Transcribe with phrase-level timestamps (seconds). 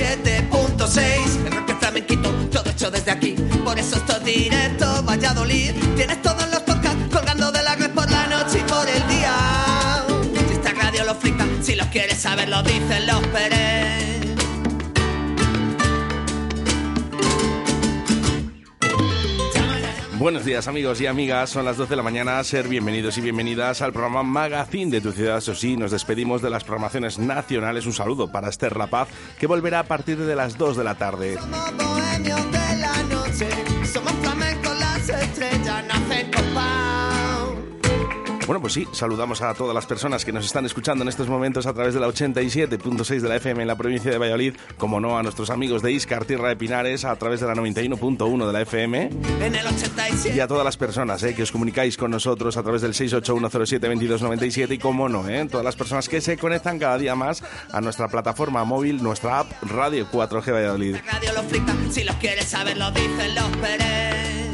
[0.00, 1.46] 87.6.
[1.46, 3.34] El rock flamenquito, todo hecho desde aquí.
[3.64, 5.72] Por eso esto es directo, Valladolid.
[5.96, 10.04] Tienes todos los podcasts colgando de la red por la noche y por el día.
[10.48, 14.19] Si esta radio lo flipa, si los quieres saber, lo dicen los Pérez.
[20.20, 23.80] Buenos días amigos y amigas, son las 12 de la mañana, ser bienvenidos y bienvenidas
[23.80, 27.94] al programa Magazine de tu ciudad, eso sí, nos despedimos de las programaciones nacionales, un
[27.94, 31.38] saludo para Esther La Paz, que volverá a partir de las 2 de la tarde.
[38.50, 41.66] Bueno, pues sí, saludamos a todas las personas que nos están escuchando en estos momentos
[41.66, 45.16] a través de la 87.6 de la FM en la provincia de Valladolid, como no
[45.16, 48.60] a nuestros amigos de Iscar, Tierra de Pinares, a través de la 91.1 de la
[48.62, 49.10] FM.
[49.40, 50.36] En el 87.
[50.36, 54.72] Y a todas las personas eh, que os comunicáis con nosotros a través del 681072297
[54.72, 58.08] y como no, eh, todas las personas que se conectan cada día más a nuestra
[58.08, 60.96] plataforma móvil, nuestra app Radio 4G Valladolid.
[60.96, 64.49] La radio lo flipa, si los quieres saber, lo dicen los Pérez.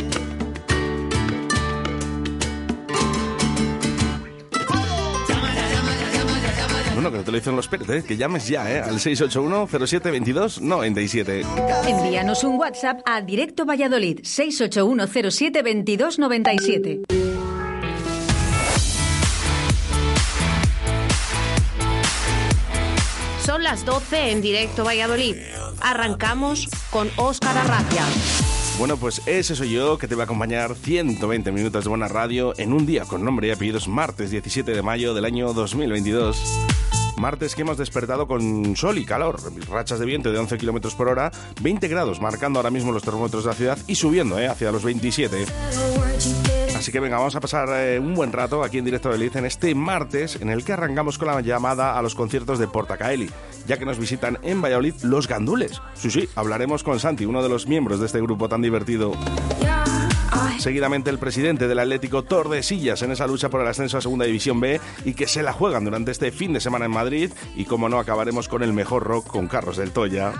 [6.96, 11.44] Bueno, que te lo dicen los Pérez, eh, que llames ya eh, al 681072297.
[11.86, 17.04] Envíanos un WhatsApp a Directo Valladolid 681072297.
[23.44, 25.36] Son las 12 en directo Valladolid.
[25.82, 28.04] Arrancamos con Óscar Arracia.
[28.78, 32.58] Bueno, pues ese soy yo que te va a acompañar 120 minutos de buena radio
[32.58, 36.85] en un día con nombre y apellidos martes 17 de mayo del año 2022.
[37.16, 41.08] Martes que hemos despertado con sol y calor, rachas de viento de 11 kilómetros por
[41.08, 41.30] hora,
[41.62, 44.84] 20 grados marcando ahora mismo los termómetros de la ciudad y subiendo eh, hacia los
[44.84, 45.46] 27.
[46.76, 49.34] Así que venga, vamos a pasar eh, un buen rato aquí en directo de Liz
[49.36, 53.30] en este martes en el que arrancamos con la llamada a los conciertos de Portacaeli,
[53.66, 55.80] ya que nos visitan en Valladolid los gandules.
[55.94, 59.12] Sí, sí, hablaremos con Santi, uno de los miembros de este grupo tan divertido.
[60.58, 64.60] Seguidamente el presidente del Atlético Tordesillas en esa lucha por el ascenso a Segunda División
[64.60, 67.88] B y que se la juegan durante este fin de semana en Madrid y como
[67.88, 70.32] no acabaremos con el mejor rock con Carlos del Toya.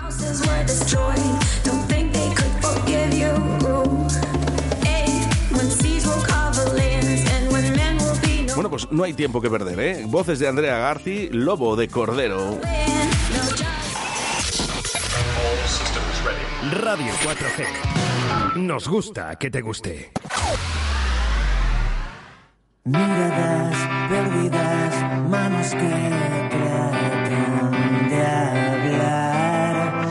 [8.55, 10.05] Bueno, pues no hay tiempo que perder, ¿eh?
[10.07, 12.59] Voces de Andrea Garci, Lobo de Cordero.
[16.73, 18.06] Radio 4G.
[18.57, 20.13] Nos gusta que te guste.
[22.85, 23.77] Miradas
[24.09, 24.95] perdidas,
[25.29, 26.11] manos que
[26.51, 30.07] tratan de hablar,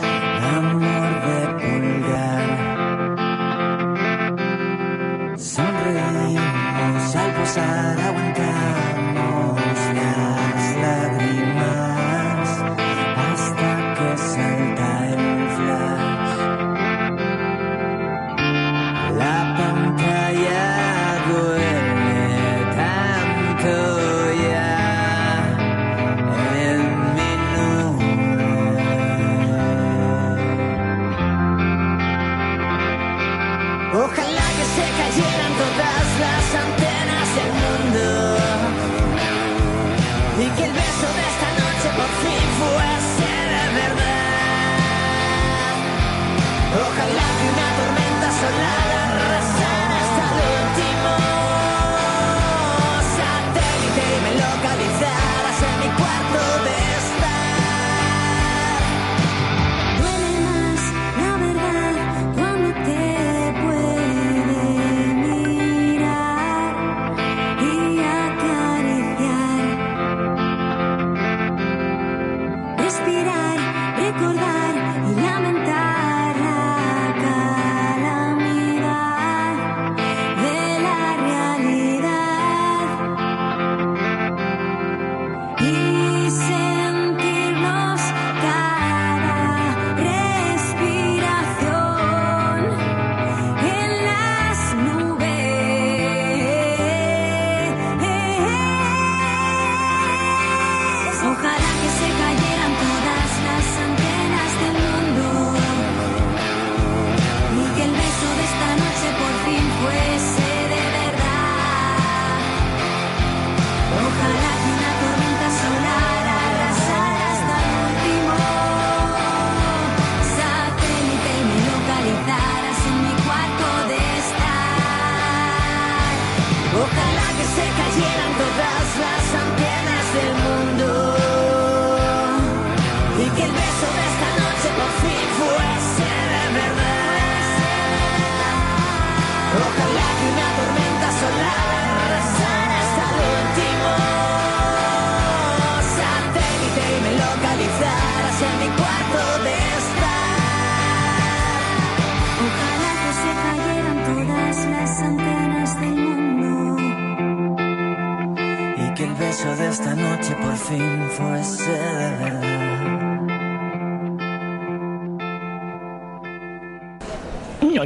[0.58, 2.48] amor de pulgar.
[5.38, 8.15] Sonreímos al posar,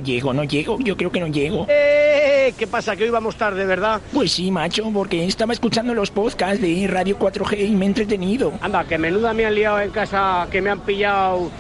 [0.10, 0.78] llego, no llego.
[0.80, 1.66] Yo creo que no llego.
[1.70, 2.54] ¡Eh!
[2.58, 2.96] ¿Qué pasa?
[2.96, 4.02] ¿Que hoy vamos tarde, verdad?
[4.12, 8.54] Pues sí, macho, porque estaba escuchando los podcasts de Radio 4G y me he entretenido.
[8.62, 11.52] Anda, que menuda me han liado en casa, que me han pillado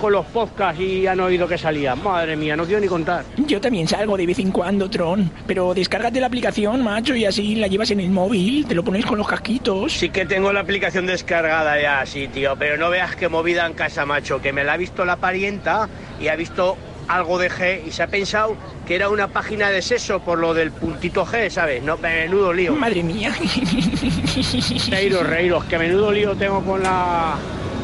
[0.00, 1.94] con los podcasts y han oído que salía.
[1.94, 3.24] Madre mía, no quiero ni contar.
[3.36, 5.30] Yo también salgo de vez en cuando, Tron.
[5.46, 8.66] Pero descárgate la aplicación, macho, y así la llevas en el móvil.
[8.66, 9.92] Te lo pones con los casquitos.
[9.92, 13.74] Sí que tengo la aplicación descargada ya, sí, tío, pero no veas qué movida en
[13.74, 15.88] casa, macho, que me la ha visto la parienta
[16.20, 16.76] y ha visto
[17.14, 18.56] algo de G y se ha pensado
[18.86, 21.82] que era una página de sexo por lo del puntito G, ¿sabes?
[21.82, 22.74] No, menudo lío.
[22.74, 23.34] Madre mía.
[24.90, 27.36] Reiros, reiros, que menudo lío tengo con la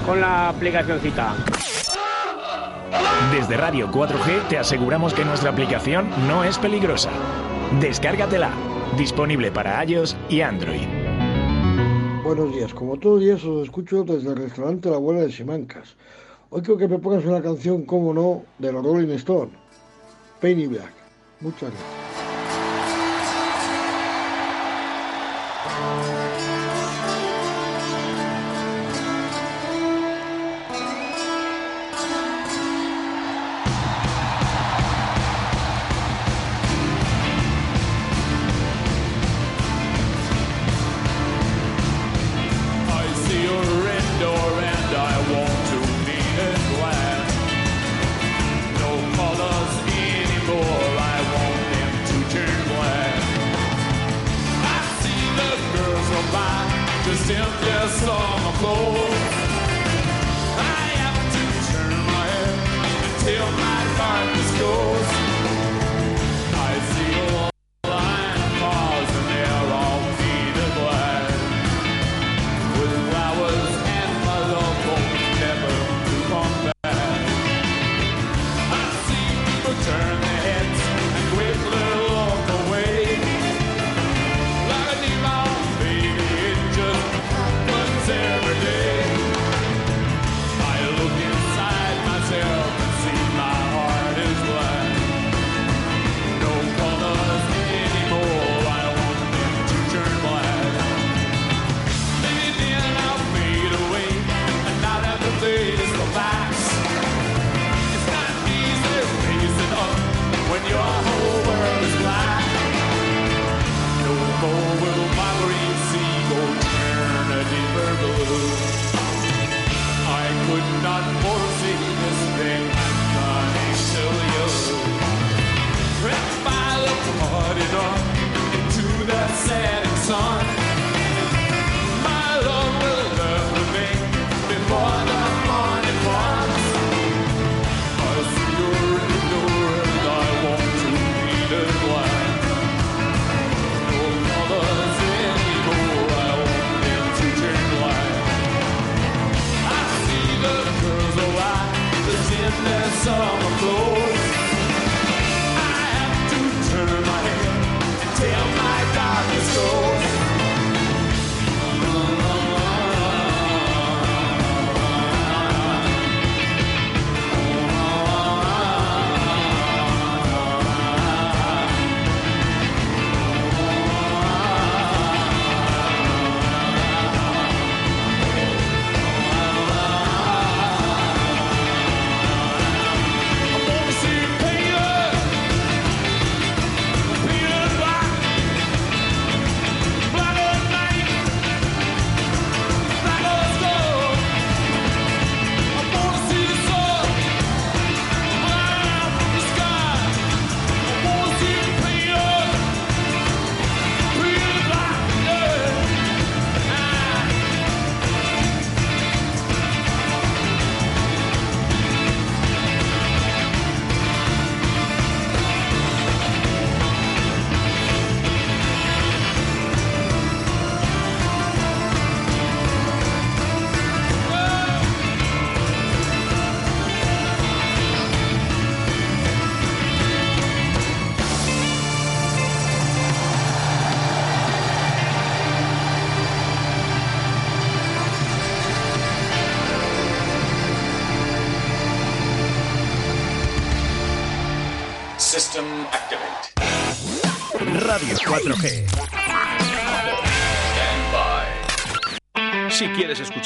[0.07, 1.35] con la aplicacióncita.
[3.31, 7.11] Desde Radio 4G te aseguramos que nuestra aplicación no es peligrosa.
[7.81, 8.51] Descárgatela.
[8.97, 10.87] Disponible para iOS y Android.
[12.25, 15.97] Buenos días, como todos los días os escucho desde el restaurante La Abuela de Simancas.
[16.51, 19.51] Hoy creo que me pongas una canción, como no, de los Rolling Stone,
[20.41, 20.93] Penny Black.
[21.41, 22.08] Muchas gracias.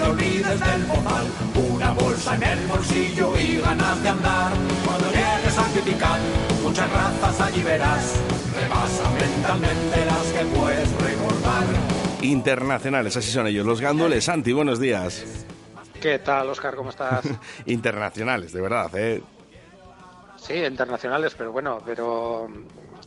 [0.00, 1.26] te olvides del bozal
[1.70, 4.52] Una bolsa en el bolsillo y ganas de andar
[4.84, 6.18] Cuando llegues a criticar
[6.62, 8.14] muchas razas allí verás
[8.54, 11.64] Rebasa mentalmente las que puedes recordar
[12.22, 13.64] Internacionales, así son ellos.
[13.64, 14.24] Los gandules.
[14.24, 15.24] Santi, buenos días.
[16.02, 16.76] ¿Qué tal, Oscar?
[16.76, 17.24] ¿Cómo estás?
[17.64, 19.22] Internacionales, de verdad, ¿eh?
[20.36, 22.46] Sí, internacionales, pero bueno, pero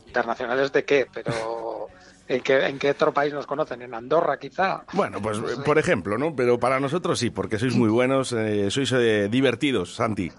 [0.06, 1.06] internacionales de qué?
[1.12, 1.88] Pero
[2.28, 3.82] ¿en qué, en qué otro país nos conocen?
[3.82, 4.84] ¿En Andorra, quizá?
[4.92, 6.34] Bueno, pues por ejemplo, ¿no?
[6.34, 10.30] Pero para nosotros sí, porque sois muy buenos, eh, sois eh, divertidos, Santi.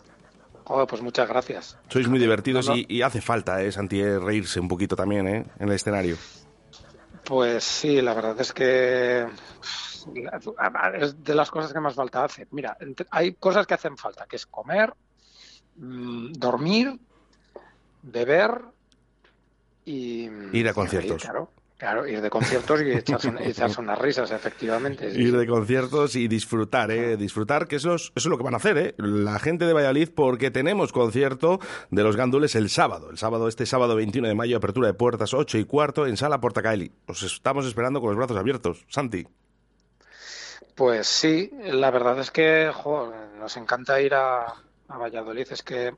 [0.65, 1.77] Joder, pues muchas gracias.
[1.89, 2.79] Sois muy divertidos No, no.
[2.79, 5.45] Y, y hace falta, ¿eh, Santi, eh, reírse un poquito también, ¿eh?
[5.59, 6.17] En el escenario.
[7.23, 9.25] Pues sí, la verdad es que
[10.99, 12.47] es de las cosas que más falta hace.
[12.51, 12.77] Mira,
[13.11, 14.93] hay cosas que hacen falta, que es comer,
[15.77, 16.99] mm, dormir,
[18.03, 18.61] beber
[19.83, 20.29] y...
[20.53, 21.09] Ir a conciertos.
[21.09, 23.29] reír, claro, claro, ir de conciertos y echarse,
[23.79, 25.11] unas risas, efectivamente.
[25.11, 27.17] sí, Ir de conciertos y disfrutar, ¿eh?
[27.17, 28.95] Disfrutar, que eso es, eso es lo que van a hacer, ¿eh?
[28.97, 31.59] La gente de Valladolid, porque tenemos concierto
[31.91, 33.09] de los gandules el sábado.
[33.09, 36.39] El sábado, este sábado 21 de mayo, apertura de puertas 8 y cuarto en Sala
[36.39, 36.91] Portacaeli.
[37.07, 38.85] Os estamos esperando con los brazos abiertos.
[38.89, 39.25] Santi.
[40.75, 44.45] Pues sí, la verdad es que jo, nos encanta ir a,
[44.89, 45.47] a Valladolid.
[45.49, 45.93] Es que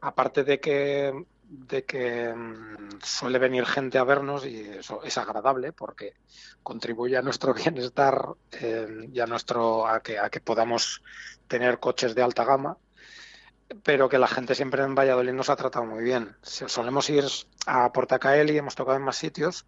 [0.00, 1.12] aparte de que
[1.56, 6.14] de que mm, suele venir gente a vernos y eso es agradable porque
[6.62, 11.02] contribuye a nuestro bienestar eh, y a nuestro a que podamos
[11.48, 12.76] tener coches de alta gama
[13.82, 16.36] pero que la gente siempre en Valladolid nos ha tratado muy bien.
[16.42, 17.24] Solemos ir
[17.66, 19.66] a Portacaeli, hemos tocado en más sitios,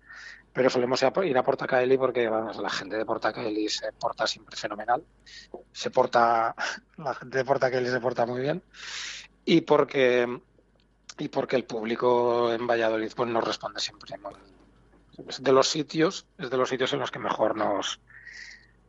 [0.53, 5.05] pero solemos ir a Portacaeli porque vamos, la gente de Portacaeli se porta siempre fenomenal.
[5.73, 6.55] Se porta,
[6.99, 8.63] la gente de Portacaeli se porta muy bien.
[9.45, 10.41] Y porque,
[11.19, 14.35] y porque el público en Valladolid pues, nos responde siempre muy,
[15.29, 18.01] es de los sitios, es de los sitios en los que mejor nos,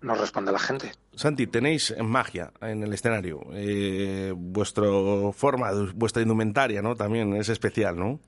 [0.02, 0.92] nos responde la gente.
[1.16, 3.42] Santi, tenéis magia en el escenario.
[3.54, 6.96] Eh, vuestro forma, vuestra indumentaria, ¿no?
[6.96, 8.20] También es especial, ¿no?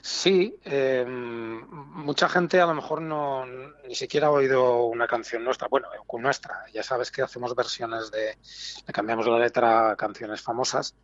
[0.00, 3.44] Sí, eh, mucha gente a lo mejor no
[3.86, 5.68] ni siquiera ha oído una canción nuestra.
[5.68, 8.38] Bueno, con nuestra, ya sabes que hacemos versiones de,
[8.86, 10.94] le cambiamos la letra a canciones famosas,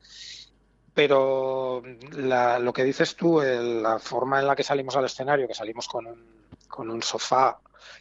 [0.94, 1.82] pero
[2.12, 5.54] la- lo que dices tú, el- la forma en la que salimos al escenario, que
[5.54, 7.58] salimos con un, con un sofá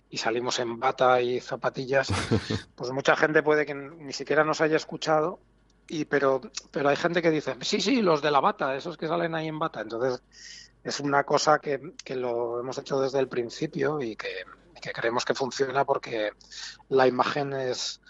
[0.10, 2.08] y salimos en bata y zapatillas,
[2.76, 5.40] pues mucha gente puede que ni siquiera nos haya escuchado
[5.88, 6.40] y pero
[6.72, 9.48] pero hay gente que dice sí sí los de la bata esos que salen ahí
[9.48, 9.82] en bata.
[9.82, 10.24] Entonces
[10.84, 14.30] es una cosa que, que lo hemos hecho desde el principio y que,
[14.82, 16.32] que creemos que funciona porque
[16.90, 18.02] la imagen es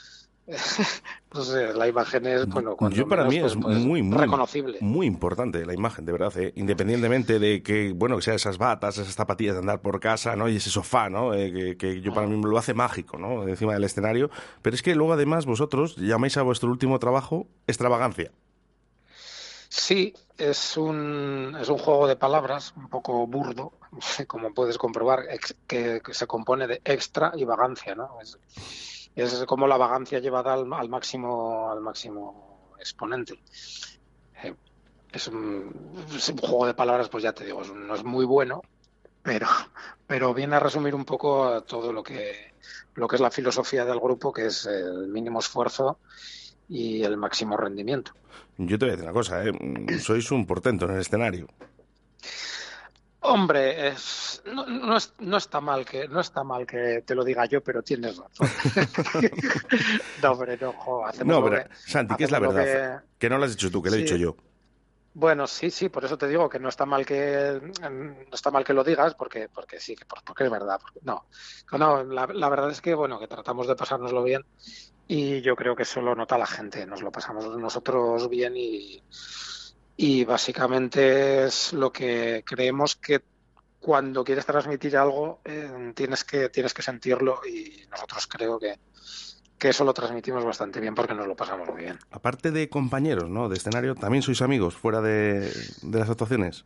[1.43, 5.07] sé, la imagen es bueno Yo para menos, mí es pues, muy, muy reconocible Muy
[5.07, 6.51] importante la imagen, de verdad, ¿eh?
[6.55, 10.49] independientemente de que, bueno, que sea esas batas, esas zapatillas de andar por casa, ¿no?
[10.49, 11.33] Y ese sofá, ¿no?
[11.33, 13.47] Eh, que, que yo para mí lo hace mágico, ¿no?
[13.47, 14.29] Encima del escenario.
[14.61, 18.31] Pero es que luego además vosotros llamáis a vuestro último trabajo extravagancia.
[19.69, 23.71] Sí, es un, es un juego de palabras un poco burdo,
[24.27, 28.09] como puedes comprobar, ex- que, que se compone de extra y vagancia, ¿no?
[28.21, 28.37] Es,
[29.15, 33.39] es como la vagancia llevada al, máximo, al máximo exponente.
[34.43, 34.53] Eh,
[35.11, 35.71] es, un,
[36.41, 38.61] juego de palabras, pues ya te digo, no es muy bueno,
[39.21, 39.47] pero,
[40.07, 42.53] pero viene a resumir un poco todo lo que,
[42.95, 45.99] lo que es la filosofía del grupo, que es el mínimo esfuerzo
[46.67, 48.13] y el máximo rendimiento.
[48.57, 49.51] Yo te voy a decir una cosa, ¿eh?
[49.99, 51.47] Sois un portento en el escenario.
[53.25, 57.23] Hombre, es- no, no es- no está mal que no está mal que te lo
[57.23, 58.47] diga yo, pero tienes razón.
[60.21, 63.01] no, hombre, no, jo, hacemos No, lo pero, que- Santi, ¿qué es la verdad?
[63.01, 63.29] que- Que...
[63.29, 64.35] no lo has dicho tú, que lo he dicho yo.
[65.15, 68.63] Bueno, sí, sí, por eso te digo que no está mal que no está mal
[68.63, 70.79] que lo digas, porque porque sí, que por- porque es verdad.
[70.81, 71.25] porque- no,
[71.77, 74.43] no, la, la verdad es que bueno, que tratamos de pasárnoslo bien
[75.07, 76.85] y yo creo que eso lo nota la gente.
[76.87, 79.03] Nos lo pasamos nosotros bien y
[79.95, 83.21] y básicamente es lo que creemos que
[83.79, 88.79] cuando quieres transmitir algo eh, tienes que tienes que sentirlo y nosotros creo que,
[89.57, 91.99] que eso lo transmitimos bastante bien porque nos lo pasamos muy bien.
[92.11, 93.49] Aparte de compañeros, ¿no?
[93.49, 96.65] De escenario, ¿también sois amigos fuera de, de las actuaciones?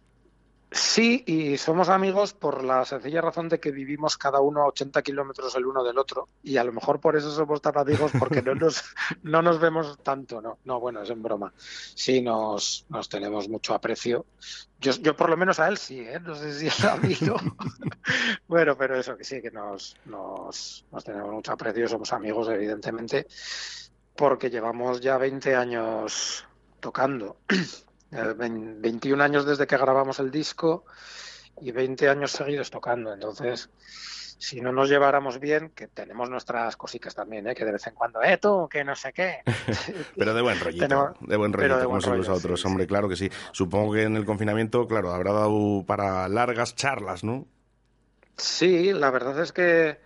[0.69, 5.01] Sí, y somos amigos por la sencilla razón de que vivimos cada uno a 80
[5.01, 8.41] kilómetros el uno del otro y a lo mejor por eso somos tan amigos porque
[8.41, 8.83] no nos,
[9.23, 10.57] no nos vemos tanto, ¿no?
[10.65, 11.53] No, bueno, es en broma.
[11.57, 14.25] Sí, nos, nos tenemos mucho aprecio.
[14.79, 16.19] Yo, yo por lo menos a él sí, ¿eh?
[16.19, 17.37] No sé si él a mí no.
[18.47, 23.25] bueno, pero eso que sí, que nos, nos, nos tenemos mucho aprecio, somos amigos evidentemente
[24.17, 26.45] porque llevamos ya 20 años
[26.81, 27.37] tocando.
[28.11, 30.85] Eh, vein- 21 años desde que grabamos el disco
[31.61, 33.13] y 20 años seguidos tocando.
[33.13, 33.69] Entonces,
[34.39, 37.55] si no nos lleváramos bien, que tenemos nuestras cositas también, ¿eh?
[37.55, 39.39] que de vez en cuando, eh, tú, que no sé qué.
[40.17, 42.85] Pero de buen rollito, Tenemos- de buen rollito, de como son los otros, sí, hombre,
[42.87, 43.29] claro que sí.
[43.51, 47.45] Supongo que en el confinamiento, claro, habrá dado para largas charlas, ¿no?
[48.37, 49.99] Sí, la verdad es que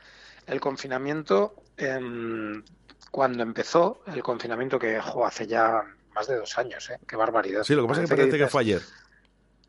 [0.47, 2.63] el confinamiento, em,
[3.11, 6.99] cuando empezó, el confinamiento que jo, hace ya más de dos años, ¿eh?
[7.07, 7.63] Qué barbaridad.
[7.63, 8.81] Sí, lo que pasa es que parece que fue ayer.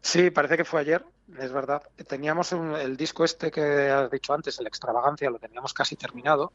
[0.00, 1.04] Sí, parece que fue ayer,
[1.38, 1.82] es verdad.
[2.08, 6.52] Teníamos un- el disco este que has dicho antes, el Extravagancia, lo teníamos casi terminado.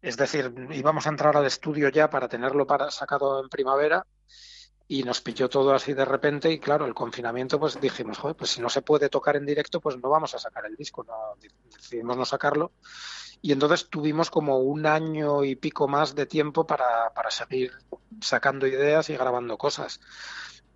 [0.00, 4.06] Es decir, íbamos a entrar al estudio ya para tenerlo para, sacado en primavera
[4.86, 8.50] y nos pilló todo así de repente y claro, el confinamiento pues dijimos, joder, pues
[8.50, 11.14] si no se puede tocar en directo, pues no vamos a sacar el disco, no,
[11.76, 12.72] decidimos no sacarlo.
[13.42, 17.72] Y entonces tuvimos como un año y pico más de tiempo para, para seguir
[18.20, 20.00] sacando ideas y grabando cosas.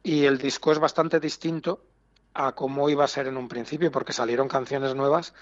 [0.02, 1.82] Y el disco es bastante distinto
[2.34, 5.34] a cómo iba a ser en un principio, porque salieron canciones nuevas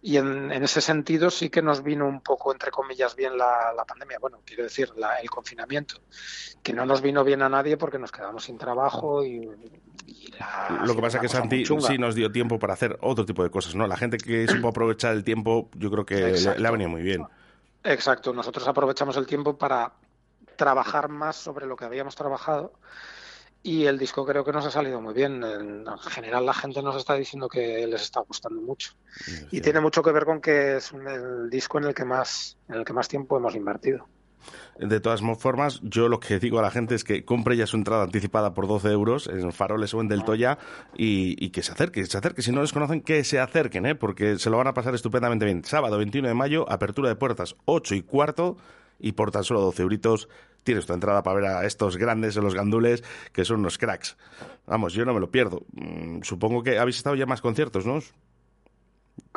[0.00, 3.72] y en, en ese sentido sí que nos vino un poco, entre comillas, bien la,
[3.76, 4.18] la pandemia.
[4.20, 5.96] Bueno, quiero decir, la- el confinamiento,
[6.62, 9.50] que no nos vino bien a nadie porque nos quedamos sin trabajo y,
[10.06, 13.26] y la, Lo que pasa es que Santi sí nos dio tiempo para hacer otro
[13.26, 13.86] tipo de cosas, ¿no?
[13.88, 17.02] La gente que supo aprovechar el tiempo, yo creo que le, le ha venido muy
[17.02, 17.26] bien.
[17.82, 19.92] Exacto, nosotros aprovechamos el tiempo para
[20.56, 22.72] trabajar más sobre lo que habíamos trabajado
[23.66, 25.42] y el disco creo que nos ha salido muy bien.
[25.42, 28.92] En general la gente nos está diciendo que les está gustando mucho
[29.50, 32.76] y tiene mucho que ver con que es el disco en el que más en
[32.76, 34.06] el que más tiempo hemos invertido.
[34.78, 37.76] De todas formas, yo lo que digo a la gente es que compre ya su
[37.76, 40.58] entrada anticipada por 12 euros en Faroles o en Del Toya
[40.96, 42.42] y, y que se acerque, que se acerque.
[42.42, 43.94] Si no les conocen, que se acerquen, ¿eh?
[43.96, 45.64] porque se lo van a pasar estupendamente bien.
[45.64, 48.58] Sábado 21 de mayo, apertura de puertas 8 y cuarto
[48.98, 50.28] y por tan solo 12 euritos
[50.64, 54.16] tienes tu entrada para ver a estos grandes, los gandules, que son unos cracks.
[54.66, 55.62] Vamos, yo no me lo pierdo.
[55.72, 58.00] Mm, supongo que habéis estado ya en más conciertos, ¿no?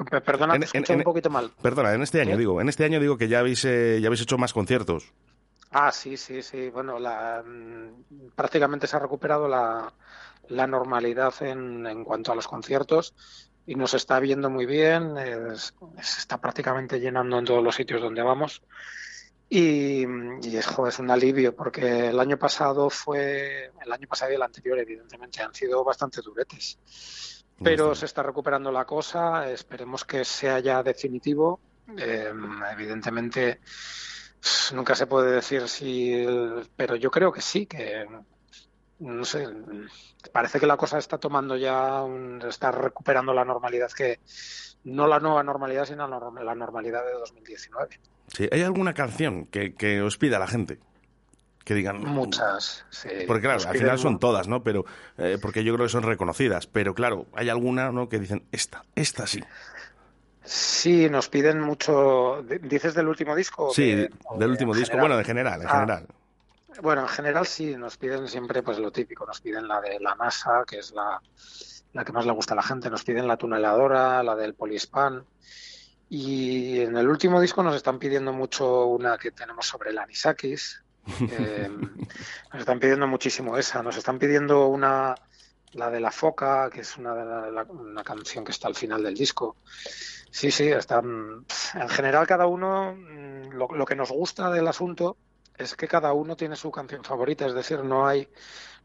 [0.10, 1.52] Pe- Perdona, En- te en- en- un poquito mal.
[1.62, 2.39] Perdona, en este año ¿Sí?
[2.39, 5.12] digo, en este año digo que ya habéis, eh, ya habéis hecho más conciertos.
[5.72, 6.69] Ah, sí, sí, sí.
[6.69, 9.93] Bueno, la, mm, prácticamente se ha recuperado la,
[10.48, 13.13] la normalidad en, en cuanto a los conciertos
[13.67, 15.13] y nos está viendo muy bien.
[15.17, 18.63] se está prácticamente llenando en todos los sitios donde vamos.
[19.50, 20.04] Y,
[20.44, 24.36] y es, jo, es un alivio porque el año pasado fue, el año pasado y
[24.36, 26.78] el anterior, evidentemente, han sido bastante duretes.
[27.62, 31.60] Pero se está recuperando la cosa, esperemos que sea ya definitivo.
[31.98, 32.32] Eh,
[32.72, 33.60] evidentemente,
[34.74, 36.26] nunca se puede decir si,
[36.76, 38.08] pero yo creo que sí, que
[39.00, 39.48] no sé,
[40.32, 44.20] parece que la cosa está tomando ya, un- está recuperando la normalidad que,
[44.84, 48.00] no la nueva normalidad, sino la normalidad de 2019.
[48.34, 50.80] Sí, ¿Hay alguna canción que, que os pida la gente?
[51.65, 51.98] Que digan.
[52.04, 53.10] Muchas, sí.
[53.28, 54.63] Porque claro, al final son todas, ¿no?
[54.63, 54.86] Pero
[55.18, 56.65] eh, porque yo creo que son reconocidas.
[56.68, 58.10] Pero claro, hay alguna, ¿no?
[58.10, 59.44] Que dicen esta, esta sí.
[60.44, 62.44] Sí, nos piden mucho.
[62.44, 63.72] ¿di- ¿Dices del último disco?
[63.74, 63.96] Sí, de-
[64.32, 64.92] del de- último disco.
[64.92, 65.02] general?
[65.10, 66.08] Bueno, de general, en Ah, general.
[66.82, 70.15] Bueno, en general sí, nos piden siempre pues lo típico, nos piden la de la
[70.15, 71.22] NASA, que es la,
[71.94, 75.24] la que más le gusta a la gente, nos piden la tuneladora, la del Polispan.
[76.10, 80.82] Y en el último disco nos están pidiendo mucho una que tenemos sobre el anisakis.
[81.32, 85.15] eh, nos están pidiendo muchísimo esa, nos están pidiendo una,
[85.74, 88.76] la de la foca, que es una, de la- la- una canción que está al
[88.76, 89.56] final del disco.
[90.32, 91.45] Sí, sí, están.
[91.76, 95.17] En general, cada uno, mm, lo, lo que nos gusta del asunto
[95.58, 98.28] es que cada uno tiene su canción favorita, es decir, no hay,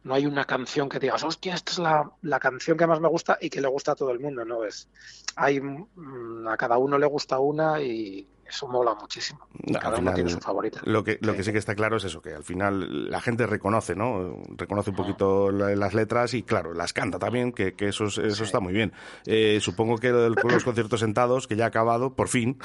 [0.05, 3.09] no hay una canción que digas, hostia, esta es la, la canción que más me
[3.09, 4.89] gusta y que le gusta a todo el mundo, no es.
[5.37, 9.41] Hay, mm, a cada uno le gusta una y eso mola muchísimo.
[9.67, 10.81] No, cada al uno final, tiene su favorita.
[10.85, 13.47] Lo que, lo que sí que está claro es eso, que al final la gente
[13.47, 14.43] reconoce, ¿no?
[14.57, 18.19] Reconoce un poquito la- las letras y, claro, las canta también, que, que eso, es-
[18.19, 18.93] eso está muy bien.
[19.25, 22.59] Eh, supongo que lo de los conciertos sentados, que ya ha acabado, por fin,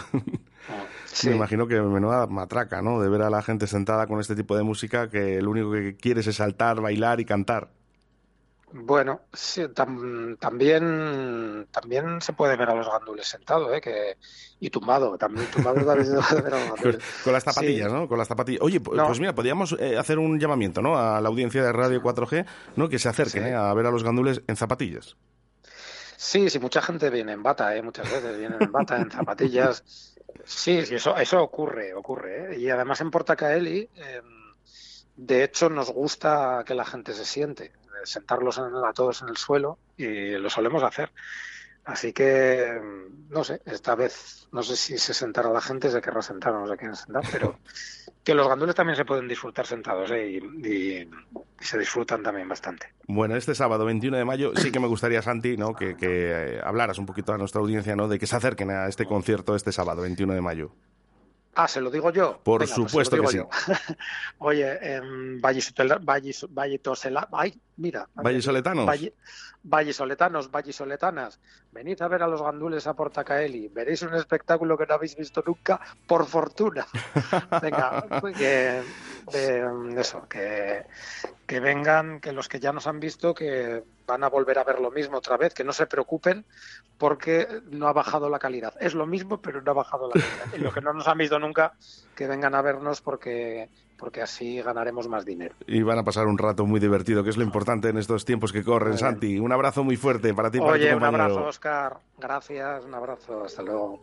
[1.12, 1.30] Sí.
[1.30, 3.02] me imagino que menuda matraca, ¿no?
[3.02, 5.96] De ver a la gente sentada con este tipo de música que lo único que
[5.96, 7.70] quieres es saltar, bailar y cantar.
[8.72, 13.82] Bueno, sí, tam- también, también se puede ver a los gandules sentados, ¿eh?
[13.82, 14.18] que,
[14.60, 15.18] y tumbado.
[15.18, 17.04] También tumbado también se puede ver a los Con, gandules.
[17.24, 17.94] con las zapatillas, Sí.
[17.98, 18.08] ¿no?
[18.08, 18.62] Con las zapatillas.
[18.62, 19.08] Oye, No.
[19.08, 21.00] pues mira, podríamos eh, hacer un llamamiento, ¿no?
[21.00, 22.46] A la audiencia de Radio 4G,
[22.76, 22.90] ¿no?
[22.90, 23.50] Que se acerquen Sí.
[23.50, 23.56] ¿eh?
[23.56, 25.16] a ver a los gandules en zapatillas.
[26.16, 27.82] Sí, sí, mucha gente viene en bata, ¿eh?
[27.82, 30.09] muchas veces vienen en bata, en zapatillas.
[30.46, 32.56] Sí, sí, eso, eso ocurre, ocurre.
[32.56, 32.60] ¿eh?
[32.60, 34.22] Y además en Portacaeli, eh,
[35.16, 37.72] de hecho, nos gusta que la gente se siente,
[38.04, 41.12] sentarlos en- a todos en el suelo y lo solemos hacer.
[41.90, 46.00] Así que, mm, no sé, esta vez no sé si se sentará la gente, se
[46.02, 47.58] querrá sentar o no se quieren sentar, pero
[48.24, 50.30] que los gandules también se pueden disfrutar sentados ¿eh?
[50.30, 51.10] y, y-
[51.62, 52.94] y se disfrutan también bastante.
[53.08, 55.74] Bueno, este sábado 21 de mayo sí que me gustaría, Santi, ¿no?
[55.74, 56.08] Que, que,
[56.58, 58.08] eh, hablaras un poquito a nuestra audiencia, ¿no?
[58.08, 60.72] De que se acerquen a este concierto este sábado 21 de mayo.
[61.56, 62.40] Ah, ¿se lo digo yo?
[62.44, 63.50] Por Venga, pues supuesto que yo.
[64.38, 68.08] Oye, en Vallisotela- Vallis- Vallitosela- ay, mira.
[68.16, 68.86] ¿Vallisoletanos?
[68.86, 69.14] Valle-
[69.64, 74.96] Vallisoletanos, vallisoletanas, venid a ver a los gandules a Portacaeli, veréis un espectáculo que no
[74.96, 76.86] habéis visto nunca, por fortuna.
[77.62, 78.06] Venga,
[78.38, 78.82] que,
[79.34, 79.66] eh,
[79.98, 80.86] eso, que,
[81.46, 84.80] que vengan, que los que ya nos han visto, que van a volver a ver
[84.80, 86.46] lo mismo otra vez, que no se preocupen
[86.98, 88.74] porque no ha bajado la calidad.
[88.80, 90.54] Es lo mismo, pero no ha bajado la calidad.
[90.56, 91.74] Y los que no nos han visto nunca,
[92.16, 93.70] que vengan a vernos porque,
[94.00, 95.54] porque así ganaremos más dinero.
[95.68, 98.52] Y van a pasar un rato muy divertido, que es lo importante en estos tiempos
[98.52, 98.98] que corren.
[98.98, 99.38] Santi.
[99.38, 101.98] Un abrazo muy fuerte para ti y para Oye, tu un abrazo, Oscar.
[102.18, 103.44] Gracias, un abrazo.
[103.44, 104.00] Hasta luego.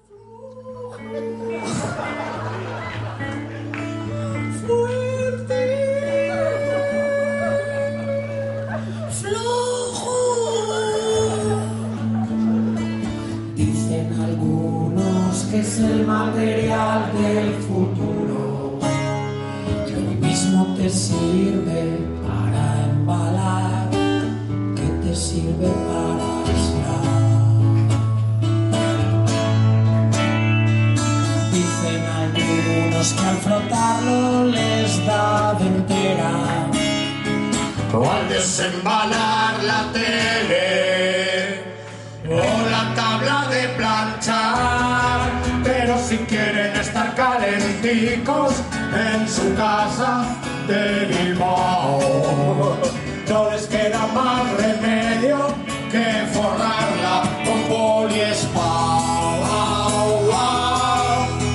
[13.54, 17.95] Dicen algunos que es el material del futuro,
[20.86, 23.90] te sirve para embalar,
[24.76, 27.04] que te sirve para aislar.
[31.50, 36.32] Dicen algunos que al frotarlo les da dentera.
[37.92, 40.66] O al desembalar la tele
[42.30, 45.45] o la tabla de planchar.
[45.86, 48.54] Pero si quieren estar calenticos
[48.92, 50.24] en su casa
[50.66, 52.76] de Bilbao,
[53.28, 55.46] no les queda más remedio
[55.92, 58.64] que forrarla con poliespán.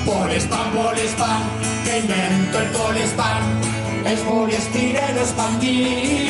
[0.06, 1.42] Poliespán, poliespán,
[1.84, 3.42] que inventó el poliespán.
[4.06, 6.21] Es poliestireno expandido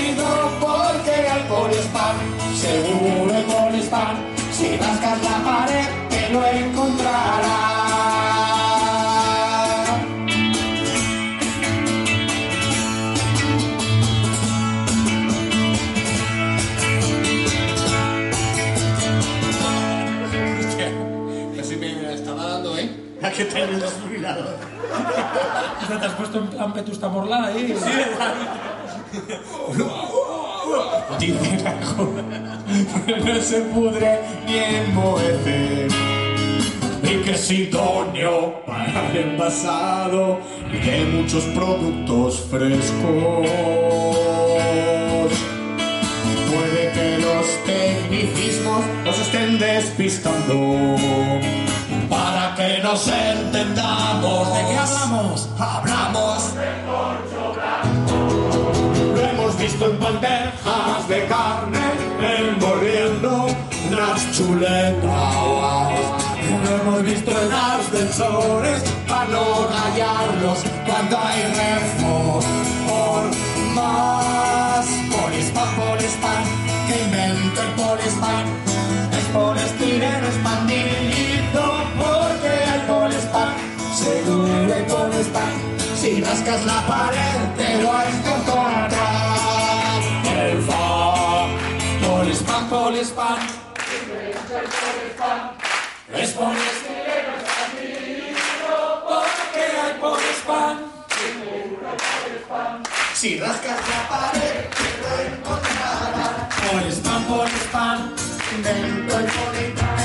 [23.43, 23.45] ¿eh?
[23.45, 24.57] ¿A qué tener el desfibrilador?
[25.89, 27.75] ¿Te has puesto en plan Vetusta Morla ahí?
[31.19, 32.15] Dicen algo,
[33.25, 35.89] no se pudre ni enmohece.
[37.03, 43.49] Y que es idóneo para el envasado de muchos productos frescos.
[46.51, 50.87] Puede que los tecnicismos nos estén despistando.
[52.63, 54.55] Que nos entendamos.
[54.55, 55.49] ¿De qué hablamos?
[55.59, 56.55] Hablamos
[59.15, 61.81] lo hemos visto en bandejas de carne,
[62.21, 63.49] envolviendo
[63.91, 65.35] las chuletas.
[66.63, 72.47] Lo hemos visto en ascensores para no rayarlos cuando hay reformas.
[75.11, 76.45] Polispán, polispán,
[76.87, 78.45] que inventó el polispán.
[79.19, 81.02] Es poliestireno expandido
[86.43, 88.91] rascas la pared te lo encontrarás.
[90.27, 91.47] El fa,
[92.05, 93.39] polispán, polispán.
[96.13, 98.77] Es poliestireno expandido
[99.09, 100.75] porque hay polispán.
[103.15, 106.33] Si rascas la pared te lo encontrarás.
[106.73, 107.99] Polispán, polispán.
[108.63, 109.99] Dentro el polispán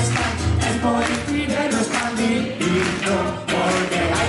[0.68, 4.28] es poliestireno expandido porque hay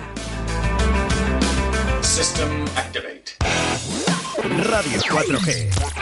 [2.01, 3.37] System activate.
[4.69, 5.71] Radio 4G.
[5.71, 5.95] Stand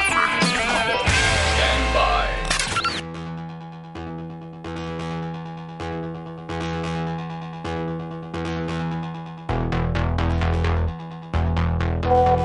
[1.94, 2.26] by.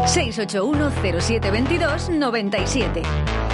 [0.07, 0.91] 681
[1.21, 3.03] 0722 97.
[3.03, 3.54] Tengo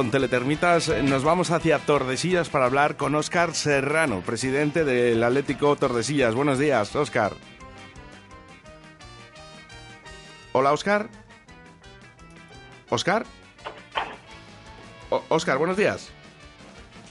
[0.00, 6.34] con Teletermitas nos vamos hacia Tordesillas para hablar con Óscar Serrano, presidente del Atlético Tordesillas.
[6.34, 7.32] Buenos días, Óscar.
[10.52, 11.08] Hola, Óscar.
[12.88, 13.26] ¿Óscar?
[15.28, 16.10] Óscar, buenos días.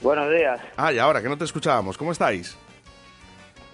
[0.02, 0.60] Buenos días.
[0.76, 2.58] Ah, y ahora que no te escuchábamos, ¿cómo estáis?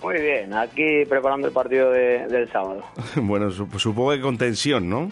[0.02, 2.84] Muy bien, aquí preparando el partido de- del sábado.
[3.16, 5.10] bueno, sup- supongo que con tensión, ¿no?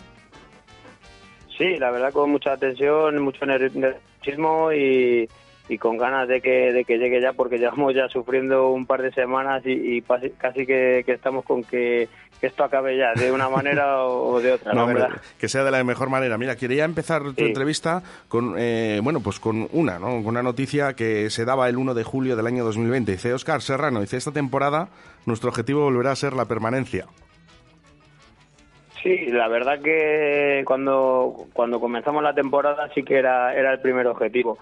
[1.57, 5.29] Sí, la verdad con mucha tensión, mucho ner- nerviosismo y,
[5.69, 9.03] y con ganas de que, de que llegue ya porque llevamos ya sufriendo un par
[9.03, 12.09] de semanas y, y casi que, que estamos con que,
[12.41, 15.21] que esto acabe ya de una manera o, de otra, No, la hombre, verdad.
[15.39, 16.37] que sea de la mejor manera.
[16.39, 17.45] Mira, quería empezar tu Sí.
[17.45, 20.07] entrevista con, eh, bueno, pues con una, ¿no?
[20.17, 23.13] Con una noticia que se daba el 1 de julio del año 2020.
[23.13, 24.89] Dice Óscar Serrano, dice, esta temporada
[25.25, 27.07] nuestro objetivo volverá a ser la permanencia.
[29.05, 34.07] Sí, la verdad que cuando, cuando comenzamos la temporada sí que era, era el primer
[34.07, 34.57] objetivo.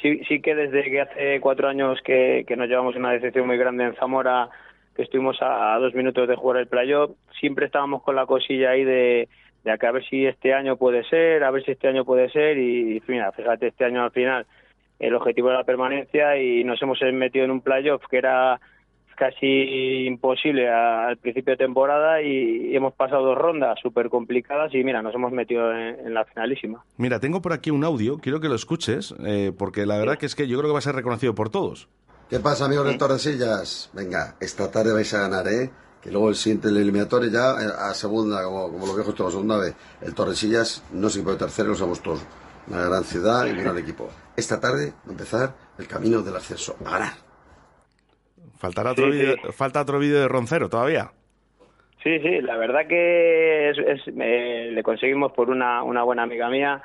[0.00, 3.58] Sí, sí que desde que hace cuatro años que, que nos llevamos una decepción muy
[3.58, 4.50] grande en Zamora,
[4.94, 8.84] que estuvimos a, dos minutos de jugar el playoff, siempre estábamos con la cosilla ahí
[8.84, 9.28] de,
[9.64, 12.56] de a ver si este año puede ser, a ver si este año puede ser
[12.56, 14.46] y, mira, fíjate, este año al final
[15.00, 18.60] el objetivo era la permanencia y nos hemos metido en un playoff que era
[19.18, 24.72] casi imposible a- al principio de temporada y, y hemos pasado dos rondas súper complicadas
[24.74, 26.84] y mira, nos hemos metido en, en la finalísima.
[26.96, 30.26] Mira, tengo por aquí un audio, quiero que lo escuches, eh, porque la verdad que
[30.26, 31.88] es que yo creo que va a ser reconocido por todos.
[32.30, 33.90] ¿Qué pasa, amigos de Tordesillas?
[33.94, 35.70] Venga, esta tarde vais a ganar, ¿eh?
[36.02, 39.32] Que luego el siguiente, el eliminatorio ya eh, a segunda, como, como los viejos todos,
[39.32, 39.74] segunda vez.
[40.02, 42.20] El Tordesillas no se puede tercero, lo somos todos.
[42.68, 44.08] Una gran ciudad y un gran equipo.
[44.36, 46.76] Esta tarde va a empezar el camino del ascenso.
[46.84, 47.12] A ganar.
[48.58, 49.52] Faltará otro Sí, vídeo, sí.
[49.52, 51.10] falta otro vídeo de Roncero todavía.
[52.02, 56.48] Sí, sí, la verdad que es, es- eh, le conseguimos por una, una buena amiga
[56.48, 56.80] mía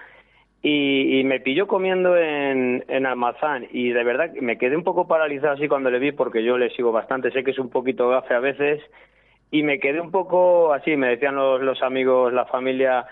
[0.61, 4.83] y, y me pilló comiendo en, en Almazán y de verdad que me quedé un
[4.83, 7.69] poco paralizado así cuando le vi porque yo le sigo bastante, sé que es un
[7.69, 8.81] poquito gafe a veces
[9.51, 13.05] y me quedé un poco así, me decían los, los amigos, la familia,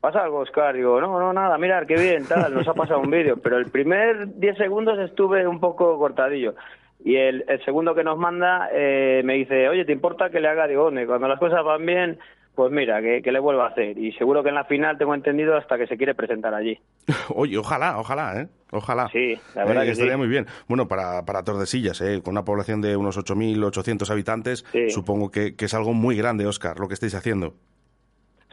[0.00, 0.74] ¿pasa algo, Oscar?
[0.74, 3.66] Digo, no, no, nada, mirar, qué bien, tal, nos ha pasado un vídeo, pero el
[3.70, 6.54] primer 10 segundos estuve un poco cortadillo.
[7.04, 10.48] Y el, el segundo que nos manda eh, me dice, oye, ¿te importa que le
[10.48, 10.66] haga?
[10.66, 12.18] Digo, "Hombre, cuando las cosas van bien,
[12.54, 13.98] pues mira, que, que le vuelva a hacer.
[13.98, 16.78] Y seguro que en la final tengo entendido hasta que se quiere presentar allí.
[17.34, 18.48] Oye, ojalá, ojalá, ¿eh?
[18.70, 19.08] Ojalá.
[19.12, 20.18] Sí, la verdad Eh, que estaría sí.
[20.18, 20.46] muy bien.
[20.66, 22.22] Bueno, para, para Tordesillas, ¿eh?
[22.24, 24.88] con una población de unos 8.800 habitantes, Sí.
[24.90, 27.54] supongo que, que es algo muy grande, Óscar, lo que estáis haciendo.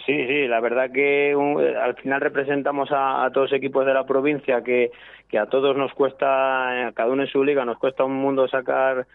[0.05, 3.85] Sí, sí, la verdad que un- eh, al final representamos a, a todos los equipos
[3.85, 4.91] de la provincia que,
[5.29, 8.15] que a todos nos cuesta, eh, a cada uno en su liga, nos cuesta un
[8.15, 9.05] mundo sacar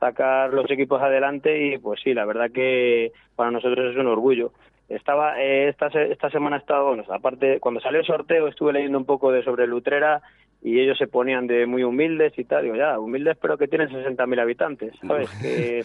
[0.00, 4.50] sacar los equipos adelante y pues sí, la verdad que para nosotros es un orgullo.
[4.88, 8.98] Estaba eh, esta esta semana he estado, bueno, aparte cuando salió el sorteo estuve leyendo
[8.98, 10.20] un poco de sobre Lutrera
[10.60, 13.90] y ellos se ponían de muy humildes y tal, digo ya, humildes pero que tienen
[13.90, 15.30] 60.000 habitantes, ¿sabes?
[15.40, 15.84] Que,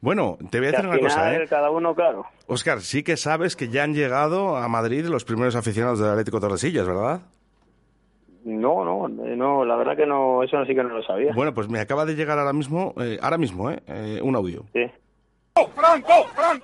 [0.00, 1.46] Bueno, te voy a decir una cosa, ¿eh?
[1.48, 2.24] cada uno, claro.
[2.46, 6.38] Óscar, sí que sabes que ya han llegado a Madrid los primeros aficionados del Atlético
[6.40, 7.22] Tordesillas, ¿verdad?
[8.44, 11.32] No, no, no, la verdad que no, eso sí que no lo sabía.
[11.34, 13.82] Bueno, pues me acaba de llegar ahora mismo, eh, ahora mismo, ¿eh?
[13.88, 14.64] Eh, un audio.
[14.72, 14.86] Sí.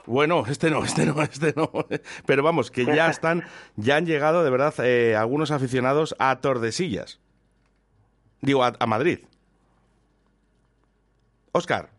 [0.06, 1.70] Bueno, este no, este no, este no.
[2.26, 3.42] Pero vamos, que ya están,
[3.74, 7.20] ya han llegado de verdad eh, algunos aficionados a Tordesillas.
[8.40, 9.20] Digo, a, a Madrid.
[11.52, 11.90] Óscar,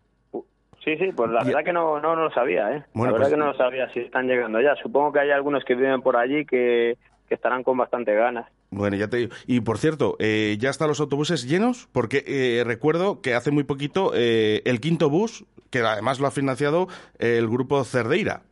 [0.85, 2.83] Sí, sí, pues la verdad que no, no, no lo sabía, ¿eh?
[2.93, 4.75] Bueno, la verdad pues- que no lo sabía si están llegando ya.
[4.75, 6.95] Supongo que hay algunos que viven por allí que,
[7.27, 8.45] que estarán con bastante ganas.
[8.69, 9.33] bueno, ya te digo.
[9.47, 11.89] Y por cierto, eh, ¿ya están los autobuses llenos?
[11.91, 16.31] Porque eh, recuerdo que hace muy poquito eh, el quinto bus, que además lo ha
[16.31, 18.43] financiado el grupo Cerdeira.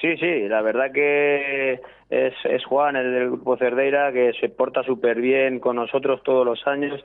[0.00, 4.82] Sí, sí, la verdad que es, es Juan, el del Grupo Cerdeira, que se porta
[4.82, 7.00] súper bien con nosotros todos los años.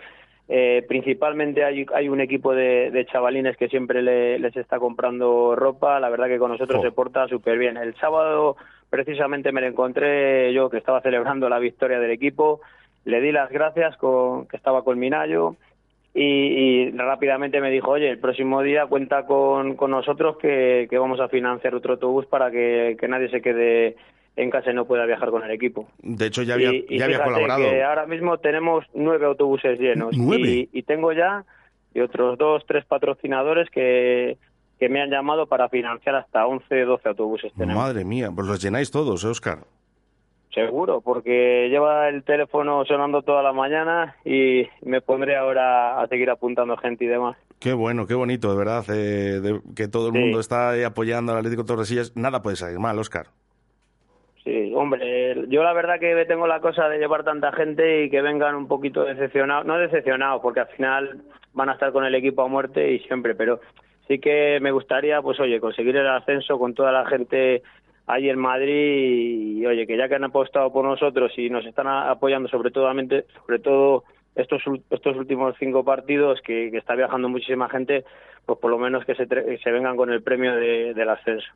[0.51, 5.55] Eh, principalmente hay, hay un equipo de, de chavalines que siempre le- les está comprando
[5.55, 5.99] ropa.
[5.99, 7.77] La verdad que con nosotros se porta súper bien.
[7.77, 8.57] El sábado
[8.89, 12.61] precisamente me lo encontré yo que estaba celebrando la victoria del equipo.
[13.05, 15.55] Le di las gracias con que estaba con Minayo
[16.15, 20.97] y, y rápidamente me dijo, oye, el próximo día cuenta con, con nosotros que, que
[20.97, 23.95] vamos a financiar otro autobús para que, que nadie se quede
[24.41, 25.87] en casa y no pueda viajar con el equipo.
[26.01, 27.61] De hecho, ya había, y, y ya había colaborado.
[27.69, 30.15] que ahora mismo tenemos nueve autobuses llenos.
[30.17, 30.47] ¿Nueve?
[30.47, 31.43] Y, y tengo ya
[31.93, 34.37] y otros dos, tres patrocinadores que,
[34.79, 37.51] que me han llamado para financiar hasta 11, 12 autobuses.
[37.53, 37.83] Tenemos.
[37.83, 39.59] Madre mía, pues los llenáis todos, ¿eh, Óscar.
[40.53, 46.29] Seguro, porque lleva el teléfono sonando toda la mañana y me pondré ahora a seguir
[46.31, 47.37] apuntando gente y demás.
[47.59, 50.19] Qué bueno, qué bonito, de verdad, eh, de- que todo el Sí.
[50.19, 52.15] mundo está apoyando al Atlético Tordesillas.
[52.15, 53.27] Nada puede salir mal, Óscar.
[54.43, 58.21] Sí, hombre, yo la verdad que tengo la cosa de llevar tanta gente y que
[58.21, 61.21] vengan un poquito decepcionados, no decepcionados, porque al final
[61.53, 63.59] van a estar con el equipo a muerte y siempre, pero
[64.07, 67.63] sí que me gustaría, pues oye, conseguir el ascenso con toda la gente
[68.07, 71.87] ahí en Madrid y, oye, que ya que han apostado por nosotros y nos están
[71.87, 72.91] apoyando sobre todo,
[73.45, 74.03] sobre todo
[74.35, 78.05] estos, estos últimos cinco partidos que, que está viajando muchísima gente,
[78.45, 81.47] pues por lo menos que se, se vengan con el premio de- del ascenso.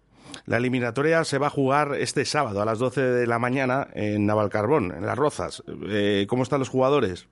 [0.45, 4.25] La eliminatoria se va a jugar este sábado a las 12 de la mañana en
[4.25, 5.63] Navalcarbón, en Las Rozas.
[5.89, 7.29] Eh, ¿Cómo están los jugadores?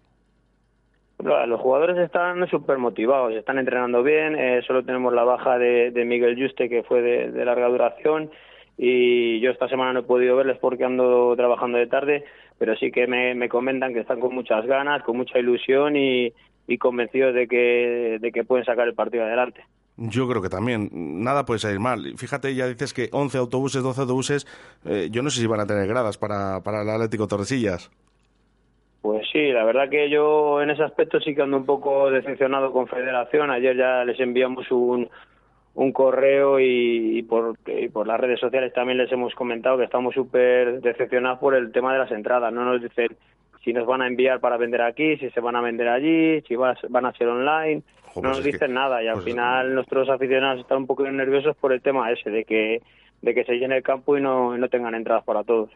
[1.20, 6.04] Los jugadores están súper motivados, están entrenando bien, eh, solo tenemos la baja de, de
[6.04, 8.32] Miguel Juste que fue de, de larga duración
[8.78, 12.26] y yo esta semana no he podido verles porque ando trabajando de tarde,
[12.58, 16.34] pero sí que me, me comentan que están con muchas ganas, con mucha ilusión y,
[16.68, 19.64] y convencidos de que, de que pueden sacar el partido adelante.
[19.98, 20.90] Yo creo que también.
[20.92, 22.14] Nada puede salir mal.
[22.18, 24.48] Fíjate, ya dices que 11 autobuses, 12 autobuses.
[24.86, 27.92] eh, yo no sé si van a tener gradas para, para el Atlético Torresillas.
[29.02, 32.72] Pues sí, la verdad que yo en ese aspecto sí que ando un poco decepcionado
[32.72, 33.52] con Federación.
[33.52, 35.10] Ayer ya les enviamos un,
[35.74, 39.86] un correo y, y por, y por las redes sociales también les hemos comentado que
[39.86, 42.52] estamos súper decepcionados por el tema de las entradas.
[42.54, 43.08] No nos dicen
[43.64, 46.56] si nos van a enviar para vender aquí, si se van a vender allí, si
[46.56, 47.84] vas- van a ser online.
[48.08, 50.88] No pues nos es que- dicen nada y al pues- final nuestros aficionados están un
[50.88, 52.82] poco nerviosos por el tema ese de que
[53.22, 55.70] de que se llene el campo y no, no tengan entradas para todos.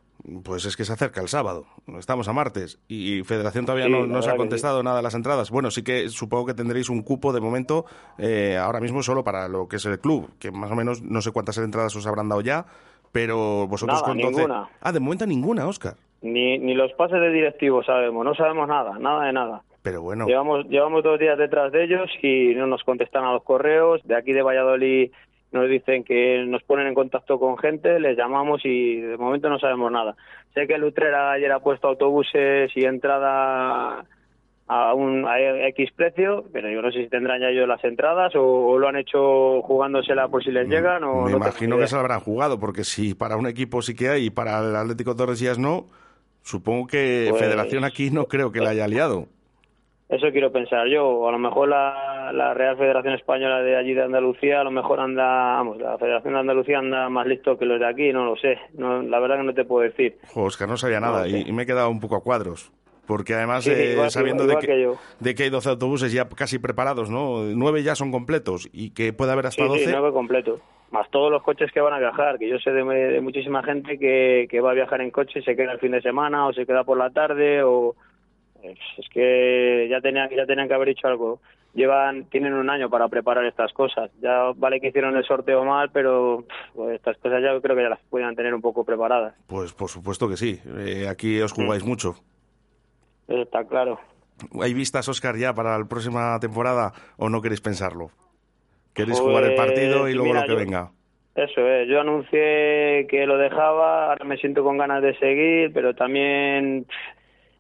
[0.43, 1.65] Pues es que se acerca el sábado.
[1.99, 5.51] Estamos a martes y Federación todavía Sí, no nos ha contestado nada de las entradas.
[5.51, 7.85] Bueno, sí que supongo que tendréis un cupo de momento
[8.17, 11.21] eh, ahora mismo solo para lo que es el club, que más o menos no
[11.21, 12.65] sé cuántas entradas os habrán dado ya,
[13.11, 14.69] pero vosotros Nada, con 12 ninguna.
[14.81, 15.95] Ah, de momento ninguna, Óscar.
[16.23, 19.61] Ni, ni los pases de directivos sabemos, no sabemos nada, nada de nada.
[19.83, 23.43] Pero bueno, Llevamos, llevamos dos días detrás de ellos y no nos contestan a los
[23.43, 24.01] correos.
[24.03, 25.11] De aquí de Valladolid
[25.55, 29.57] nos dicen que nos ponen en contacto con gente, les llamamos y de momento no
[29.59, 30.15] sabemos nada.
[30.53, 34.05] Sé que Lutrera ayer ha puesto autobuses y entrada
[34.67, 35.39] a un a
[35.69, 38.87] X precio, pero yo no sé si tendrán ya ellos las entradas o, o lo
[38.87, 42.19] han hecho jugándosela por si les llegan o me no imagino que se lo habrán
[42.19, 45.85] jugado, porque si para un equipo sí que hay y para el Atlético Torresillas no,
[46.41, 49.27] supongo que Pues- Federación aquí no creo que la haya liado.
[50.07, 51.27] Eso quiero pensar yo.
[51.27, 54.99] A lo mejor la, la Real Federación Española de allí de Andalucía, a lo mejor
[54.99, 55.23] anda,
[55.55, 58.59] vamos, la Federación de Andalucía anda más listo que los de aquí, no lo sé.
[58.73, 60.17] No, la verdad que no te puedo decir.
[60.27, 62.71] Jo, Óscar, no sabía nada No y, me he quedado un poco a cuadros.
[63.07, 64.89] Porque además, Sí, eh, igual sabiendo igual de, que
[65.19, 67.43] de que hay 12 autobuses ya casi preparados, ¿no?
[67.55, 69.85] Nueve ya son completos y que puede haber hasta Sí, 12.
[69.85, 70.59] sí, nueve completo.
[70.91, 73.97] Más todos los coches que van a viajar, que yo sé de, de muchísima gente
[73.99, 76.53] que, que va a viajar en coche y se queda el fin de semana o
[76.53, 77.95] se queda por la tarde o...
[78.65, 81.39] pues, Es que ya tenían, ya tenían que haber hecho algo.
[81.73, 84.09] Llevan, tienen un año para preparar estas cosas.
[84.21, 87.89] Ya vale que hicieron el sorteo mal, pero pues, estas cosas ya creo que ya
[87.89, 89.33] las podían tener un poco preparadas.
[89.47, 90.57] Pues por supuesto que sí.
[90.77, 91.87] Eh, aquí os jugáis Mm.
[91.87, 92.15] mucho.
[93.27, 93.99] Eso está claro.
[94.61, 98.09] ¿Hay vistas, Óscar, ya para la próxima temporada o no queréis pensarlo?
[98.93, 100.91] ¿Queréis Pues, jugar el partido y luego mira, lo que yo- venga?
[101.35, 105.93] Eso es, yo anuncié que lo dejaba, ahora me siento con ganas de seguir, pero
[105.93, 106.85] también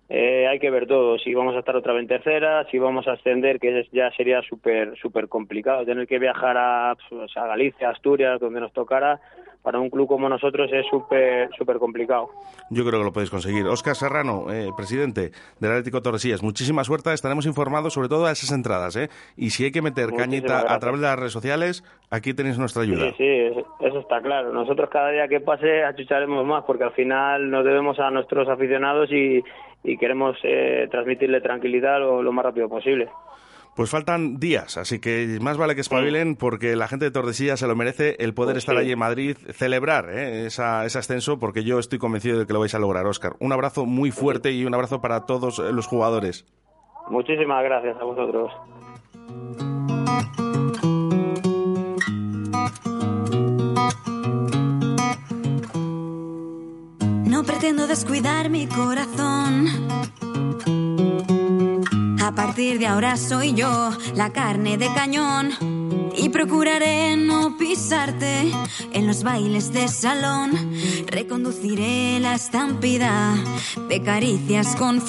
[0.07, 3.07] eh, hay que ver todo, si vamos a estar otra vez en tercera, si vamos
[3.07, 7.89] a ascender, que ya sería súper súper complicado, tener que viajar a, pues, a Galicia,
[7.89, 9.19] Asturias, donde nos tocara,
[9.65, 12.29] para un club como nosotros es súper súper complicado.
[12.69, 13.65] Yo creo que lo podéis conseguir.
[13.65, 17.11] Óscar Serrano, eh, presidente del Atlético Torresillas, muchísima suerte.
[17.11, 18.95] Estaremos informados sobre todo a esas entradas.
[18.95, 19.09] ¿eh?
[19.35, 22.59] Y si hay que meter Muchísimas cañita a través de las redes sociales, aquí tenéis
[22.59, 23.09] nuestra ayuda.
[23.09, 24.53] Sí, sí, eso está claro.
[24.53, 29.11] Nosotros cada día que pase achucharemos más porque al final nos debemos a nuestros aficionados
[29.11, 29.43] y,
[29.85, 33.07] y queremos eh, transmitirle tranquilidad lo, lo más rápido posible.
[33.75, 37.67] Pues faltan días, así que más vale que espabilen porque la gente de Tordesillas se
[37.67, 38.81] lo merece el poder Pues estar sí.
[38.81, 40.45] allí en Madrid, celebrar ¿eh?
[40.45, 43.33] esa, ese ascenso, porque yo estoy convencido de que lo vais a lograr, Óscar.
[43.39, 46.45] Un abrazo muy fuerte y un abrazo para todos los jugadores.
[47.09, 48.51] Muchísimas gracias a vosotros.
[57.45, 59.67] Pretendo descuidar mi corazón.
[62.21, 65.51] A partir de ahora soy yo la carne de cañón.
[66.17, 68.51] Y procuraré no pisarte
[68.93, 70.51] en los bailes de salón.
[71.07, 73.35] Reconduciré la estampida
[73.89, 75.01] de caricias con.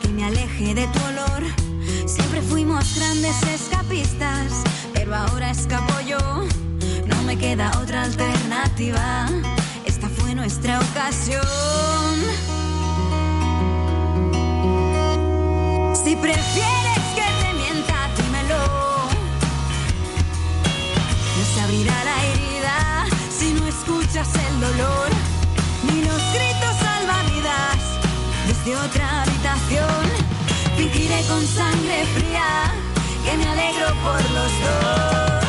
[0.00, 1.42] Que me aleje de tu olor.
[2.06, 4.64] Siempre fuimos grandes escapistas,
[4.94, 6.18] pero ahora escapo yo.
[7.06, 9.26] No me queda otra alternativa.
[9.84, 11.44] Esta fue nuestra ocasión.
[16.02, 18.64] Si prefieres que te mienta, dímelo.
[21.36, 23.06] No se abrirá la herida
[23.38, 25.08] si no escuchas el dolor,
[25.84, 26.47] ni los gritos
[28.68, 30.04] desde otra habitación.
[30.76, 32.72] Fingiré con sangre fría
[33.24, 35.44] que me alegro por los dos.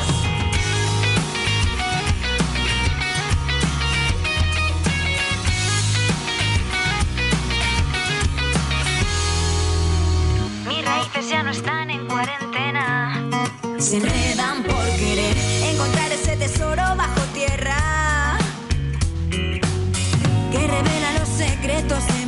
[10.67, 13.30] Mis raíces ya no están en cuarentena.
[13.78, 15.38] Se enredan por querer
[15.72, 18.38] encontrar ese tesoro bajo tierra
[20.51, 22.18] que revela los secretos de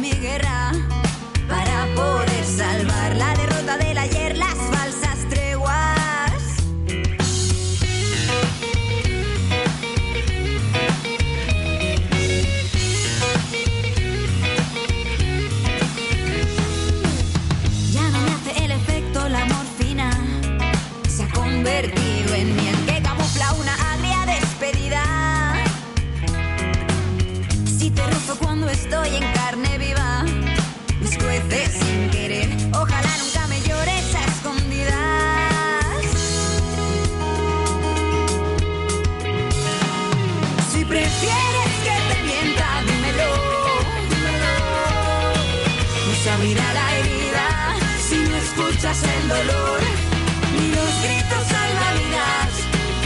[49.32, 52.52] ni los gritos salvavidas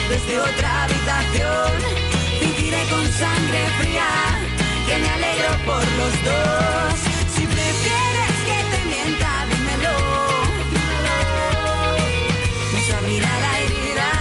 [0.10, 1.72] desde otra habitación.
[2.40, 4.10] Fingiré con sangre fría
[4.88, 6.94] que me alegro por los dos.
[7.36, 9.98] Si prefieres que te mienta, dímelo.
[12.74, 14.12] No se abrirá la herida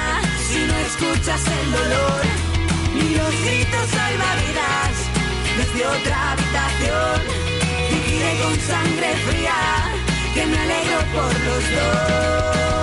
[0.47, 2.23] si no escuchas el dolor
[2.95, 4.95] ni los gritos salvavidas
[5.57, 7.21] desde otra habitación.
[7.89, 9.94] Fingiré con sangre fría
[10.35, 12.74] que me alegro por los dos.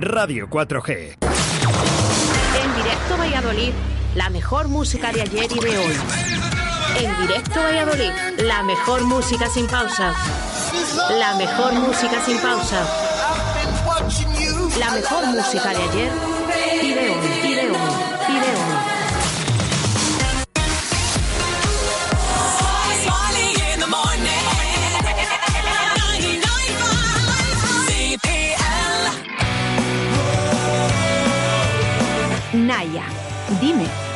[0.00, 1.16] Radio 4G.
[1.20, 3.72] En directo Valladolid,
[4.14, 5.94] la mejor música de ayer y de hoy.
[6.98, 10.14] En directo Valladolid, la mejor música sin pausa.
[11.18, 12.86] La mejor música sin pausa.
[14.78, 16.12] La mejor música de ayer
[16.82, 18.11] y de hoy, y de hoy,
[33.60, 34.11] Dime.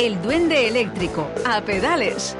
[0.00, 1.28] El Duende Eléctrico.
[1.44, 2.34] A pedales.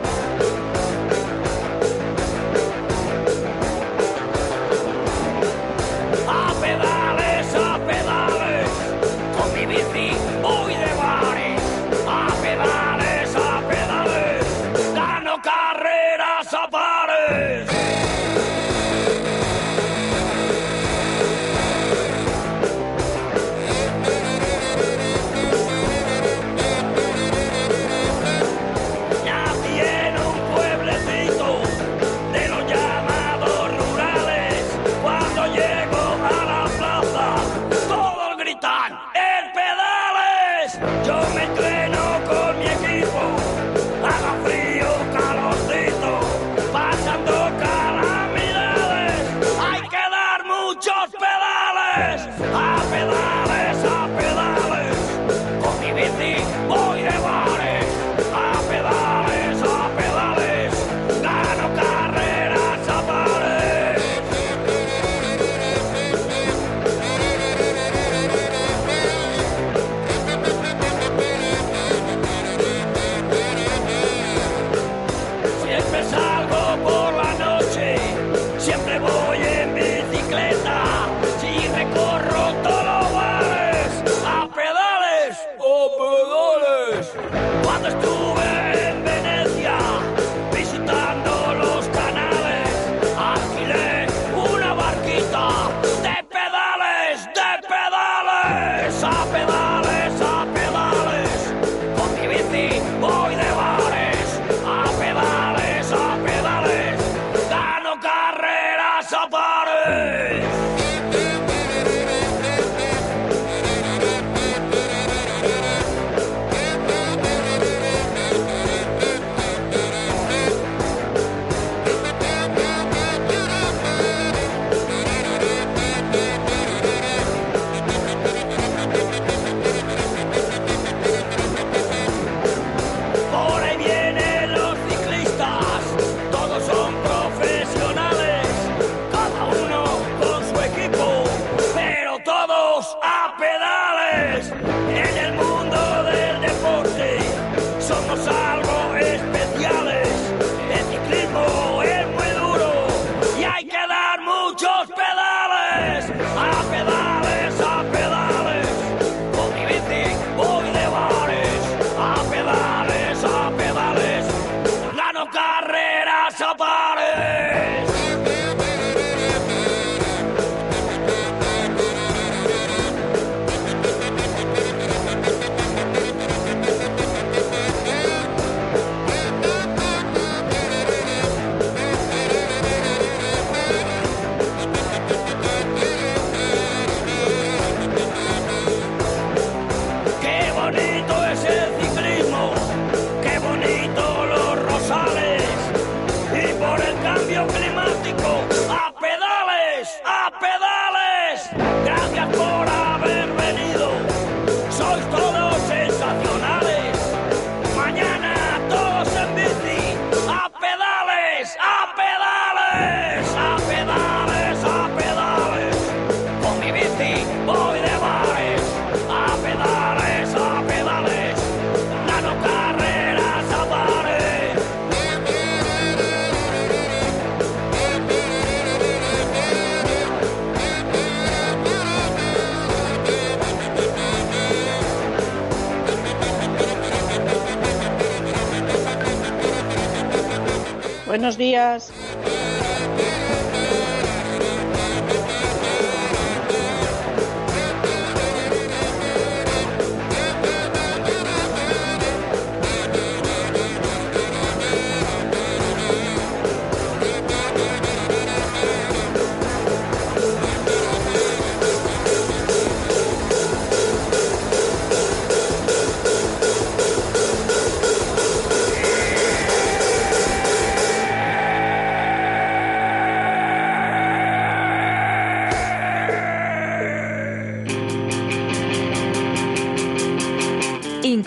[241.11, 241.93] Buenos días.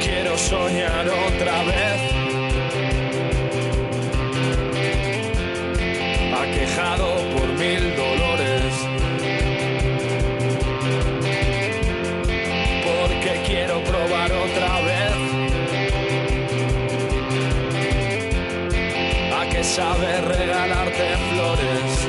[0.00, 2.25] Quiero soñar otra vez
[19.76, 22.08] sabe regalarte flores.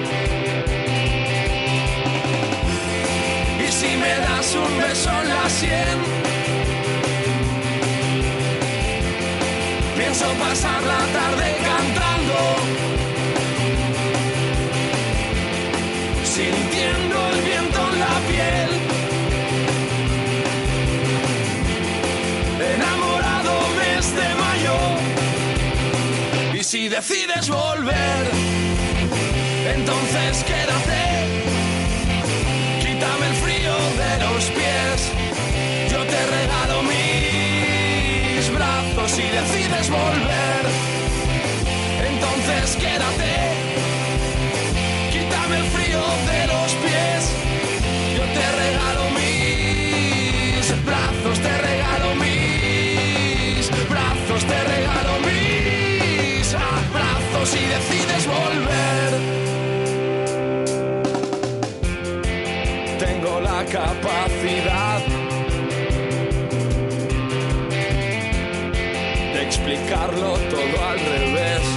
[3.60, 5.98] Y si me das un beso en la sien.
[9.98, 12.38] Pienso pasar la tarde cantando,
[26.88, 28.24] si decides volver,
[29.76, 31.04] entonces quédate.
[32.80, 35.12] Quítame el frío de los pies.
[35.92, 40.64] Yo te regalo mis brazos si decides volver.
[42.10, 43.34] Entonces quédate.
[45.12, 47.22] Quítame el frío de los pies.
[48.16, 51.38] Yo te regalo mis brazos,
[57.52, 59.12] si decides volver.
[63.00, 65.02] Tengo la capacidad
[69.34, 71.77] de explicarlo todo al revés.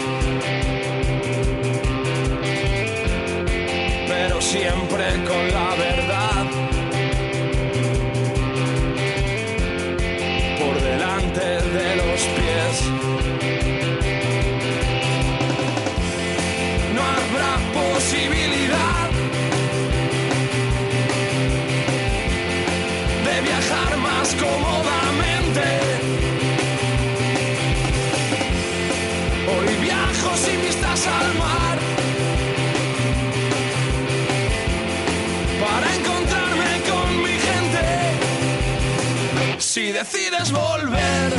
[40.00, 41.30] Decides volver,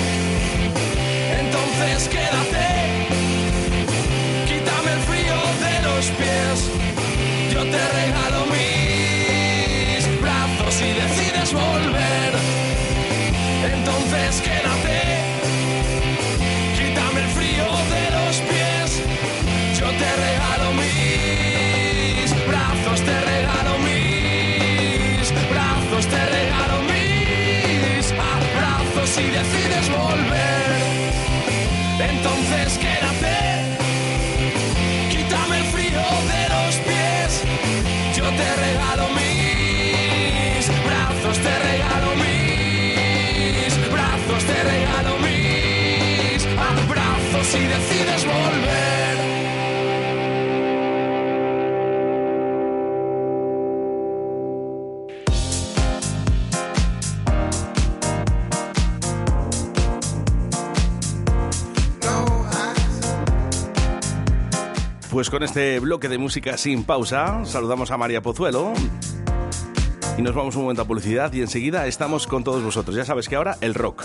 [1.39, 2.67] entonces quédate.
[4.45, 6.57] Quítame el frío de los pies.
[7.53, 12.31] Yo te regalo mis brazos si decides volver.
[13.73, 14.99] Entonces quédate.
[16.77, 18.89] Quítame el frío de los pies.
[19.79, 26.30] Yo te regalo mis brazos, te regalo mis brazos, te regalo
[29.21, 30.81] si decides volver.
[31.99, 33.37] Entonces quédate.
[35.09, 37.43] Quítame el frío de los pies.
[38.17, 41.37] Yo te regalo mis brazos,
[65.31, 68.73] con este bloque de música sin pausa, saludamos a María Pozuelo.
[70.17, 72.95] Y nos vamos un momento a publicidad y enseguida estamos con todos vosotros.
[72.97, 74.03] Ya sabes que ahora el rock.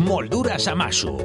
[0.00, 1.16] Molduras Amasu.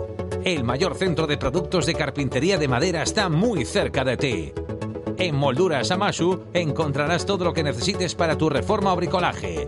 [0.45, 4.54] El mayor centro de productos de carpintería de madera está muy cerca de ti.
[5.18, 9.68] En Molduras Amasu encontrarás todo lo que necesites para tu reforma o bricolaje.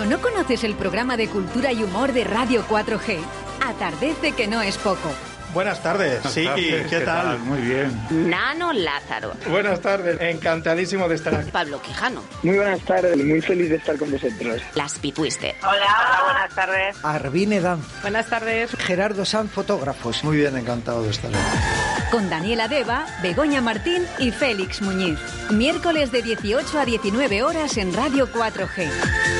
[0.00, 3.18] ¿Pero no conoces el programa de cultura y humor de Radio 4G?
[3.62, 5.10] Atardece que no es poco.
[5.52, 7.38] Buenas tardes, Siki, ¿qué, tal?
[7.40, 8.30] Muy bien.
[8.30, 9.34] Nano Lázaro.
[9.50, 11.50] Buenas tardes, encantadísimo de estar aquí.
[11.50, 12.22] Pablo Quijano.
[12.42, 14.62] Muy buenas tardes, muy feliz de estar con vosotros.
[14.74, 15.54] Las Pitwister.
[15.60, 16.96] Hola, hola, buenas tardes.
[17.04, 17.82] Arvine Dan.
[18.00, 18.70] Buenas tardes.
[18.78, 20.24] Gerardo San, fotógrafos.
[20.24, 22.10] Muy bien, encantado de estar aquí.
[22.10, 25.18] Con Daniela Deva, Begoña Martín y Félix Muñiz.
[25.50, 29.39] Miércoles de 18 a 19 horas en Radio 4G.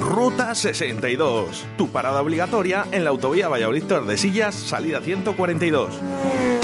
[0.00, 6.63] Ruta 62, tu parada obligatoria en la autovía Valladolid-Tordesillas, salida 142.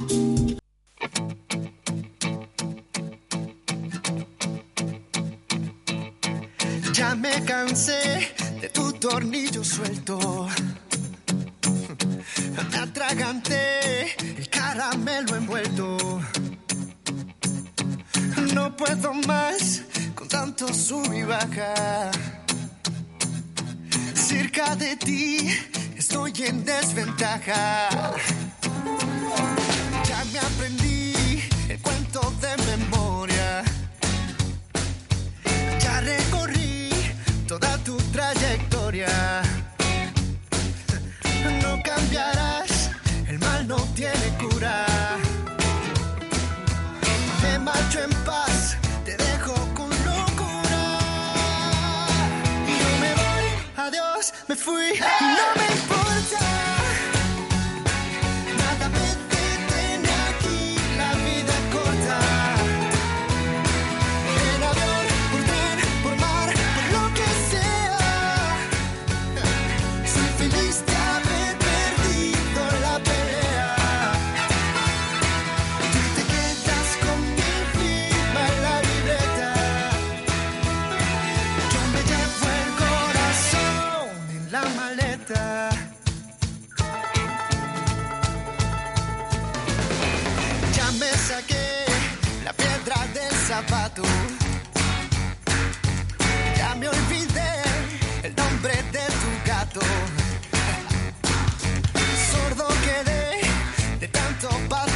[7.21, 10.47] Me cansé de tu tornillo suelto.
[12.71, 15.97] Me atraganté el caramelo envuelto.
[18.53, 19.83] No puedo más
[20.15, 22.11] con tanto sub y baja.
[24.15, 25.49] Cerca de ti
[25.95, 27.89] estoy en desventaja.
[30.07, 30.90] Ya me aprendí
[38.91, 39.07] No
[41.81, 42.91] cambiarás,
[43.25, 44.85] el mal no tiene cura.
[47.41, 48.75] Me marcho en paz,
[49.05, 50.83] te dejo con locura.
[52.67, 53.45] Yo me voy,
[53.77, 54.99] adiós, me fui,
[104.41, 104.90] don't bother.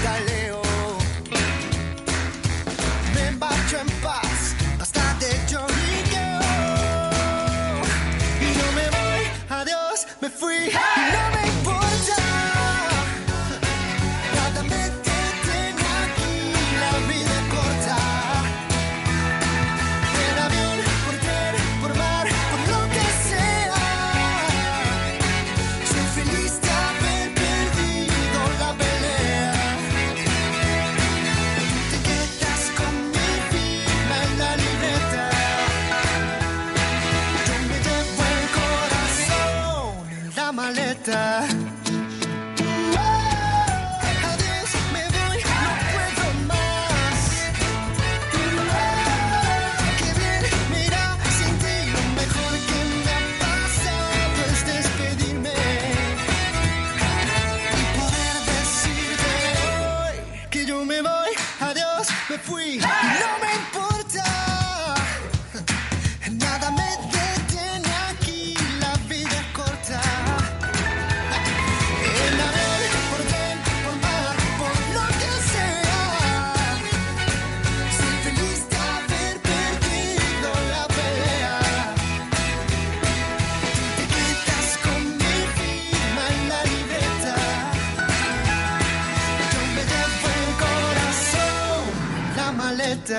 [93.08, 93.14] No,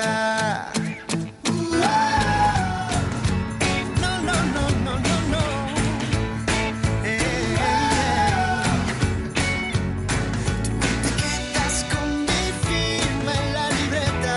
[4.01, 5.43] no, no, no, no, no.
[10.81, 14.35] Tú te quedas con mi firma en la libreta.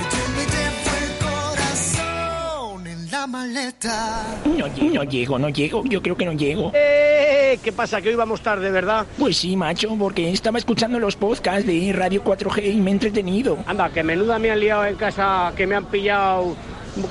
[0.00, 3.96] Y tú me llevo el corazón en la maleta.
[4.44, 5.82] No, no llego, no llego.
[5.86, 6.72] Yo creo que no llego.
[6.74, 6.99] ¡Eh!
[7.62, 8.00] ¿Qué pasa?
[8.00, 9.06] Que hoy vamos tarde, ¿verdad?
[9.18, 13.58] Pues sí, macho, porque estaba escuchando los podcasts de Radio 4G y me he entretenido.
[13.66, 16.56] Anda, que menuda me han liado en casa, que me han pillado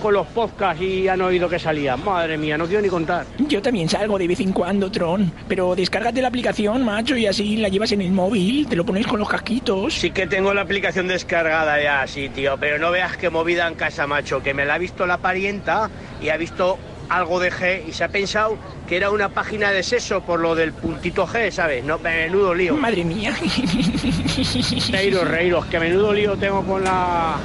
[0.02, 1.95] con los podcasts y han oído que salía.
[1.97, 3.28] Madre mía, no quiero ni contar.
[3.47, 5.32] Yo también salgo de vez en cuando, Tron.
[5.47, 9.06] Pero descárgate la aplicación, macho, y así la llevas en el móvil, te lo pones
[9.06, 9.93] con los casquitos.
[9.93, 13.76] Sí que tengo la aplicación descargada ya, sí, tío, pero no veas qué movida en
[13.76, 15.91] casa, macho, que me la ha visto la parienta
[16.22, 16.80] y ha visto
[17.10, 18.57] algo de G y se ha pensado
[18.88, 21.84] que era una página de sexo por lo del puntito G, ¿sabes?
[21.84, 22.76] No, menudo lío.
[22.76, 23.36] Madre mía.
[24.91, 27.36] Reiros, reiros, que menudo lío tengo con la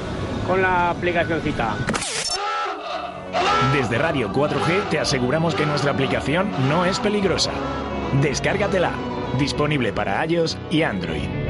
[0.47, 1.75] con la aplicacioncita.
[3.73, 7.51] Desde Radio 4G te aseguramos que nuestra aplicación no es peligrosa.
[8.21, 8.91] Descárgatela.
[9.37, 11.44] Disponible para iOS y Android.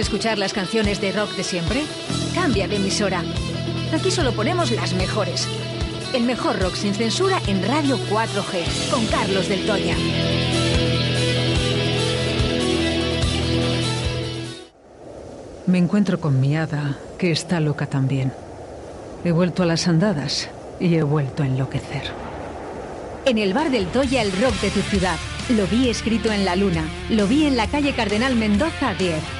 [0.00, 1.82] Escuchar las canciones de rock de siempre?
[2.34, 3.22] Cambia de emisora.
[3.92, 5.46] Aquí solo ponemos las mejores.
[6.14, 9.96] El mejor rock sin censura en Radio 4G, con Carlos del Toya.
[15.66, 18.32] Me encuentro con mi hada, que está loca también.
[19.24, 20.48] He vuelto a las andadas
[20.80, 22.02] y he vuelto a enloquecer.
[23.26, 25.16] En el bar del Toya, el rock de tu ciudad.
[25.50, 26.84] Lo vi escrito en la luna.
[27.10, 29.39] Lo vi en la calle Cardenal Mendoza 10.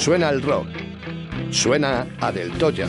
[0.00, 0.66] Suena el rock.
[1.50, 2.88] Suena a Del Toya.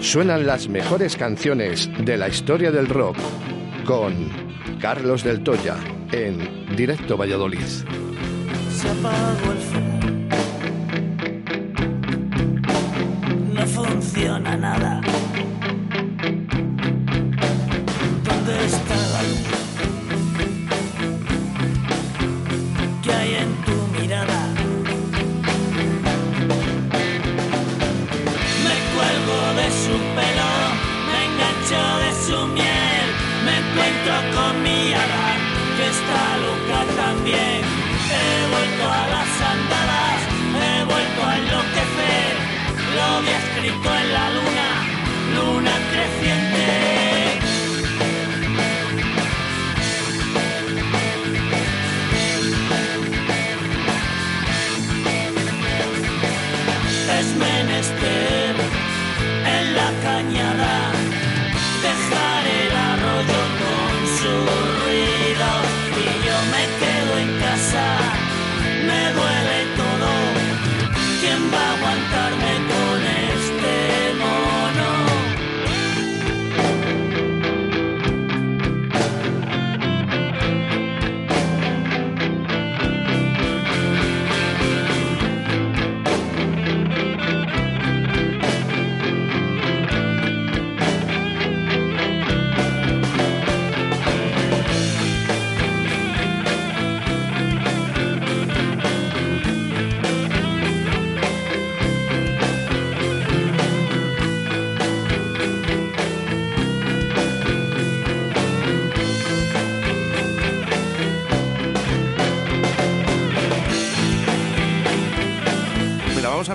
[0.00, 3.16] Suenan las mejores canciones de la historia del rock
[3.84, 4.28] con
[4.80, 5.76] Carlos Del Toya
[6.10, 7.60] en Directo Valladolid.
[7.60, 9.98] Se apagó el fuego.
[13.54, 15.07] No funciona nada.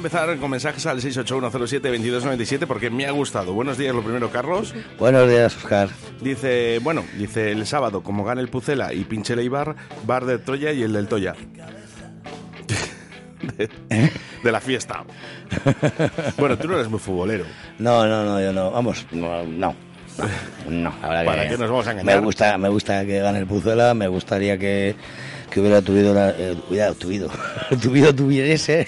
[0.05, 3.53] Empezar con mensajes al 681072297 porque me ha gustado.
[3.53, 4.75] Buenos días, lo primero, Carlos.
[4.99, 5.87] Buenos días, Oscar.
[6.19, 10.39] Dice, bueno, dice el sábado, como gane el Pucela y pinche el Eibar, bar de
[10.39, 11.35] Troya y el del Toya.
[13.57, 13.69] De,
[14.43, 15.05] de la fiesta.
[16.37, 17.45] Bueno, tú no eres muy futbolero.
[17.79, 18.71] No, no, no, yo no.
[18.71, 19.73] Vamos, no, no.
[20.69, 22.15] No, ¿Para que qué nos vamos a engañar?
[22.15, 24.95] Me gusta, me gusta que gane el Puzuela, me gustaría que,
[25.49, 27.29] que hubiera tuvido, la, eh, hubiera tuvido,
[27.81, 28.87] tuvido, tuviese,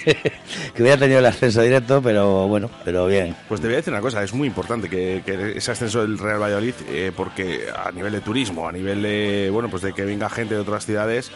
[0.76, 3.34] que hubiera tenido el ascenso directo, pero bueno, pero bien.
[3.48, 6.18] Pues te voy a decir una cosa, es muy importante que, que ese ascenso del
[6.18, 10.04] Real Valladolid, eh, porque a nivel de turismo, a nivel de, bueno, pues de que
[10.04, 11.30] venga gente de otras ciudades,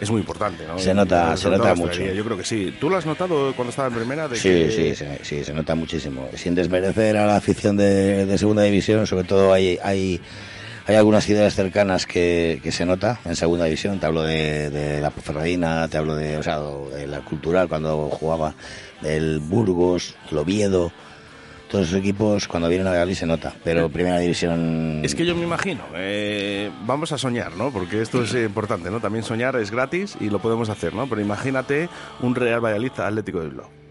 [0.00, 0.78] es muy importante, ¿no?
[0.78, 2.02] Se nota- se nota mucho.
[2.02, 2.74] Yo creo que sí.
[2.80, 4.26] ¿Tú lo has notado cuando estaba en primera?
[4.28, 6.28] De Sí, que- sí, sí, sí, se nota muchísimo.
[6.34, 10.20] Sin desmerecer a la afición de, de segunda división, sobre todo hay, hay,
[10.86, 14.00] hay algunas ciudades cercanas que, que se nota en segunda división.
[14.00, 18.08] Te hablo de, de la Ponferradina, te hablo de, o sea, de la Cultural cuando
[18.10, 18.54] jugaba,
[19.00, 20.92] del Burgos, el Oviedo.
[21.70, 25.00] Todos esos equipos cuando vienen a Valladolid se nota, pero primera división...
[25.02, 27.70] Es que yo me imagino, eh, vamos a soñar, ¿no?
[27.70, 29.00] Porque esto es eh, importante, ¿no?
[29.00, 31.06] También soñar es gratis y lo podemos hacer, ¿no?
[31.06, 31.88] Pero imagínate
[32.20, 33.81] un Real Valladolid Atlético de Bilbao.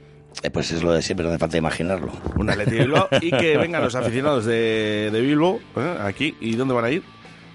[0.44, 2.12] Eh, pues es lo de siempre, no hace falta imaginarlo.
[2.36, 5.95] Un Atlético de Bilbao y que vengan los aficionados de, de Bilbao ¿eh?
[6.02, 6.36] aquí.
[6.40, 7.03] ¿Y dónde van a ir?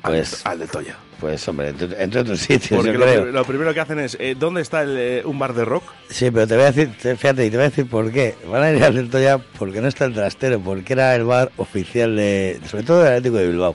[0.02, 0.96] Pues, al de Toya.
[1.18, 3.24] Pues hombre, entre, otros sitios, Porque yo lo, creo.
[3.26, 5.82] lo primero que hacen es, eh, ¿dónde está el, eh, un bar de rock?
[6.10, 8.34] Sí, pero te voy a decir, te- fíjate, y te voy a decir por qué.
[8.46, 11.50] Van a ir al Del Toya porque no está el trastero, porque era el bar
[11.56, 13.74] oficial de, sobre todo del Atlético de Bilbao.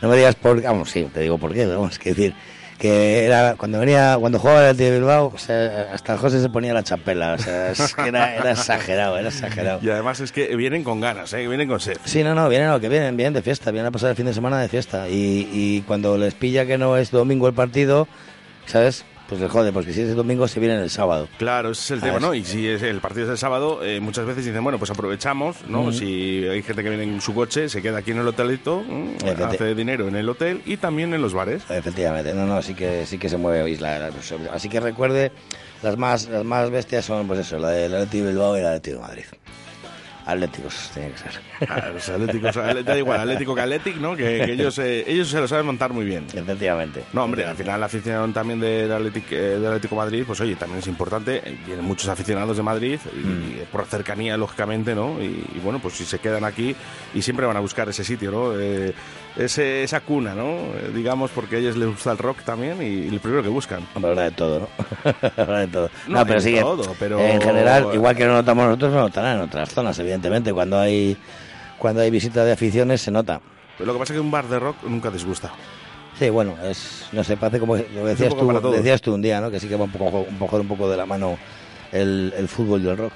[0.00, 2.34] No me digas por qué, vamos, sí, te digo por qué, vamos, que decir,
[2.80, 6.72] que era cuando venía cuando jugaba el de Bilbao o sea, hasta José se ponía
[6.72, 10.56] la chapela o sea es que era, era exagerado era exagerado Y además es que
[10.56, 11.46] vienen con ganas, ¿eh?
[11.46, 11.98] vienen con sed.
[12.04, 14.26] Sí, no, no, vienen lo que vienen, vienen de fiesta, vienen a pasar el fin
[14.26, 15.08] de semana de fiesta.
[15.08, 18.08] Y, y cuando les pilla que no es domingo el partido,
[18.66, 19.04] ¿sabes?
[19.30, 21.28] Pues les jode, porque si es el domingo se vienen el sábado.
[21.38, 22.22] Claro, ese es el tema, ¿Sabes?
[22.26, 22.34] ¿no?
[22.34, 25.56] Y si es el partido es el sábado, eh, muchas veces dicen, bueno, pues aprovechamos,
[25.68, 25.92] ¿no?
[25.92, 29.42] Si hay gente que viene en su coche, se queda aquí en el hotelito, mm,
[29.44, 31.62] hace dinero en el hotel y también en los bares.
[31.70, 34.10] Efectivamente, no, no, sí que, sí que se mueve Isla.
[34.52, 35.30] Así que recuerde,
[35.84, 38.70] las más, las más bestias son, pues eso, la del Atlético de Bilbao y la
[38.70, 39.24] del Atlético de Madrid.
[40.30, 41.40] Atléticos, tiene que ser.
[41.68, 44.16] Ah, los atléticos, ale- da igual, Atlético que Atlético, ¿no?
[44.16, 46.26] Que, que ellos, eh, ellos se lo saben montar muy bien.
[46.34, 47.04] Efectivamente.
[47.12, 50.56] No, hombre, al final la afición también del Atlético, eh, del Atlético Madrid, pues oye,
[50.56, 51.42] también es importante.
[51.44, 53.52] eh, Vienen muchos aficionados de Madrid y, Mm.
[53.72, 55.20] por cercanía, lógicamente, ¿no?
[55.22, 56.74] Y, y bueno, pues si se quedan aquí
[57.14, 58.58] y siempre van a buscar ese sitio, ¿no?
[58.58, 58.92] Eh,
[59.36, 60.44] ese- esa cuna, ¿no?
[60.74, 63.48] Eh, digamos, porque a ellos les gusta el rock también y, y lo primero que
[63.48, 63.86] buscan.
[63.94, 64.68] Habrá de todo, ¿no?
[65.36, 65.90] habrá de todo.
[66.08, 69.36] No, No, pero sí, todo, pero- en general, igual que lo notamos nosotros, lo notarán
[69.38, 70.52] en otras zonas, evidentemente.
[70.52, 71.16] Cuando hay,
[71.78, 73.40] cuando hay visita de aficiones se nota.
[73.78, 75.50] Pero lo que pasa es que un bar de rock nunca disgusta.
[76.18, 79.50] Sí, bueno, es, no sé, parece como lo decías tú, decías tú un día, ¿no?
[79.50, 81.38] Que sí que va un poco, un poco, un poco de la mano
[81.92, 83.12] el, el fútbol y el rock.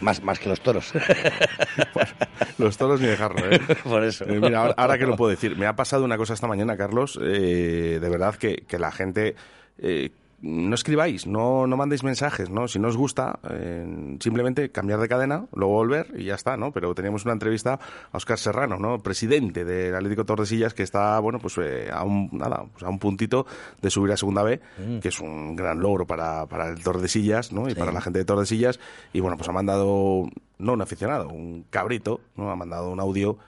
[0.00, 0.92] Más, más que los toros.
[2.58, 3.60] Los toros ni dejarlo, ¿eh?
[3.84, 4.24] Por eso.
[4.24, 6.76] Eh, mira, ahora, ahora que lo puedo decir, me ha pasado una cosa esta mañana,
[6.76, 9.34] Carlos, eh, de verdad que, que la gente...
[9.78, 10.10] eh,
[10.42, 12.68] no escribáis, no, no mandéis mensajes, ¿no?
[12.68, 16.72] Si no os gusta, eh, simplemente cambiar de cadena, luego volver y ya está, ¿no?
[16.72, 17.80] Pero teníamos una entrevista
[18.12, 18.98] a Oscar Serrano, ¿no?
[18.98, 22.98] Presidente del Atlético Tordesillas, que está, bueno, pues eh, a un, nada, pues a un
[22.98, 23.46] puntito
[23.80, 24.98] de subir a Segunda B, Mm.
[24.98, 27.68] que es un gran logro para, para el Tordesillas, ¿no?
[27.68, 28.78] Y para la gente de Tordesillas.
[29.14, 32.50] Y bueno, pues ha mandado, no un aficionado, un cabrito, ¿no?
[32.50, 33.38] Ha mandado un audio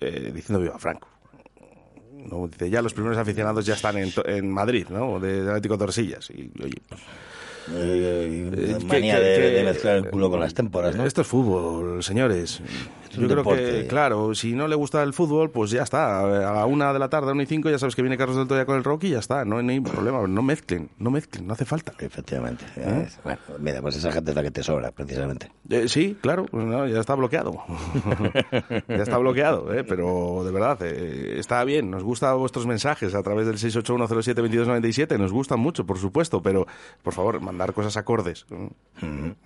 [0.00, 1.09] eh, diciendo viva Franco.
[2.28, 2.48] ¿No?
[2.48, 5.20] Dice, ya los primeros aficionados ya están en, en Madrid, ¿no?
[5.20, 6.30] De, Atlético Tordesillas.
[6.30, 7.00] Y, oye, pues,
[7.72, 11.04] eh, manía que- de, que- de mezclar el culo con las témporas, ¿no?
[11.06, 12.60] Esto es fútbol, señores.
[13.10, 13.64] es Yo creo deporte.
[13.82, 16.20] que, claro, si no le gusta el fútbol, pues ya está.
[16.20, 18.36] A la una de la tarde, a una y cinco, ya sabes que viene Carlos
[18.36, 19.44] del Toya con el rock y ya está.
[19.44, 20.26] No hay ningún problema.
[20.26, 21.92] No mezclen, no mezclen, no hace falta.
[21.98, 22.64] Efectivamente.
[22.76, 23.08] ¿Eh?
[23.24, 25.50] Bueno, mira, pues esa gente es la que te sobra, precisamente.
[25.68, 27.62] Eh, sí, claro, pues no, ya está bloqueado.
[28.88, 29.84] ya está bloqueado, ¿eh?
[29.84, 31.90] pero de verdad, eh, está bien.
[31.90, 35.18] Nos gustan vuestros mensajes a través del 681072297.
[35.18, 36.66] Nos gustan mucho, por supuesto, pero
[37.02, 38.46] por favor, mandar cosas acordes.
[38.50, 38.68] ¿eh?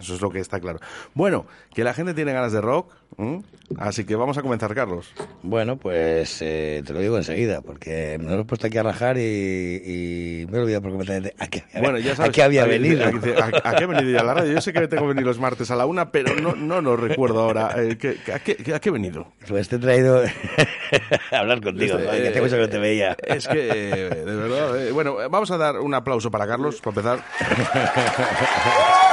[0.00, 0.78] Eso es lo que está claro.
[1.14, 3.40] Bueno, que la gente tiene ganas de rock, ¿eh?
[3.78, 5.12] así que vamos a comenzar, Carlos.
[5.42, 9.16] Bueno, pues eh, te lo digo enseguida, porque me lo he puesto aquí a rajar
[9.18, 12.66] y, y me he olvidado por completamente a qué, Bueno, ya sabes, a qué había
[12.66, 13.04] venido.
[13.04, 14.52] A, a- a qué he venido ya a la radio?
[14.52, 16.96] Yo sé que tengo que venir los martes a la una, pero no, no lo
[16.96, 17.74] recuerdo ahora.
[17.76, 19.28] Eh, ¿qué- qué- a, qué, ¿A qué he venido?
[19.48, 20.20] Pues te he traído
[21.32, 23.16] a hablar contigo, Este, que hace eh, mucho que no te veía.
[23.24, 24.84] Es que, eh, de verdad.
[24.86, 27.24] eh, bueno, eh, vamos a dar un aplauso para Carlos, para empezar.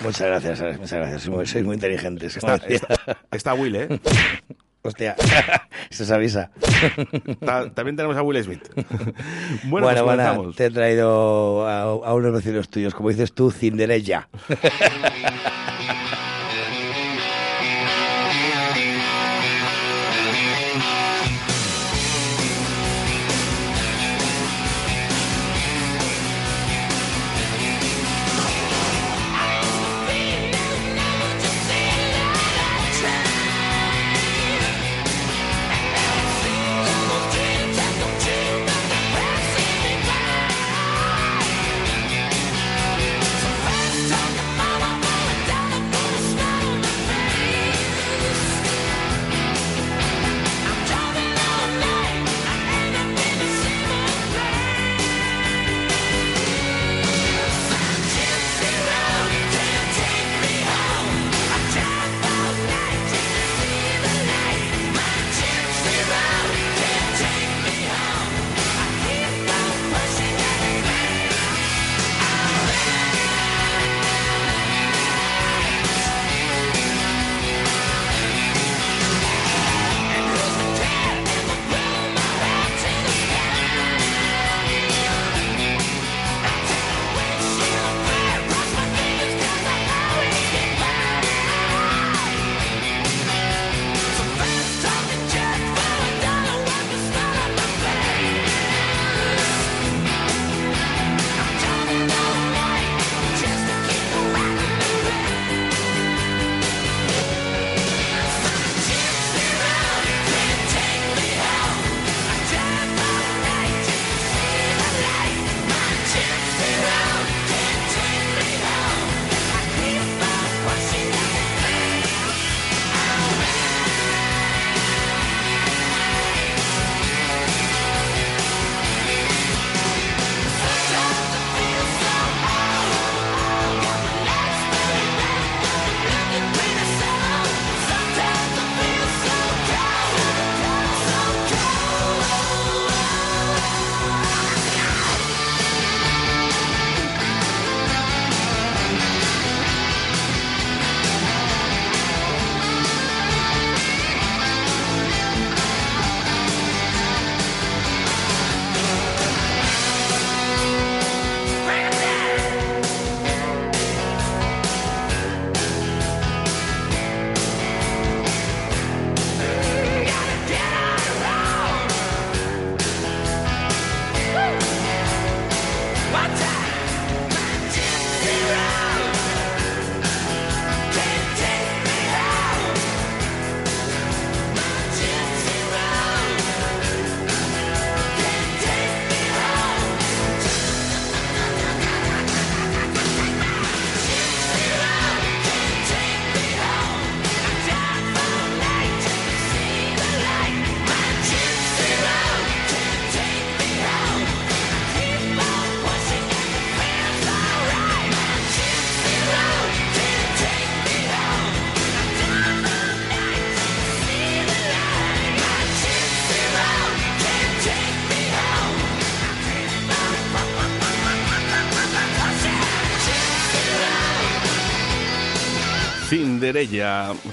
[0.00, 1.22] Muchas gracias, Alex, muchas gracias.
[1.22, 2.36] Sois muy, sois muy inteligentes.
[3.30, 3.88] Está, Will, ¿eh?
[4.84, 5.14] Hostia,
[5.90, 6.50] eso se avisa.
[7.46, 8.68] Ta- también tenemos a Will Smith.
[8.74, 13.52] bueno, Bueno, pues bueno, te he traído a, a unos vecinos tuyos, como dices tú,
[13.52, 14.28] Cinderella.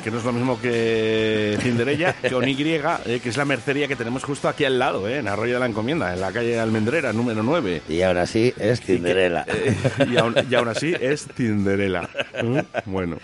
[0.03, 3.95] Que no es lo mismo que Cinderella, con Y, eh, que es la mercería que
[3.95, 7.13] tenemos justo aquí al lado, eh, en Arroyo de la Encomienda, en la calle Almendrera,
[7.13, 7.81] número 9.
[7.89, 9.45] Y ahora sí es Cinderella.
[9.47, 9.75] Eh,
[10.11, 12.09] y, aún, y aún así es Cinderella.
[12.43, 12.59] ¿Mm?
[12.85, 13.17] Bueno,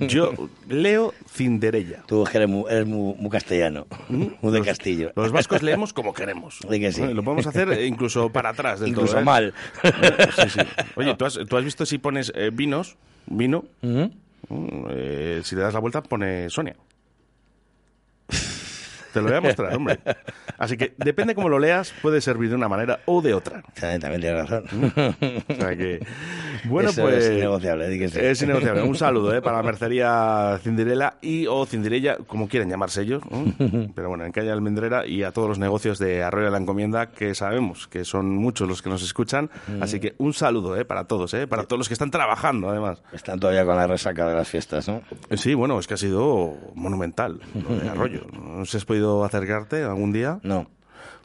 [0.00, 0.32] yo
[0.68, 2.02] leo Cinderella.
[2.06, 5.12] Tú que eres muy, eres muy- muy castellano, muy de Castillo.
[5.16, 6.58] Los vascos leemos como queremos.
[6.68, 7.02] Que sí.
[7.02, 9.24] Eh, Lo podemos hacer eh, incluso para atrás del Incluso todo, ¿eh?
[9.24, 9.54] mal.
[10.36, 10.60] Sí, sí.
[10.96, 12.96] Oye, ¿tú has, tú has visto si pones eh, vinos,
[13.26, 14.04] vino, Mm,
[14.48, 16.76] eh, si le das la vuelta pone Sonia.
[19.12, 19.98] Te lo voy a mostrar, hombre.
[20.58, 23.62] Así que depende cómo lo leas, puede servir de una manera o de otra.
[23.78, 24.92] También, también tienes razón.
[25.48, 26.04] O sea que,
[26.64, 27.24] bueno, Eso pues...
[27.24, 28.18] es innegociable, sí.
[28.20, 28.82] Es innegociable.
[28.82, 29.42] Un saludo ¿eh?
[29.42, 33.22] para la mercería Cinderella y o Cinderella, como quieran llamarse ellos.
[33.94, 37.10] Pero bueno, en calle Almendrera y a todos los negocios de Arroyo de la Encomienda,
[37.10, 39.50] que sabemos que son muchos los que nos escuchan.
[39.68, 39.82] Mm.
[39.82, 40.84] Así que un saludo ¿eh?
[40.84, 41.46] para todos, ¿eh?
[41.46, 43.02] para todos los que están trabajando, además.
[43.12, 45.02] Están todavía con la resaca de las fiestas, ¿no?
[45.36, 48.26] Sí, bueno, es que ha sido monumental lo de Arroyo.
[48.32, 48.84] ¿No sé si has
[49.24, 50.38] acercarte algún día?
[50.42, 50.66] No.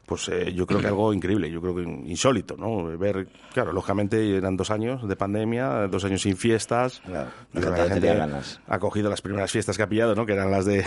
[0.08, 2.96] Pues eh, yo creo que algo increíble, yo creo que insólito, ¿no?
[2.96, 7.02] Ver, claro, lógicamente eran dos años de pandemia, dos años sin fiestas.
[7.04, 8.58] Claro, la gente ganas.
[8.66, 10.24] ha cogido las primeras fiestas que ha pillado, ¿no?
[10.24, 10.86] Que eran las de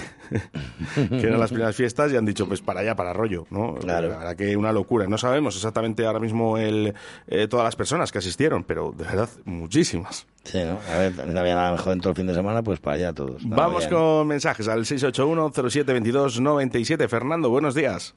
[0.95, 3.75] que eran las primeras fiestas y han dicho pues para allá, para Arroyo, ¿no?
[3.75, 4.09] Claro.
[4.09, 5.05] La verdad que una locura.
[5.05, 6.95] No sabemos exactamente ahora mismo el,
[7.27, 10.25] eh, todas las personas que asistieron, pero de verdad muchísimas.
[10.45, 10.79] Sí, ¿no?
[10.91, 13.13] A ver, no había nada mejor en todo el fin de semana, pues para allá
[13.13, 13.47] todos.
[13.47, 13.99] Vamos bien.
[13.99, 17.07] con mensajes al 681-0722-97.
[17.07, 18.15] Fernando, buenos días.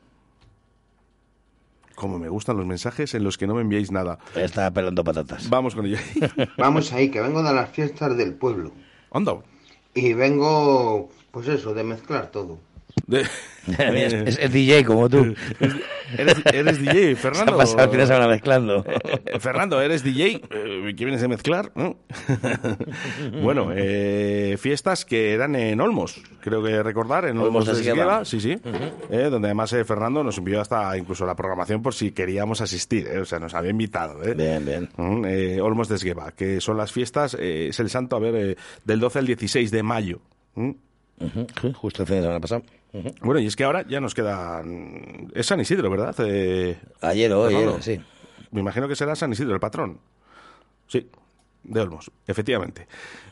[1.95, 4.19] Como me gustan los mensajes en los que no me enviáis nada.
[4.35, 5.49] Estaba pelando patatas.
[5.49, 5.99] Vamos con ello.
[6.59, 8.73] Vamos ahí, que vengo de las fiestas del pueblo.
[9.13, 9.37] Anda.
[9.95, 12.59] Y vengo, pues eso, de mezclar todo.
[13.07, 13.23] De-
[13.67, 15.35] es, es- es DJ como tú.
[16.19, 17.53] ¿Eres, eres DJ, Fernando?
[17.53, 18.85] Se ha pasado el fin de semana mezclando.
[19.25, 20.43] Eh, Fernando, ¿eres DJ?
[20.51, 21.73] Eh, ¿Qué vienes de mezclar?
[21.75, 21.97] ¿no?
[23.43, 28.41] bueno, eh, fiestas que eran en Olmos, creo que recordar, en Olmos Olmos, de sí,
[28.41, 28.57] sí,
[29.11, 33.07] eh, donde además eh, Fernando nos envió hasta incluso la programación por si queríamos asistir,
[33.07, 34.23] eh, o sea, nos había invitado.
[34.25, 34.35] eh.
[34.35, 34.89] Bien, bien.
[35.27, 38.57] Eh, Olmos de Esgueva, que son las fiestas, eh, es el santo, a ver, eh,
[38.85, 40.21] del 12 al 16 de mayo.
[41.75, 42.63] Justo el fin de semana pasado.
[43.23, 45.31] Bueno, y es que ahora ya nos quedan...
[45.35, 46.15] Es San Isidro, ¿verdad?
[46.21, 47.83] Eh, Ayer o ayer, Fernando.
[47.83, 48.01] sí.
[48.51, 49.99] Me imagino que será San Isidro, el patrón.
[50.87, 51.09] Sí,
[51.65, 52.87] de Olmos, efectivamente.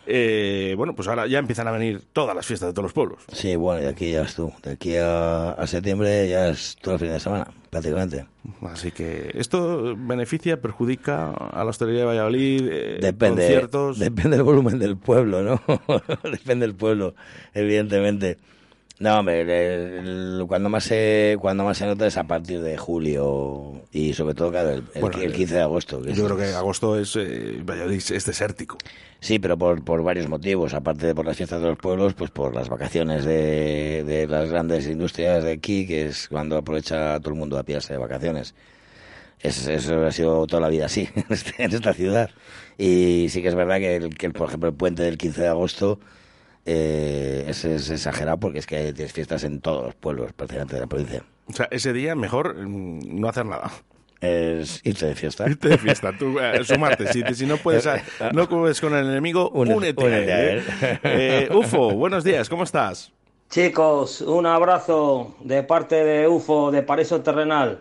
[0.05, 3.23] Eh, bueno, pues ahora ya empiezan a venir todas las fiestas de todos los pueblos.
[3.31, 4.53] Sí, bueno, y aquí ya es tú.
[4.65, 8.27] De aquí a, a septiembre ya es todo el fin de semana, prácticamente.
[8.63, 13.99] Así que esto beneficia, perjudica a la hostelería de Valladolid, eh, Depende, conciertos...
[14.01, 15.63] depende del volumen del pueblo, ¿no?
[16.25, 17.15] depende del pueblo,
[17.55, 18.39] evidentemente.
[19.03, 19.49] No, hombre, el-
[20.39, 24.33] el- cuando más se cuando más se nota es a partir de julio y sobre
[24.35, 26.01] todo, claro, el, Bueno, el 15 de agosto.
[26.01, 28.79] que Yo es- creo que agosto es, eh, es desértico.
[29.19, 30.73] Sí, pero por, por varios motivos.
[30.73, 34.51] Aparte de por las fiestas de los pueblos, pues por las vacaciones de, de las
[34.51, 38.55] grandes industrias de aquí, que es cuando aprovecha todo el mundo a pillarse de vacaciones.
[39.41, 41.09] Es- eso ha sido toda la vida así
[41.59, 42.31] en, esta ciudad.
[42.79, 45.43] Y sí que es verdad que, el, que el, por ejemplo, el puente del 15
[45.43, 45.99] de agosto
[46.65, 50.81] eh, es, es exagerado porque es que tienes fiestas en todos los pueblos prácticamente de
[50.81, 51.25] la provincia.
[51.49, 53.71] O sea, ese día mejor mm, no hacer nada.
[54.21, 55.49] Es irte de fiesta.
[55.49, 57.13] Irte de fiesta, tú, eh, sumarte.
[57.13, 58.03] Si, si no puedes, eh,
[58.33, 60.99] no puedes con el enemigo, Únete- únete, a a él, ¿eh?
[61.03, 63.13] Eh, Ufo, buenos días, ¿cómo estás?
[63.51, 67.81] Chicos, un abrazo de parte de UFO, de Paraíso Terrenal.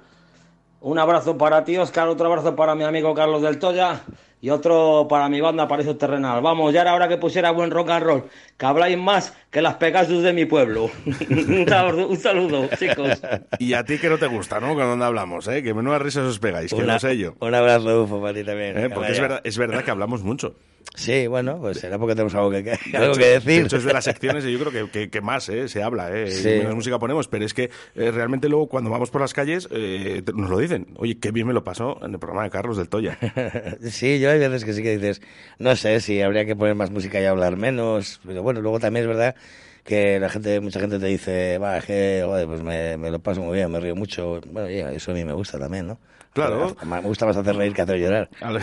[0.82, 4.02] Un abrazo para ti, Oscar, otro abrazo para mi amigo Carlos del Toya
[4.42, 6.42] y otro para mi banda Paraíso Terrenal.
[6.42, 8.24] Vamos, ya era hora que pusiera buen rock and roll,
[8.58, 10.90] que habláis más que las Pegasus de mi pueblo.
[11.30, 13.22] un, saludo, un saludo, chicos.
[13.60, 14.74] Y a ti que no te gusta, ¿no?
[14.74, 15.62] Cuando hablamos, ¿eh?
[15.62, 17.36] Que menudas risas os pegáis, que lo sé yo.
[17.40, 18.78] Un abrazo, UFO, para ti también.
[18.78, 18.90] ¿eh?
[18.90, 20.56] Porque es verdad, es verdad que hablamos mucho.
[20.96, 23.62] Sí, bueno, pues será porque tenemos algo que, algo que decir.
[23.62, 25.68] de hecho, es de las secciones y yo creo que, que- que más ¿eh?
[25.68, 26.30] se habla, ¿eh?
[26.32, 26.48] Sí.
[26.50, 30.22] Menos música ponemos, pero es que eh, realmente luego cuando vamos por las calles eh,
[30.36, 30.88] nos lo dicen.
[30.98, 33.18] Oye, qué bien me lo pasó en el programa de Carlos del Toya.
[33.82, 35.22] Sí, yo hay veces que sí que dices,
[35.60, 39.04] no sé si habría que poner más música y hablar menos, pero bueno, luego también
[39.04, 39.36] es verdad
[39.84, 43.20] que la gente, mucha gente te dice, va, es que, joder, pues me, me lo
[43.20, 44.40] paso muy bien, me río mucho.
[44.52, 46.00] Bueno, eso a mí me gusta también, ¿no?
[46.34, 46.78] Claro.
[46.86, 48.30] Me gusta más hacer reír que hacer llorar.
[48.40, 48.58] Al,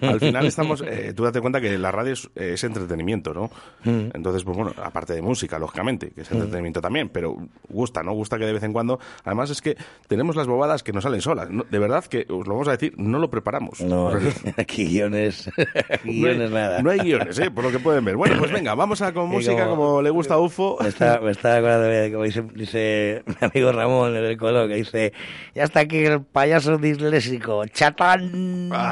[0.00, 3.50] al final estamos, eh, tú date cuenta que la radio es, es entretenimiento, ¿no?
[3.84, 4.12] Mm.
[4.14, 7.36] Entonces, pues bueno, aparte de música, lógicamente, que es entretenimiento también, pero
[7.68, 8.14] gusta, ¿no?
[8.14, 9.76] Gusta que de vez en cuando, además es que
[10.08, 11.50] tenemos las bobadas que nos salen solas.
[11.50, 11.66] ¿no?
[11.70, 13.82] De verdad que, os lo vamos a decir, no lo preparamos.
[13.82, 14.10] No,
[14.56, 15.48] aquí, guiones,
[15.90, 16.80] aquí No hay- guiones nada.
[16.80, 17.50] No hay guiones, ¿eh?
[17.50, 18.16] por lo que pueden ver.
[18.16, 20.51] Bueno, pues venga, vamos a con música como- como le gusta a Ufo.
[20.52, 20.78] UFO.
[20.80, 24.68] Me está, me está acordando de como dice, dice mi amigo Ramón en el colo,
[24.68, 25.12] que dice,
[25.54, 28.70] ya está aquí el payaso disléxico, chatán.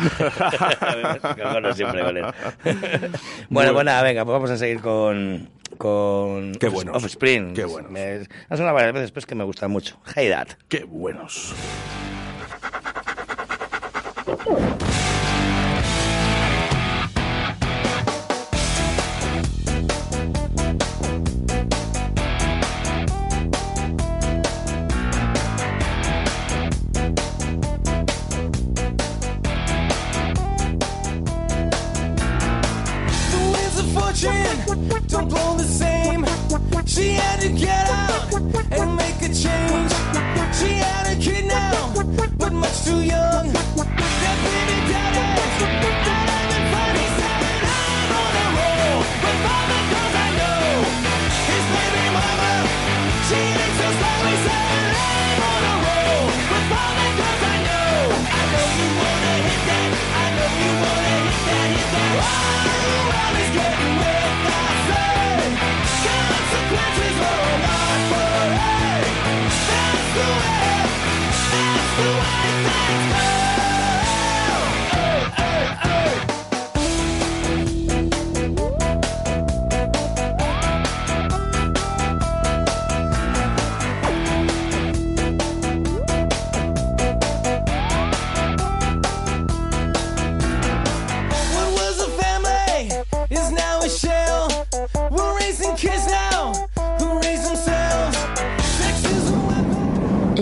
[1.51, 2.25] Bueno, siempre con él.
[3.51, 5.49] bueno, nada, venga, pues vamos a seguir con...
[5.79, 6.97] con Qué buenos.
[6.97, 7.55] Offspring.
[7.55, 7.91] Qué buenos.
[7.91, 9.99] Me, ha sonado varias veces, pero es que me gusta mucho.
[10.15, 10.49] Hey Dad.
[10.69, 11.55] Qué buenos.
[36.91, 39.93] She had to get out and make a change.
[40.59, 41.95] She had a kid now,
[42.37, 43.53] but much too young.
[43.53, 44.80] That baby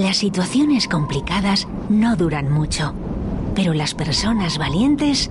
[0.08, 2.94] Las situaciones complicadas no duran mucho,
[3.54, 5.30] pero las personas valientes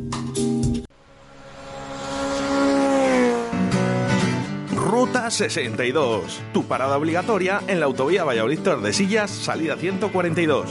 [4.75, 6.41] Ruta 62.
[6.55, 10.71] Tu parada obligatoria en la autovía Valladolid Tordesillas, salida 142.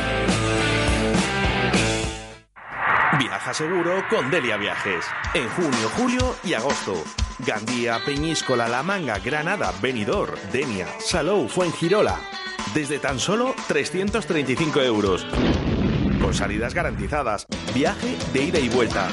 [3.49, 5.03] Seguro con Delia Viajes.
[5.33, 6.93] En junio, julio y agosto.
[7.39, 12.17] Gandía, Peñíscola, La Manga, Granada, Benidorm, Denia, Salou, Fuengirola.
[12.73, 15.27] Desde tan solo 335 euros.
[16.21, 17.45] Con salidas garantizadas.
[17.73, 19.09] Viaje de ida y vuelta.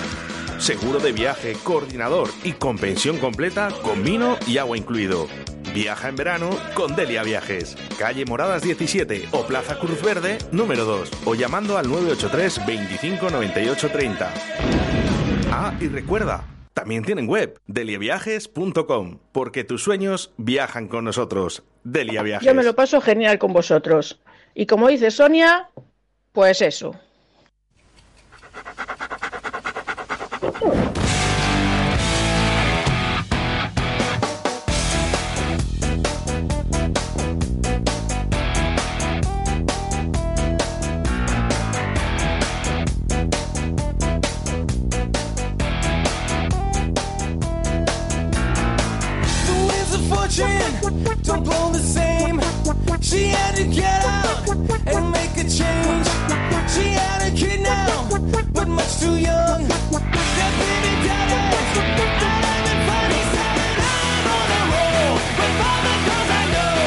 [0.58, 5.26] Seguro de viaje, coordinador y con pensión completa con vino y agua incluido.
[5.74, 7.76] Viaja en verano con Delia Viajes.
[7.98, 13.90] Calle Moradas 17 o Plaza Cruz Verde número 2 o llamando al 983 25 98
[13.90, 14.32] 30.
[15.50, 21.64] Ah, y recuerda, también tienen web deliaviajes.com porque tus sueños viajan con nosotros.
[21.84, 22.46] Delia Viajes.
[22.46, 24.20] Yo me lo paso genial con vosotros.
[24.54, 25.70] Y como dice Sonia,
[26.32, 26.94] pues eso.
[51.38, 52.40] don't blow the same.
[53.00, 54.48] She had to get out
[54.86, 56.06] and make a change.
[56.72, 58.08] She had a kid now,
[58.52, 59.68] but much too young.
[59.68, 61.38] That baby daddy,
[63.34, 66.78] that I'm on a roll the girls I know.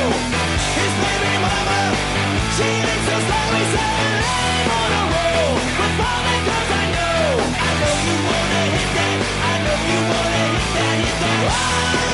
[0.79, 1.81] His baby mama,
[2.55, 3.15] she looks so.
[3.31, 7.23] I'm on a roll the girls I know.
[7.55, 9.19] I know you wanna hit that.
[9.47, 10.97] I know you wanna hit that.
[11.03, 12.10] Hit that.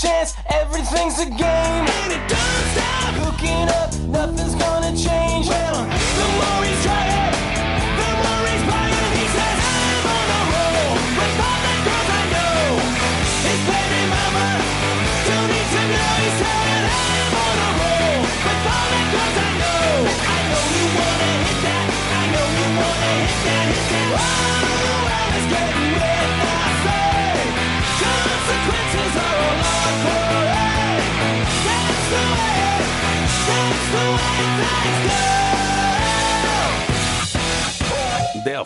[0.00, 0.34] Chance?
[0.48, 1.59] Everything's a game,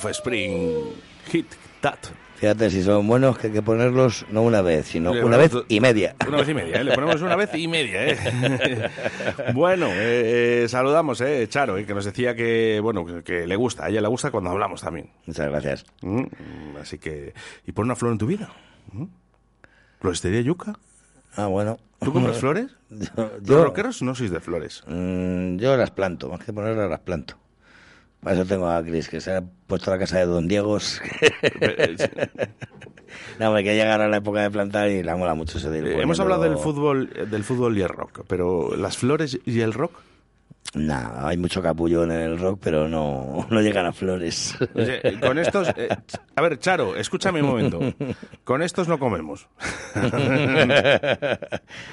[0.05, 0.93] Offspring.
[1.31, 1.47] Hit
[1.81, 1.99] that.
[2.37, 5.53] Fíjate, si son buenos, que hay que ponerlos no una vez, sino Le una vez
[5.69, 6.15] y media.
[6.27, 6.85] Una vez y media, ¿eh?
[6.85, 8.07] le ponemos una vez y media.
[8.09, 8.91] ¿eh?
[9.55, 13.57] bueno, eh, eh, saludamos, eh, Charo, eh, que nos decía que bueno que, que le
[13.57, 15.11] gusta, a ella le gusta cuando hablamos también.
[15.27, 15.87] Muchas gracias.
[16.03, 16.25] Mm,
[16.83, 17.33] así que,
[17.67, 18.51] ¿y pon una flor en tu vida?
[18.93, 19.05] ¿Mm?
[20.01, 20.75] ¿Floristería Yuca?
[21.37, 21.79] Ah, bueno.
[22.01, 22.67] ¿Tú compras flores?
[22.91, 24.83] Yo, Los yo- rockeros no sois de flores.
[24.87, 27.37] Mm, yo las planto, más que ponerlas las planto.
[28.25, 31.03] Para eso tengo a Cris, que se ha puesto la casa de Don Diegos.
[33.39, 36.01] no, hombre, que llegar a la época de plantar y la mola mucho ese Eh,
[36.01, 39.93] hemos hablado del fútbol, del fútbol y el rock, pero las flores y el rock.
[40.75, 44.57] Nah, hay mucho capullo en el rock, pero no, no llegan a flores.
[44.75, 45.89] Eh, con estos, eh,
[46.35, 47.81] a ver, Charo, escúchame un momento.
[48.43, 49.49] Con estos no comemos.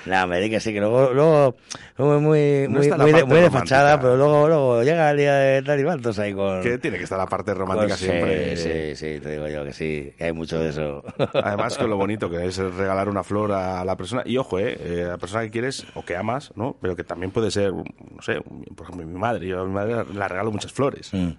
[0.05, 1.55] Nada, me di que sí, que luego, luego,
[1.97, 5.61] es muy, No muy, muy, de, muy fachada, pero luego, luego llega el día de
[5.61, 6.61] tal y cuantos ahí con...
[6.61, 8.57] Que tiene que estar la parte romántica con- sí, siempre.
[8.57, 11.03] Sí, sí, te digo yo que sí, que hay mucho de eso.
[11.33, 14.23] Además, con lo bonito que es regalar una flor a la persona.
[14.25, 16.75] Y ojo, eh, eh, a la persona que quieres o que amas, ¿no?
[16.81, 19.47] Pero que también puede ser, no sé, un- por ejemplo, mi madre.
[19.47, 21.13] Yo a mi madre la regalo muchas flores.
[21.13, 21.31] Mm.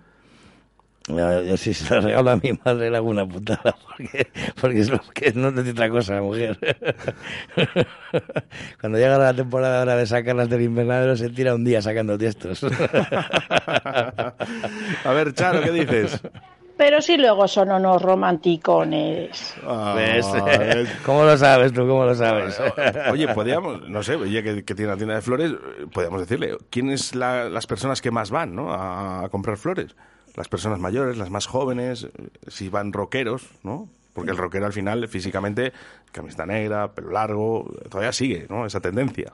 [1.09, 4.29] Yo sí se lo regalo a mi madre le hago una putada porque,
[4.61, 6.57] porque es lo que no necesita otra cosa, mujer.
[8.81, 12.63] Cuando llega la temporada ahora de sacarlas del invernadero se tira un día sacando tiestos.
[15.05, 16.23] A ver, Charo, ¿qué dices?
[16.77, 19.55] Pero sí luego son unos romanticones.
[19.95, 20.27] ¿Ves?
[20.27, 21.87] Ah, ¿Cómo lo sabes tú?
[21.87, 22.61] ¿Cómo lo sabes?
[23.11, 26.57] Oye, podríamos, no sé, oye, que, que tiene una tienda de flores, eh, podríamos decirle,
[26.71, 28.73] ¿quiénes la, las personas que más van ¿no?
[28.73, 29.95] a, a comprar flores?
[30.35, 32.11] Las personas mayores, las más jóvenes, eh,
[32.49, 33.89] si van rockeros, ¿no?
[34.13, 35.73] Porque el rockero al final, físicamente,
[36.13, 38.67] camiseta negra, pelo largo, todavía sigue, ¿no?
[38.67, 39.33] Esa tendencia.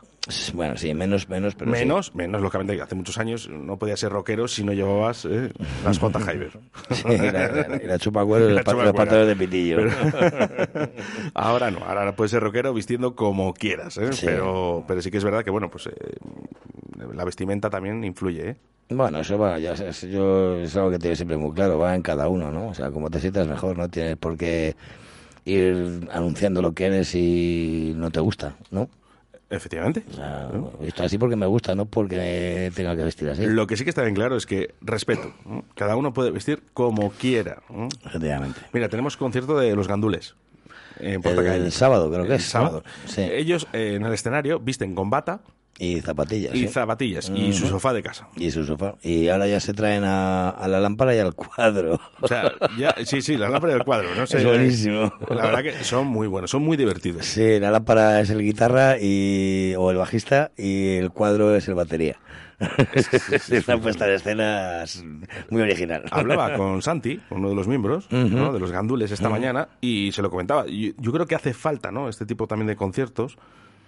[0.55, 1.81] Bueno, sí, menos, menos, pero sí.
[1.81, 5.51] menos, menos, lógicamente, hace muchos años no podía ser rockero si no llevabas eh,
[5.85, 6.19] las J.
[6.21, 6.51] Hyber.
[6.93, 9.77] Sí, la, la, y la chupacuero y los, La pantalones de pitillo.
[9.79, 9.91] Pero-
[11.35, 14.13] ahora no, ahora puedes ser rockero vistiendo como quieras, ¿eh?
[14.13, 14.27] Sí.
[14.27, 15.93] Pero, pero sí que es verdad que, bueno, pues eh,
[17.15, 18.57] la vestimenta también influye, ¿eh?
[18.90, 22.02] Bueno, eso bueno, ya es, yo, es algo que tengo siempre muy claro, va en
[22.02, 22.69] cada uno, ¿no?
[22.69, 24.77] O sea, como te sientas mejor, no tienes por qué
[25.44, 28.89] ir anunciando lo que eres y no te gusta, ¿no?
[29.51, 30.05] Efectivamente.
[30.10, 30.51] O sea,
[30.82, 33.47] esto así porque me gusta, no porque tenga que vestir así.
[33.47, 35.32] Lo que sí que está bien claro es que respeto.
[35.47, 35.65] ¿no?
[35.74, 37.62] Cada uno puede vestir como quiera.
[37.70, 37.89] ¿no?
[38.05, 38.60] Efectivamente.
[38.74, 40.35] Mira, tenemos concierto de los gandules.
[41.01, 41.65] En Portacalle.
[41.65, 42.51] El sábado creo que El es, ¿no?
[42.51, 42.85] sábado.
[43.06, 43.23] Sí.
[43.23, 45.40] Ellos eh, en el escenario visten con bata
[45.81, 46.55] Y zapatillas.
[46.55, 46.69] Y sí.
[46.69, 47.31] zapatillas.
[47.35, 48.29] Y su sofá de casa.
[48.37, 48.97] Y su sofá.
[49.03, 52.01] Y ahora ya se traen a, a la lámpara y al cuadro.
[52.21, 54.39] O sea, ya, sí, sí, la lámpara del cuadro, no sé.
[54.39, 55.13] Es buenísimo.
[55.29, 57.27] La verdad que son muy buenos, son muy divertidos.
[57.27, 61.75] Sí, la lámpara es el guitarra y, o el bajista y el cuadro es el
[61.75, 62.17] batería.
[62.93, 64.83] es una puesta de escena
[65.51, 66.03] muy original.
[66.11, 68.37] Hablaba con Santi, uno de los miembros, Ujú.
[68.37, 68.53] ¿no?
[68.53, 69.35] de los gandules esta Ujú.
[69.37, 70.67] mañana, y se lo comentaba.
[70.67, 72.09] Yo, yo creo que hace falta ¿no?
[72.09, 73.39] este tipo también de conciertos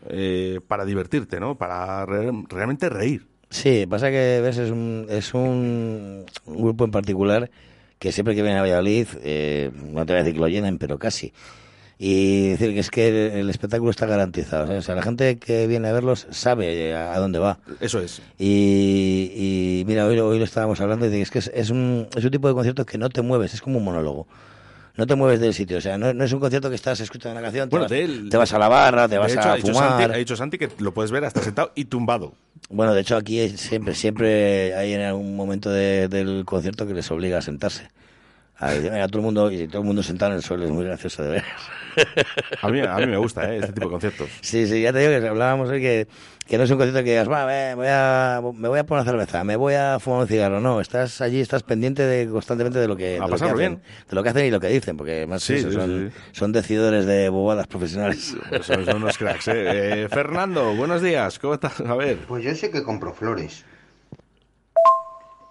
[0.09, 1.57] eh, para divertirte, ¿no?
[1.57, 3.27] para re- realmente reír.
[3.51, 7.51] Sí, pasa que ves es un, es un, un grupo en particular
[7.99, 10.79] que siempre que viene a Valladolid, eh, no te voy a decir que lo llenen,
[10.79, 11.33] pero casi.
[11.99, 14.67] Y decir que es que el, el espectáculo está garantizado.
[14.69, 14.79] ¿sabes?
[14.85, 17.59] O sea, la gente que viene a verlos sabe a, a dónde va.
[17.79, 18.23] Eso es.
[18.39, 22.09] Y, y mira, hoy, lo- hoy lo estábamos hablando y es que es, es un,
[22.17, 24.27] es un tipo de concierto que no te mueves, es como un monólogo.
[25.01, 27.33] No te mueves del sitio, o sea, no, no es un concierto que estás escuchando
[27.33, 29.57] una canción, te, Bueno, vas, te vas a la barra, te vas hecho, a ha
[29.57, 29.99] dicho, fumar.
[29.99, 32.35] Santi, ha dicho Santi que lo puedes ver hasta sentado y tumbado.
[32.69, 37.11] Bueno, de hecho aquí siempre, siempre hay en algún momento de- del concierto que les
[37.11, 37.89] obliga a sentarse.
[38.59, 40.85] A, a todo el mundo y todo el mundo sentado en el suelo es muy
[40.85, 41.45] gracioso de ver.
[42.61, 43.57] A mí, a mí me gusta ¿eh?
[43.61, 44.29] este tipo de conciertos.
[44.43, 46.09] Sí, sí, ya te digo que hablábamos hoy que,
[46.51, 49.03] que no es un concierto que digas, "Va, me voy a, me voy a poner
[49.05, 50.59] una cerveza, me voy a fumar un cigarro.
[50.61, 53.75] No, estás allí, estás pendiente de, constantemente de lo que, de lo que pasarlo hacen,
[53.77, 53.83] bien.
[54.09, 56.21] de lo que hacen y lo que dicen, porque además Sí, eso, sí, son, sí.
[56.33, 58.35] son decidores de bobadas profesionales.
[58.49, 59.47] Pues son, son unos cracks.
[59.47, 60.03] ¿eh?
[60.03, 61.39] Eh, Fernando, buenos días.
[61.39, 61.81] ¿Cómo estás?
[61.83, 62.19] A ver.
[62.27, 63.65] Pues yo sé que compro flores.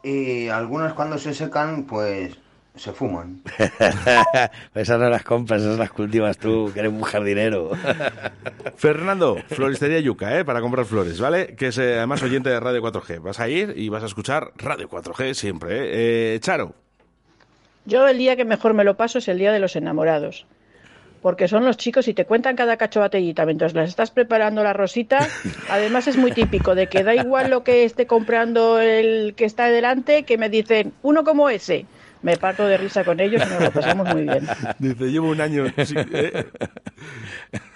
[0.04, 2.38] Y algunas cuando se secan, pues
[2.80, 3.42] se fuman.
[4.76, 7.72] esas no las compras, esas las cultivas tú, que eres un jardinero.
[8.78, 10.46] Fernando, Floristería Yuca, ¿eh?
[10.46, 11.56] para comprar flores, ¿vale?
[11.56, 13.22] Que es eh, además oyente de Radio 4G.
[13.22, 16.36] Vas a ir y vas a escuchar Radio 4G siempre, ¿eh?
[16.36, 16.74] Eh, Charo,
[17.86, 20.46] Yo el día que mejor me lo paso es el día de los enamorados.
[21.22, 24.72] Porque son los chicos y te cuentan cada cacho batellita mientras las estás preparando la
[24.72, 25.28] rosita.
[25.70, 29.66] Además es muy típico de que da igual lo que esté comprando el que está
[29.68, 31.86] delante, que me dicen, uno como ese.
[32.22, 34.46] Me parto de risa con ellos y nos lo pasamos muy bien.
[34.80, 35.66] dice, llevo un año...
[35.86, 36.46] sí, ¿eh?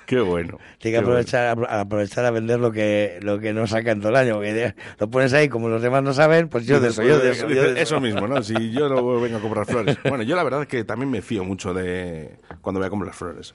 [0.06, 0.60] Qué bueno.
[0.80, 4.10] Tiene que aprovechar, apro- aprovechar a vender lo que, lo que no saca en todo
[4.10, 4.42] el año.
[5.00, 7.48] Lo pones ahí, como los demás no saben, pues yo de eso, yo de eso.
[7.48, 7.96] yo de Dice, eso.
[7.96, 8.44] eso mismo, ¿no?
[8.44, 9.98] Si yo no vengo a comprar flores.
[10.04, 13.14] Bueno, yo la verdad es que también me fío mucho de cuando voy a comprar
[13.14, 13.54] flores.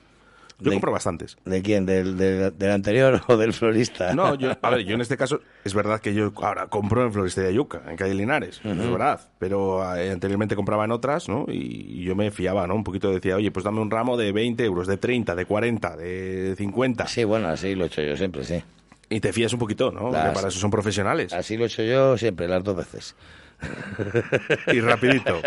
[0.59, 1.37] Yo De- compro bastantes.
[1.45, 1.85] ¿De quién?
[1.85, 4.13] ¿Del, del, del anterior o del florista?
[4.13, 7.13] No, yo, a ver, yo en este caso es verdad que yo ahora compro en
[7.13, 11.45] Floristería Yuca, en calle Linares, es verdad, pero eh, anteriormente compraba en otras, ¿no?
[11.47, 12.75] Y, yo me fiaba, ¿no?
[12.75, 15.95] Un poquito decía, oye, pues dame un ramo de 20 euros, de 30, de 40,
[15.97, 17.07] de 50.
[17.07, 18.61] Sí, bueno, así lo he hecho yo siempre, sí.
[19.09, 20.11] Y te fías un poquito, ¿no?
[20.11, 21.33] Porque para eso son profesionales.
[21.33, 23.15] Así lo he hecho yo siempre, las dos veces.
[24.73, 25.41] Y rapidito.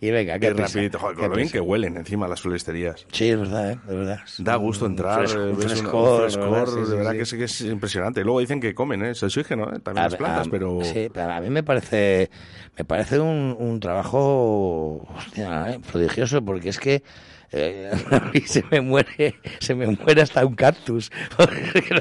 [0.00, 0.98] y venga, prisa, rapidito.
[0.98, 3.06] Joder, con lo bien que huelen encima las floristerías.
[3.12, 3.78] Sí, es verdad, ¿eh?
[3.88, 4.20] Es verdad.
[4.38, 6.66] Da gusto entrar, un ves una- frescor, un frescor, ¿verdad?
[6.84, 7.16] Sí, de verdad sí.
[7.16, 8.22] que, es, que es impresionante.
[8.24, 9.10] Luego dicen que comen, ¿eh?
[9.10, 9.80] Es oxígeno, ¿eh?
[9.80, 10.78] También las A- plantas, a- pero...
[10.82, 12.30] Sí, pero a mí me parece,
[12.78, 17.02] me parece un, un trabajo hostia, eh, prodigioso porque es que
[18.46, 21.46] se me muere, se me muere hasta un cactus, no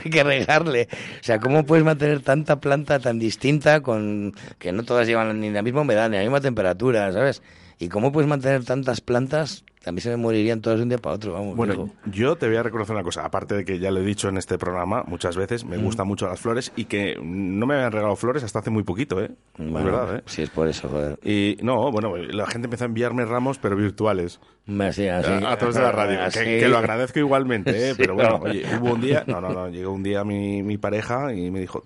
[0.04, 0.88] hay que regarle.
[0.92, 5.50] O sea, ¿cómo puedes mantener tanta planta tan distinta con que no todas llevan ni
[5.50, 7.42] la misma humedad ni la misma temperatura, ¿sabes?
[7.80, 9.64] ¿Y cómo puedes mantener tantas plantas?
[9.86, 11.56] A mí se me morirían todas de un día para otro, vamos.
[11.56, 14.28] Bueno, yo te voy a reconocer una cosa, aparte de que ya lo he dicho
[14.28, 15.84] en este programa muchas veces, me Mm.
[15.84, 19.22] gustan mucho las flores y que no me habían regalado flores hasta hace muy poquito,
[19.22, 19.32] ¿eh?
[19.58, 20.22] Bueno, es verdad, ¿eh?
[20.26, 21.18] Sí, es por eso, joder.
[21.24, 24.42] Y no, bueno, la gente empezó a enviarme ramos, pero virtuales.
[24.82, 25.32] Así, así.
[25.32, 26.40] a, a través de la radio, Así.
[26.40, 27.94] que, que lo agradezco igualmente, ¿eh?
[27.98, 28.44] Pero bueno, no.
[28.50, 31.62] oye, hubo un día, no, no, no, llegó un día mi, mi pareja y me
[31.62, 31.86] dijo,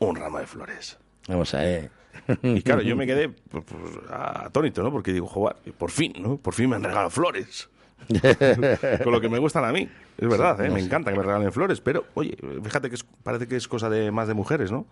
[0.00, 0.98] un ramo de flores.
[1.28, 1.90] Vamos a ver.
[2.42, 4.90] Y claro, yo me quedé pues, pues, atónito, ¿no?
[4.92, 6.36] Porque digo, joder, por fin, ¿no?
[6.36, 7.68] Por fin me han regalado flores.
[9.04, 9.88] Con lo que me gustan a mí.
[10.18, 10.68] Es verdad, Sí, ¿eh?
[10.68, 10.86] no me sé.
[10.86, 11.80] encanta que me regalen flores.
[11.80, 14.86] Pero, oye, fíjate que es- parece que es cosa de más de mujeres, ¿no?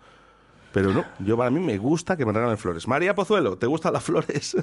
[0.72, 2.86] Pero no, yo para mí me gusta que me regalen flores.
[2.88, 4.56] María Pozuelo, ¿te gustan las flores?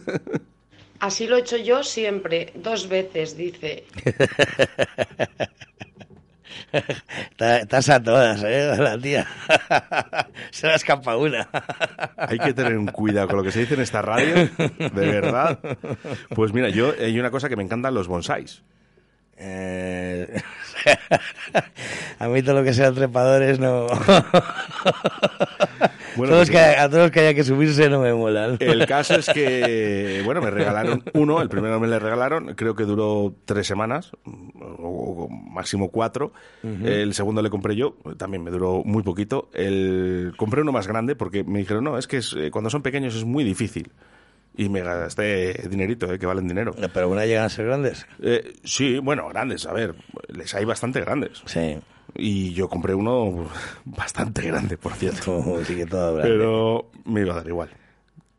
[1.00, 3.86] Así lo he hecho yo siempre, dos veces, dice.
[6.74, 8.76] Está- Estás a todas, ¿eh?
[8.78, 9.28] La tía.
[10.52, 11.48] Se la escapa una.
[12.18, 15.60] Hay que tener un cuidado con lo que se dice en esta radio, de verdad.
[16.36, 18.64] Pues mira, yo hay una cosa que me encantan los bonsáis.
[19.38, 20.42] Eh,
[22.20, 23.88] a mí todo lo que sea trepadores no.
[26.16, 28.58] Bueno, Todos pues, que, a todos los que haya que subirse no me molan.
[28.60, 32.84] El caso es que, bueno, me regalaron uno, el primero me le regalaron, creo que
[32.84, 36.32] duró tres semanas, o, o máximo cuatro.
[36.64, 39.50] El segundo le compré yo, también me duró muy poquito.
[39.54, 42.82] El, compré uno más grande porque me dijeron, no, es que es, eh, cuando son
[42.84, 43.92] pequeños es muy difícil.
[44.56, 46.76] Y me gasté dinerito, eh, que valen dinero.
[46.94, 48.06] Pero una llegan a ser grandes.
[48.22, 49.96] Eh, sí, bueno, grandes, a ver,
[50.28, 51.42] les hay bastante grandes.
[51.46, 51.80] Sí.
[52.16, 53.50] Y yo compré uno
[53.86, 55.44] bastante grande, por cierto.
[55.66, 56.34] Sí que todo grande.
[56.34, 57.70] Pero me iba a dar igual.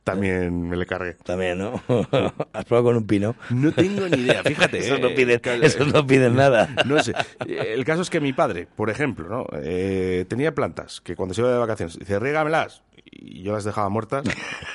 [0.05, 1.15] También me le cargué.
[1.15, 1.83] También, ¿no?
[2.53, 3.35] ¿Has probado con un pino?
[3.49, 4.79] No tengo ni idea, fíjate.
[4.79, 6.69] Esos eh, no piden, esos no piden nada.
[6.85, 7.15] No sé.
[7.47, 9.47] El caso es que mi padre, por ejemplo, ¿no?
[9.63, 12.83] Eh, tenía plantas que cuando se iba de vacaciones, dice, rígamelas.
[13.17, 14.25] Y yo las dejaba muertas.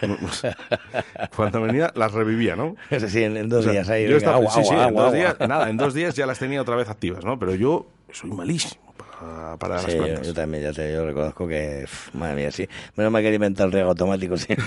[1.36, 2.76] cuando venía, las revivía, ¿no?
[2.90, 4.08] Eso sí, en, en dos O sea, días ahí.
[4.08, 6.40] yo estaba- agua, sí, sí, agua, en dos días, nada, en dos días ya las
[6.40, 7.38] tenía otra vez activas, ¿no?
[7.38, 10.28] Pero yo soy malísimo para, para las Sí, plantas.
[10.28, 12.68] yo también, ya te, yo reconozco que, madre mía, sí.
[12.96, 14.64] Menos mal que inventar el riego automático, si no,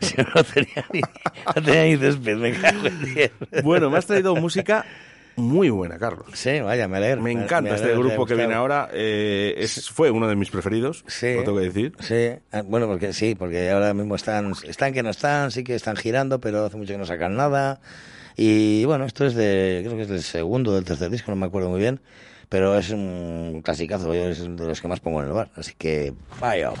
[0.00, 3.62] si no, tenía ni, no tenía ni césped, me cago en.
[3.64, 4.84] Bueno, me has traído música
[5.36, 6.26] muy buena, Carlos.
[6.34, 7.22] Sí, vaya, me alegro.
[7.22, 8.88] Me encanta me este alegro grupo que viene ahora.
[8.92, 11.34] eh, es, fue uno de mis preferidos, Sí.
[11.34, 11.92] lo tengo que decir.
[12.00, 15.74] Sí, ah, bueno, porque sí, porque ahora mismo están, están que no están, sí que
[15.74, 17.80] están girando, pero hace mucho que no sacan nada.
[18.36, 21.36] Y bueno, esto es de, creo que es del segundo o del tercer disco, no
[21.36, 22.00] me acuerdo muy bien,
[22.48, 25.72] pero es un clasicazo, yo es de los que más pongo en el bar, así
[25.78, 26.70] que vaya.
[26.70, 26.80] Victorious,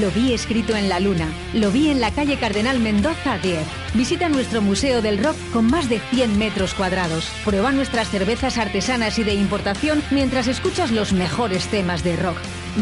[0.00, 1.28] Lo vi escrito en la luna.
[1.52, 3.60] Lo vi en la calle Cardenal Mendoza 10.
[3.94, 7.30] Visita nuestro Museo del Rock con más de 100 metros cuadrados.
[7.44, 12.36] Prueba nuestras cervezas artesanas y de importación mientras escuchas los mejores temas de rock.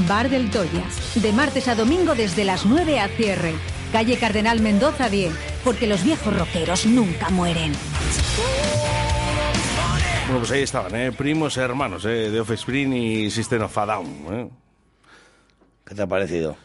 [0.09, 0.85] Bar del Toya.
[1.17, 3.53] De martes a domingo desde las 9 a cierre.
[3.93, 5.35] Calle Cardenal Mendoza 10.
[5.65, 7.73] Porque los viejos rockeros nunca mueren.
[10.25, 11.13] Bueno, pues ahí estaban, ¿eh?
[11.13, 12.31] primos hermanos ¿eh?
[12.31, 14.07] de Offspring y System of a Down.
[14.31, 14.49] ¿eh?
[15.85, 16.57] ¿Qué te ha parecido?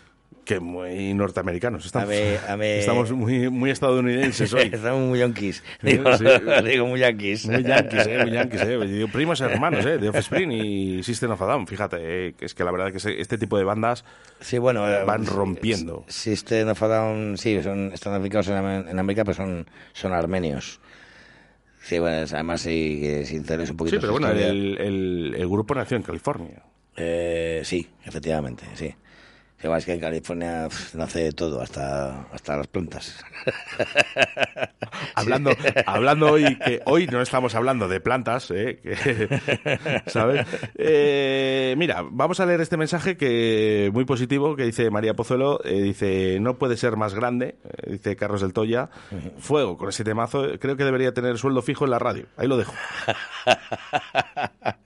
[0.48, 1.86] Que muy norteamericanos.
[1.86, 4.69] Estamos, estamos muy, muy estadounidenses hoy.
[4.72, 5.57] Estamos muy yanquis.
[5.82, 6.24] Sí, Digo, sí.
[6.64, 7.45] digo muy yanquis.
[7.48, 8.19] Muy yanquis, ¿eh?
[8.24, 8.78] Muy yanquis, ¿eh?
[8.88, 9.98] Digo, primos hermanos, ¿eh?
[9.98, 11.68] De Offspring y System of a Down.
[11.68, 12.34] Fíjate, ¿eh?
[12.40, 14.06] es que la verdad que este tipo de bandas
[14.40, 16.06] Sí, bueno, eh, van rompiendo.
[16.07, 20.14] System of a Down, sí, son, están aplicados en, Am- en América, pero son, son
[20.14, 20.80] armenios.
[21.82, 25.76] Sí, bueno, además sí, que si interesa un poquito Sí, pero bueno, el- el grupo
[25.76, 26.64] nació en California.
[26.95, 28.95] Eh, sí, efectivamente, sí.
[29.63, 33.23] Igual es que en California pf, nace de todo, hasta, hasta las plantas.
[35.15, 35.51] Hablando,
[35.85, 38.79] hablando hoy, que hoy no estamos hablando de plantas, ¿eh?
[38.81, 40.45] Que- ¿sabes?
[40.75, 45.81] Eh, mira, vamos a leer este mensaje que muy positivo que dice María Pozuelo, eh,
[45.81, 48.89] dice, no puede ser más grande, eh, dice Carlos del Toya,
[49.39, 52.57] fuego con ese temazo, creo que debería tener sueldo fijo en la radio, ahí lo
[52.57, 52.73] dejo.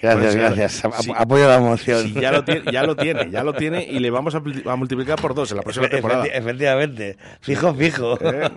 [0.00, 0.84] Gracias, Pues, gracias.
[1.16, 2.12] Apoyo la moción.
[2.14, 4.76] Ya lo tiene, ya lo tiene, ya lo tiene y le vamos a, pl- a
[4.76, 6.24] multiplicar por dos en la próxima temporada.
[6.26, 7.16] efecti- Efectivamente.
[7.40, 8.18] Fijo, fijo.
[8.20, 8.50] ¿Eh?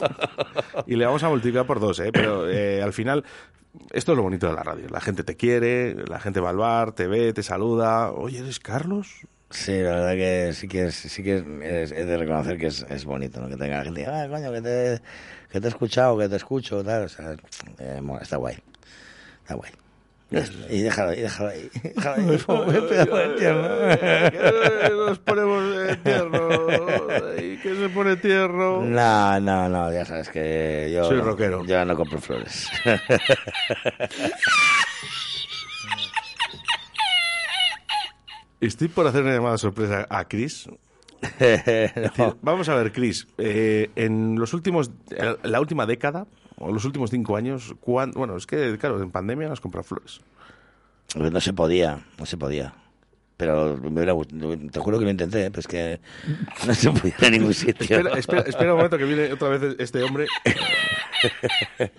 [0.87, 2.09] Y le vamos a multiplicar por dos, ¿eh?
[2.11, 3.23] Pero eh, al final,
[3.91, 4.87] esto es lo bonito de la radio.
[4.89, 8.11] La gente te quiere, la gente va al bar, te ve, te saluda.
[8.11, 9.07] Oye, ¿eres Carlos?
[9.51, 13.05] Sí, la verdad que sí que es, sí que es, de reconocer que es, es
[13.05, 13.47] bonito, ¿no?
[13.49, 15.01] Que tenga gente, ah, coño, que te,
[15.51, 17.33] que te he escuchado, que te escucho, tal, o sea,
[17.79, 18.57] eh, está guay,
[19.41, 19.71] está guay.
[20.31, 25.05] Y déjalo ahí, déjalo ahí, déjalo ahí, de tierno.
[25.07, 26.49] Nos ponemos eh, tierno.
[27.37, 28.81] ¿Y qué se pone tierno?
[28.81, 31.05] No, no, no, ya sabes que yo...
[31.05, 31.65] Soy rockero.
[31.65, 32.69] Yo no compro flores.
[38.61, 40.69] Estoy por hacer una llamada sorpresa a Chris.
[42.17, 42.37] No.
[42.41, 43.27] Vamos a ver, Chris.
[43.37, 46.27] eh, en los últimos, eh, la última década
[46.59, 49.83] o los últimos cinco años, cuán- bueno, es que claro, en pandemia no has comprado
[49.83, 50.21] flores.
[51.15, 52.73] No se podía, no se podía.
[53.37, 54.13] Pero me hubiera
[54.69, 55.49] te juro que lo intenté, ¿eh?
[55.49, 55.99] pero es que
[56.67, 57.97] no se podía a ningún sitio.
[57.97, 60.27] Espera, espera, espera un momento que viene otra vez este hombre.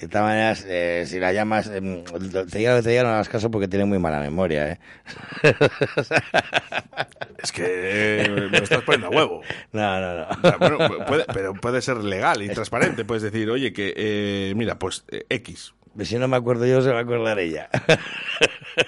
[0.00, 1.80] De todas maneras, eh, si la llamas, eh,
[2.50, 4.78] te que te diga, no hagas caso porque tiene muy mala memoria, ¿eh?
[7.42, 9.42] Es que me estás poniendo a huevo.
[9.72, 10.58] No, no, no.
[10.58, 13.04] Bueno, puede- pero puede ser legal y transparente.
[13.04, 15.72] Puedes decir, oye, que eh, mira, pues eh, X.
[15.96, 17.68] Pues Si no me acuerdo yo, se va a acordar ella.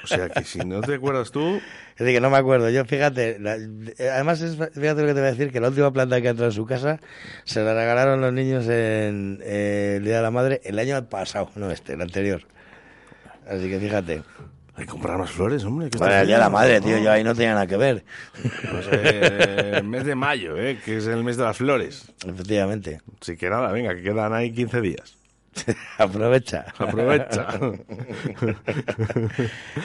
[0.05, 1.61] O sea, que si no te acuerdas tú,
[1.93, 2.71] Es decir, que no me acuerdo.
[2.71, 5.69] Yo, fíjate, la- eh, además, es, fíjate lo que te voy a decir, que la
[5.69, 6.99] última planta que entró en su casa
[7.45, 11.51] se la regalaron los niños en eh, el Día de la Madre el año pasado,
[11.57, 12.43] no este, el anterior.
[13.47, 14.23] Así que fíjate.
[14.75, 15.91] hay que comprar más flores, hombre.
[15.91, 16.49] ¿qué Para el Día de la?
[16.49, 18.05] Madre, tío, yo ahí no tenía nada que ver.
[18.71, 22.11] Pues eh, el mes de mayo, eh, que es el mes de las flores.
[22.27, 23.01] Efectivamente.
[23.21, 25.19] Así que nada, venga, que quedan ahí 15 días.
[25.99, 26.65] Aprovecha.
[26.79, 27.47] Aprovecha.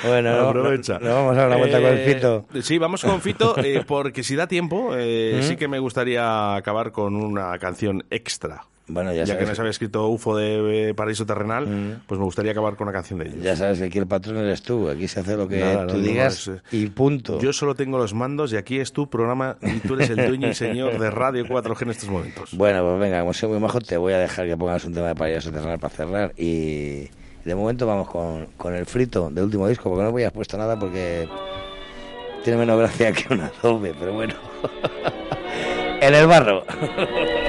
[0.06, 1.00] Bueno, no- aprovecha.
[1.00, 2.46] no- no vamos a dar una vuelta con el Eh, Fito.
[2.62, 5.44] Sí, vamos con Fito, eh, porque si da tiempo, eh, ¿Mm?
[5.44, 8.64] sí que me gustaría acabar con una canción extra.
[8.90, 12.26] Bueno, ya Ya, que sabes nos había escrito UFO de eh, Paraíso Terrenal, pues me
[12.26, 13.42] gustaría acabar con una canción de ellos.
[13.42, 15.98] Ya sabes que aquí el patrón eres tú, aquí se hace lo que Nada, tú
[15.98, 17.40] no, digas eh, y punto.
[17.40, 20.48] Yo solo tengo los mandos y aquí es tu programa y tú eres el dueño
[20.50, 22.52] y señor de Radio 4G en estos momentos.
[22.54, 25.08] Bueno, pues venga, como soy muy majo, te voy a dejar que pongas un tema
[25.08, 27.10] de payaso terrenal para cerrar y
[27.44, 30.58] de momento vamos con, con el frito del último disco, porque no voy a puesto
[30.58, 31.28] nada porque
[32.44, 34.34] tiene menos gracia que una doble, pero bueno.
[36.02, 36.64] en el barro.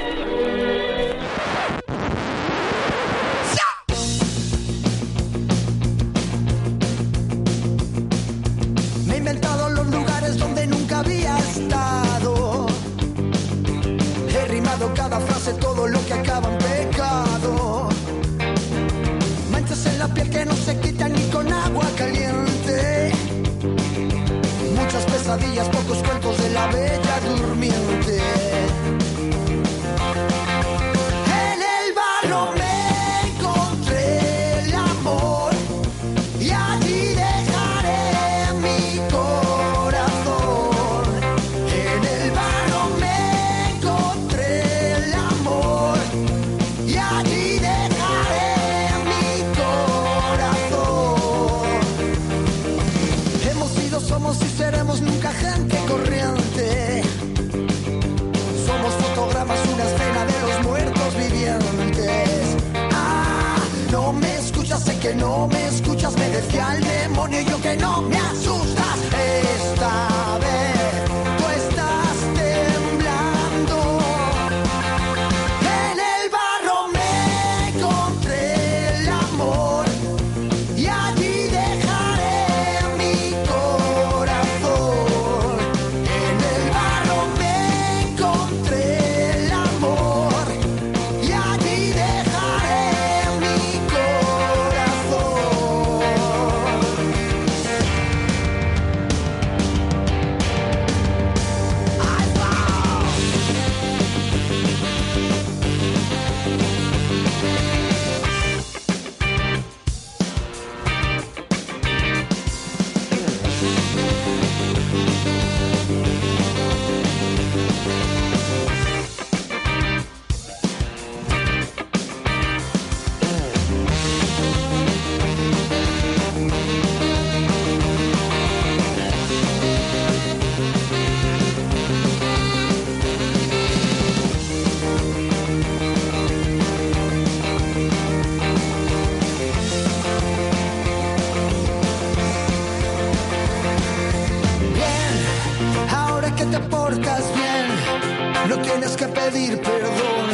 [148.69, 150.27] tienes que pedir perdón,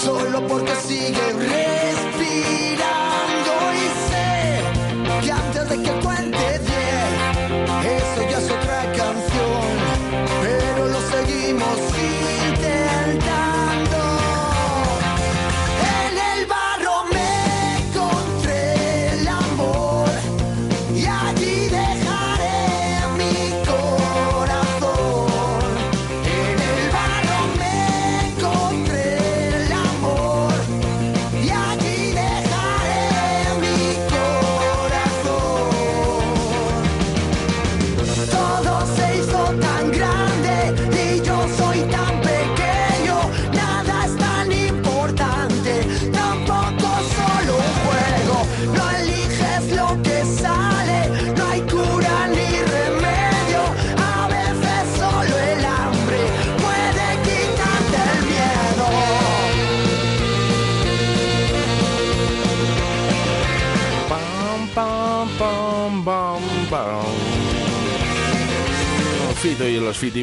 [0.00, 1.97] solo porque sigues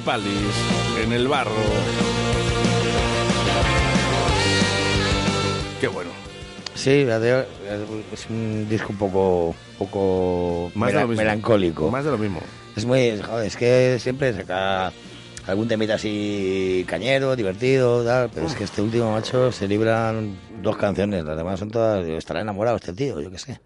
[0.09, 1.51] fitipaldis en el barro.
[5.81, 6.11] Qué bueno.
[6.75, 7.07] Sí,
[8.13, 11.23] es un disco un poco, poco Más de mela- lo mismo.
[11.23, 11.89] melancólico.
[11.89, 12.39] Más de lo mismo.
[12.75, 14.91] Es muy, joder, es que siempre saca
[15.47, 20.75] algún temita así cañero, divertido, tal, pero es que este último macho se libran dos
[20.77, 23.59] canciones, las demás son todas, estará enamorado este tío, yo qué sé.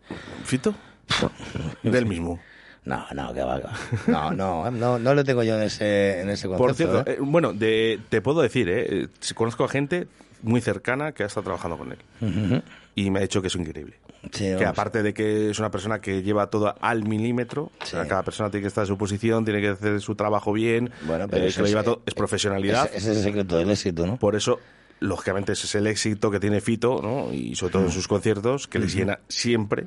[0.46, 0.74] ¿Fito?
[1.84, 2.40] Del mismo.
[2.86, 3.62] No, no, que va.
[4.08, 6.58] No, no, no, no lo tengo yo en ese, en ese concepto.
[6.66, 7.16] Por cierto, ¿eh?
[7.16, 10.08] eh, bueno, de- te puedo decir, eh, eh, conozco a gente
[10.42, 12.62] muy cercana que ha estado trabajando con él.
[12.96, 13.96] Y me ha dicho que es increíble.
[14.34, 18.06] Sí, que aparte de que es una persona que lleva todo al milímetro, o sea,
[18.06, 21.28] cada persona tiene que estar en su posición, tiene que hacer su trabajo bien, Bueno,
[21.30, 22.88] pero eso que lo es- lleva todo, es profesionalidad.
[22.88, 24.18] Ese, ese es el secreto del éxito, ¿no?
[24.18, 24.60] Por eso,
[25.00, 27.32] lógicamente, ese es el éxito que tiene Fito, ¿no?
[27.34, 29.86] Y sobre todo en sus conciertos, que les llena siempre.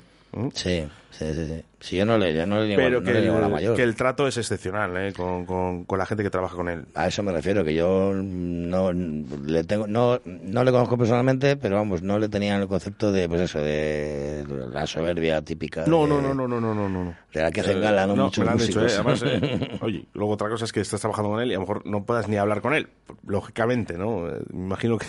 [0.54, 1.62] Sí, sí, sí, sí.
[1.80, 3.74] Si yo no le, yo no le niego, Pero no que, le niego la mayor.
[3.76, 5.12] que el trato es excepcional, ¿eh?
[5.12, 6.84] Con, con- con la gente que trabaja con él.
[6.94, 11.76] A eso me refiero, que yo no le tengo, no, no le conozco personalmente, pero
[11.76, 15.84] vamos, no le tenía el concepto de, pues eso, de la soberbia típica.
[15.86, 17.14] No, de- no, no, no, no, no, no, no.
[17.34, 18.14] De la que ¿no?
[18.16, 18.80] me Muchos lo han dicho.
[18.86, 18.90] ¿eh?
[18.94, 21.62] Además, eh, oye, luego otra cosa es que estás trabajando con él y a lo
[21.62, 22.88] mejor no puedas ni hablar con él,
[23.26, 24.28] lógicamente, ¿no?
[24.28, 25.06] Eh, Me imagino que,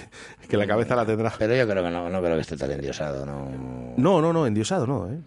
[0.47, 1.31] que la cabeza la tendrá.
[1.37, 3.47] Pero yo creo que no, no creo que esté tan endiosado, ¿no?
[3.97, 5.17] No, no, no, endiosado no, ¿eh?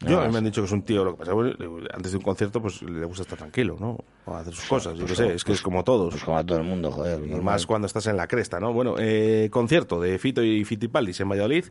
[0.00, 1.56] Yo, No, a mí me han dicho que es un tío, lo que pasa es
[1.56, 3.96] que le- antes de un concierto, pues le gusta estar tranquilo, ¿no?
[4.26, 6.10] O hacer sus cosas, yo pues qué sé, es que es como todos.
[6.12, 7.18] Pues como a todo el mundo, joder.
[7.26, 8.74] Y más cuando estás en la cresta, ¿no?
[8.74, 11.64] Bueno, eh, concierto de Fito y Fitipaldis en Valladolid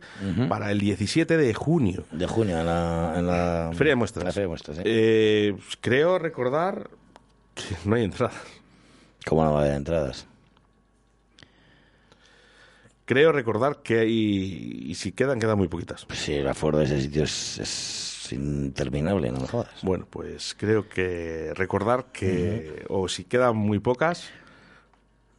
[0.49, 2.03] para el 17 de junio.
[2.11, 3.13] De junio, en la...
[3.17, 4.25] En la Feria de muestras.
[4.25, 4.83] la feria de muestras, sí.
[4.85, 6.89] Eh, creo recordar
[7.53, 8.35] que no hay entradas.
[9.27, 10.25] ¿Cómo no va a haber entradas?
[13.05, 16.05] Creo recordar que hay, y si quedan, quedan muy poquitas.
[16.05, 19.69] Pues sí, el aforo de ese sitio es, es interminable, no me jodas.
[19.81, 24.29] Bueno, pues creo que recordar que o si quedan muy pocas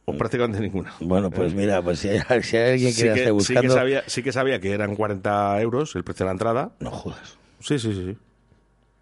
[0.05, 0.93] o prácticamente ninguna.
[1.01, 3.31] Bueno, pues Eh, mira, pues si hay, si hay alguien que sí la esté sí
[3.31, 3.61] buscando...
[3.61, 6.71] que sabía, sí que sabía que eran 40 euros el precio de la entrada.
[6.79, 7.37] No jodas.
[7.59, 8.05] Sí, sí, sí.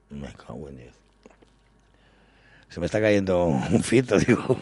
[0.10, 0.16] sí.
[0.16, 0.95] Me cago en Dios.
[2.70, 4.57] Se me está cayendo un fito, digo,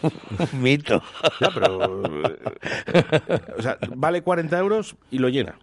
[0.52, 1.02] un mito.
[1.40, 2.04] Ya, pero...
[2.28, 2.38] eh,
[3.58, 5.58] o sea, vale 40 euros y lo llena.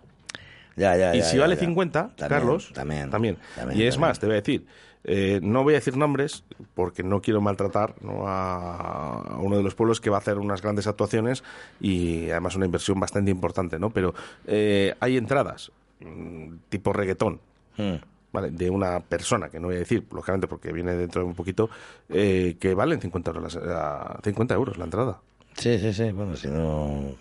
[0.76, 1.62] Ya, ya, y si vale ya.
[1.62, 3.38] 50, También, Carlos, también, también.
[3.56, 4.66] también, Y es más, te voy a decir,
[5.04, 6.44] eh, no voy a decir nombres
[6.76, 8.24] porque no quiero maltratar ¿no?
[8.28, 11.44] a, uno de los pueblos que va a hacer unas grandes actuaciones
[11.80, 13.90] y además una inversión bastante importante, ¿no?
[13.90, 14.14] Pero
[14.46, 17.40] eh, hay entradas mm, tipo reggaetón.
[17.78, 17.96] Hmm.
[18.34, 18.50] ¿vale?
[18.52, 21.70] de una persona, que no voy a decir, lógicamente porque viene dentro de un poquito,
[22.10, 25.20] eh, que valen 50 euros, la, 50 euros la entrada.
[25.56, 26.12] Sí, sí, sí.
[26.12, 27.14] Bueno, si no.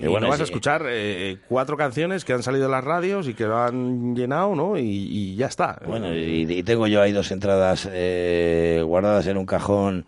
[0.00, 3.34] Y, bueno, vas a escuchar eh, cuatro canciones que han salido en las radios y
[3.34, 4.78] que lo han llenado, ¿no?
[4.78, 5.80] Y, y ya está.
[5.86, 10.06] Bueno, y, y tengo yo ahí dos entradas eh, guardadas en un cajón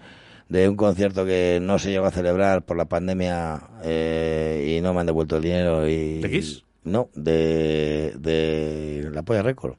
[0.49, 4.95] de un concierto que no se llegó a celebrar por la pandemia eh, y no
[4.95, 5.89] me han devuelto el dinero.
[5.89, 6.65] Y, ¿De Kiss?
[6.85, 9.77] No, de, de La Polla Record.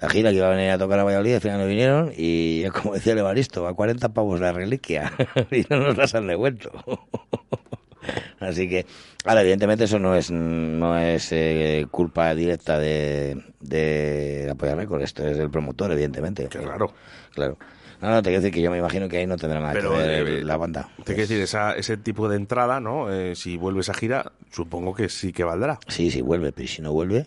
[0.00, 2.64] La gira que iba a venir a tocar a Valladolid, al final no vinieron y,
[2.70, 5.12] como decía el Evaristo, a 40 pavos la reliquia
[5.50, 6.70] y no nos las han devuelto.
[8.40, 8.86] Así que,
[9.24, 15.26] ahora, evidentemente eso no es no es eh, culpa directa de, de Polla Record, esto
[15.26, 16.46] es del promotor, evidentemente.
[16.48, 16.92] Claro.
[17.34, 17.58] Claro.
[18.00, 19.90] No, no, te quiero decir que yo me imagino que ahí no tendrá nada Pero
[19.92, 20.88] que ver eh, la banda.
[20.98, 23.12] Te quiero decir, esa, ese tipo de entrada, ¿no?
[23.12, 25.78] Eh, si vuelves a gira, supongo que sí que valdrá.
[25.86, 27.26] Sí, sí, vuelve, pero ¿y si no vuelve?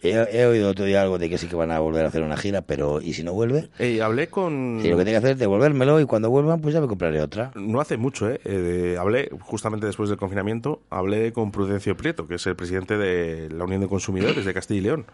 [0.00, 2.22] He, he oído otro día algo de que sí que van a volver a hacer
[2.22, 3.68] una gira, pero ¿y si no vuelve?
[3.78, 4.78] Eh, hablé con...
[4.80, 7.20] Sí, lo que tiene que hacer es devolvérmelo y cuando vuelvan, pues ya me compraré
[7.20, 7.50] otra.
[7.56, 8.40] No hace mucho, ¿eh?
[8.44, 13.50] Eh, hablé, justamente después del confinamiento, hablé con Prudencio Prieto, que es el presidente de
[13.50, 15.06] la Unión de Consumidores de Castilla y León.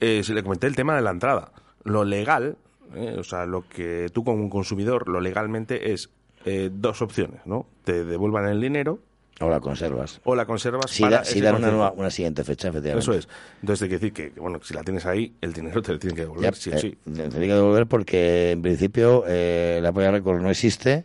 [0.00, 1.50] Eh, se le comenté el tema de la entrada.
[1.82, 2.56] Lo legal,
[2.94, 6.10] eh, o sea, lo que tú como un consumidor, lo legalmente es
[6.44, 7.66] eh, dos opciones, ¿no?
[7.84, 9.00] Te devuelvan el dinero
[9.40, 10.20] O la conservas.
[10.24, 13.02] o la conservas Si, para da- si una, nueva- una siguiente fecha, efectivamente.
[13.02, 13.28] Eso es.
[13.60, 16.14] Entonces hay que decir que, bueno, si la tienes ahí, el dinero te lo tienen
[16.16, 16.96] que devolver, Ya, sí eh, sí.
[17.04, 21.04] te tiene que devolver porque en principio eh, la Polla Record no existe,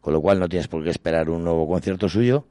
[0.00, 2.44] con lo cual no tienes por qué esperar un nuevo concierto suyo,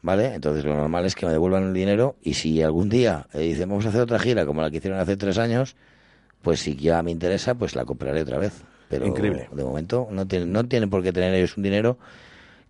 [0.00, 0.34] ¿vale?
[0.34, 3.68] Entonces lo normal es que me devuelvan el dinero y si algún día eh, dicen
[3.68, 5.76] vamos a hacer otra gira como la que hicieron hace tres años,
[6.42, 8.62] pues si ya me interesa, pues la compraré otra vez.
[8.88, 9.48] Pero Increíble.
[9.52, 11.98] de momento no tienen, no tienen por qué tener ellos un dinero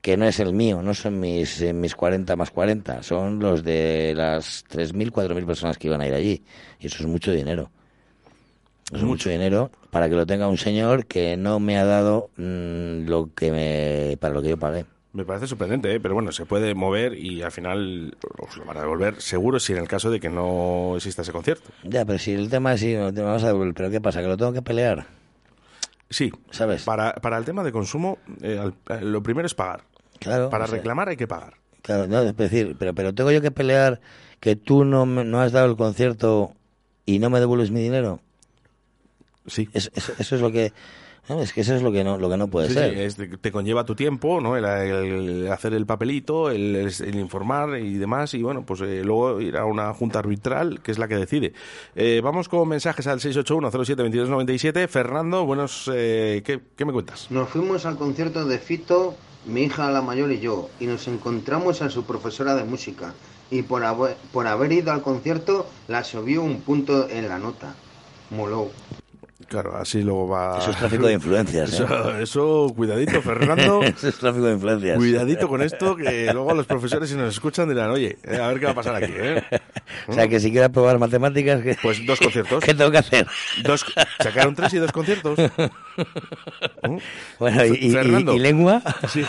[0.07, 3.65] que no es el mío, no son mis, eh, mis 40 más 40, son los
[3.65, 6.45] de las 3.000, 4.000 personas que iban a ir allí.
[6.79, 7.71] Y eso es mucho dinero.
[8.95, 13.09] Es mucho dinero para que lo tenga un señor que no me ha dado mm,
[13.09, 14.85] lo que me, para lo que yo pagué.
[15.13, 15.99] Me parece sorprendente, ¿eh?
[15.99, 19.73] pero bueno, se puede mover y al final os lo van a devolver seguro si
[19.73, 21.71] en el caso de que no exista ese concierto.
[21.83, 24.21] Ya, pero si el tema es si no te vamos a devolver, pero ¿qué pasa?
[24.23, 25.05] ¿Que lo tengo que pelear?
[26.09, 26.85] Sí, ¿sabes?
[26.85, 29.83] Para, para el tema de consumo, eh, al- eh, lo primero es pagar.
[30.19, 30.51] Claro.
[30.51, 31.55] Para o sea, reclamar hay que pagar.
[31.83, 34.01] Claro, no, es decir, pero, pero tengo yo que pelear
[34.41, 36.53] que tú no, me- no has dado el concierto
[37.05, 38.21] y no me devuelves mi dinero.
[39.47, 39.69] Sí.
[39.73, 40.73] Eso, eso, eso es lo que...
[41.29, 42.95] no, es que eso es lo que no, lo que no puede Sí, ser.
[43.13, 44.57] sí, es te conlleva tu tiempo, ¿no?
[44.57, 49.41] El, el hacer el papelito, el, el informar y demás, y bueno, pues eh, luego
[49.41, 51.53] ir a una junta arbitral que es la que decide.
[51.95, 54.89] Eh, vamos con mensajes al 681-07-2297.
[54.89, 57.31] Fernando, buenos, eh, ¿qué, qué me cuentas?
[57.31, 59.15] Nos fuimos al concierto de Fito,
[59.47, 63.15] mi hija la mayor y yo, y nos encontramos a su profesora de música.
[63.51, 67.75] Y por haber, por haber ido al concierto, la subió un punto en la nota.
[68.31, 68.71] Moló.
[69.49, 70.59] Claro, así luego va...
[70.59, 71.85] Eso es tráfico de influencias, ¿eh?
[71.85, 73.81] Eso, eso, cuidadito, Fernando.
[73.85, 74.97] Eso es tráfico de influencias.
[74.97, 78.59] Cuidadito con esto, que luego los profesores si nos escuchan dirán, oye, eh, a ver
[78.59, 79.43] qué va a pasar aquí, ¿eh?
[80.09, 82.65] O sea, que si quiero probar matemáticas, ¿qué, Pues dos conciertos.
[82.65, 83.27] ¿qué tengo que hacer?
[83.63, 83.85] Dos,
[84.21, 85.39] sacaron tres y dos conciertos.
[86.83, 86.97] ¿Mm?
[87.39, 88.33] Bueno, ¿y, y- Fernando.
[88.33, 88.83] y- y lengua?
[89.09, 89.25] Sí.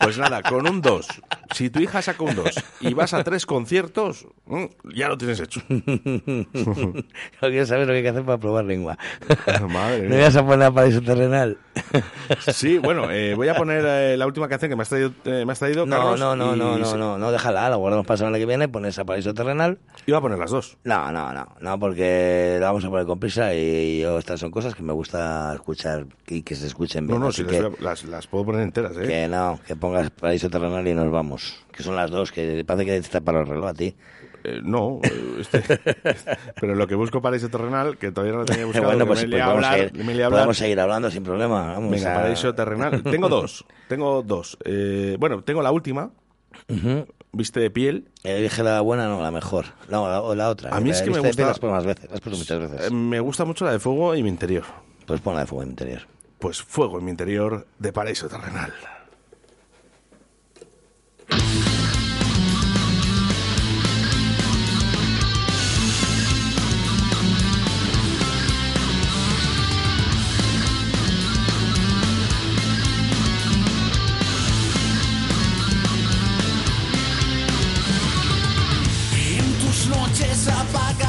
[0.00, 1.06] Pues nada, con un 2.
[1.54, 2.50] Si tu hija saca un 2
[2.80, 4.64] y vas a tres conciertos, mm,
[4.94, 5.60] ya lo tienes hecho.
[5.68, 5.84] Yo
[7.40, 8.96] quiero saber lo que hay que hacer para probar lengua.
[9.68, 11.56] Madre ¿No a poner paraíso terrenal?
[12.52, 15.44] Sí, bueno, eh, voy a poner eh, la última canción que me has traído, eh,
[15.46, 17.76] me has traído No, Carlos, no, no, y no, no, sí, no, no, déjala, la
[17.76, 19.78] guardamos para la semana que viene, pones a paraíso terrenal.
[20.06, 20.76] Iba a poner las dos.
[20.84, 24.50] No, no, no, no, porque la vamos a poner con prisa y yo, estas son
[24.50, 27.20] cosas que me gusta escuchar y que se escuchen No, bien.
[27.22, 29.02] no, así sí, que, a- las, las puedo poner enteras, ¿eh?
[29.06, 31.64] que no, que pongas paraíso terrenal y nos vamos.
[31.72, 33.94] Que son las dos, que parece que te está para el reloj a ti.
[34.48, 35.80] Eh, no, eh, este-
[36.60, 39.22] pero lo que busco paraíso terrenal, que todavía no lo tenía buscado, bueno, que pues,
[39.24, 39.90] me pues hablar,
[40.30, 41.72] podemos seguir hablando sin problema.
[41.72, 43.02] Vamos Venga, a- paraíso terrenal.
[43.02, 44.56] Tengo dos, tengo dos.
[44.64, 46.10] Eh, bueno, tengo la última,
[47.32, 48.08] viste de piel.
[48.22, 49.66] Dije la buena, no, la mejor.
[49.88, 50.74] No, la, o la otra.
[50.74, 52.92] A mí es que me gusta- piel las pongo más veces, las pongo muchas veces.
[52.92, 54.64] Me gusta mucho la de fuego y mi interior.
[55.06, 56.02] Pues pon la de fuego interior.
[56.38, 58.72] Pues fuego en mi interior de paraíso terrenal.
[80.26, 81.05] En tus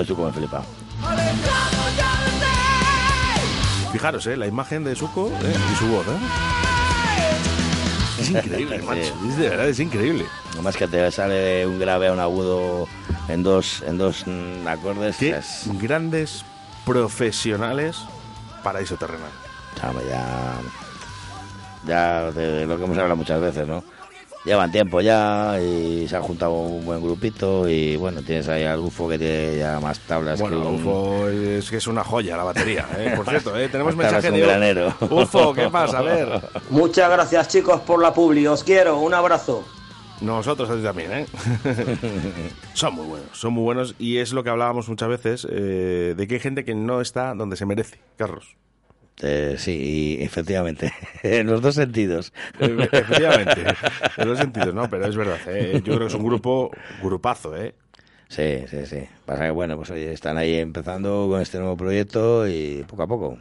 [0.00, 0.62] de Suco me flipa.
[3.92, 4.36] Fijaros, ¿eh?
[4.36, 5.56] La imagen de Suco ¿eh?
[5.72, 6.10] y su voz, ¿eh?
[8.20, 8.86] Es increíble, Sí.
[8.86, 9.14] macho.
[9.28, 10.26] Es de verdad, es increíble.
[10.54, 12.86] Nomás que te sale de un grave a un agudo
[13.28, 15.16] en dos, en dos mm, acordes.
[15.16, 16.44] Qué es- grandes
[16.84, 17.96] profesionales
[18.62, 19.30] paraíso terrenal.
[19.80, 20.54] Chama, ya.
[21.86, 23.82] Ya de lo que hemos hablado muchas veces, ¿no?
[24.44, 28.80] Llevan tiempo ya y se ha juntado un buen grupito y bueno, tienes ahí al
[28.80, 30.74] UFO que tiene ya más tablas Bueno, que un...
[30.76, 33.12] UFO es que es una joya la batería, ¿eh?
[33.16, 33.68] Por cierto, ¿eh?
[33.68, 34.94] tenemos mensaje de granero.
[35.10, 35.98] UFO, ¿qué pasa?
[35.98, 36.40] A ver.
[36.70, 39.62] Muchas gracias chicos por la publi, os quiero, un abrazo.
[40.22, 41.26] Nosotros a ti también, ¿eh?
[42.72, 46.26] son muy buenos, son muy buenos y es lo que hablábamos muchas veces eh, de
[46.26, 48.56] que hay gente que no está donde se merece, Carlos.
[49.22, 50.92] Eh, sí, y efectivamente,
[51.22, 52.32] en los dos sentidos.
[52.58, 53.64] Eh, Efectivamente,
[54.16, 54.88] en los sentidos, ¿no?
[54.88, 55.74] Pero es verdad, ¿eh?
[55.84, 56.70] yo creo que es un grupo,
[57.02, 57.74] grupazo, ¿eh?
[58.28, 59.02] Sí, sí, sí.
[59.26, 63.06] Pasa que, bueno, pues oye, están ahí empezando con este nuevo proyecto y poco a
[63.08, 63.38] poco.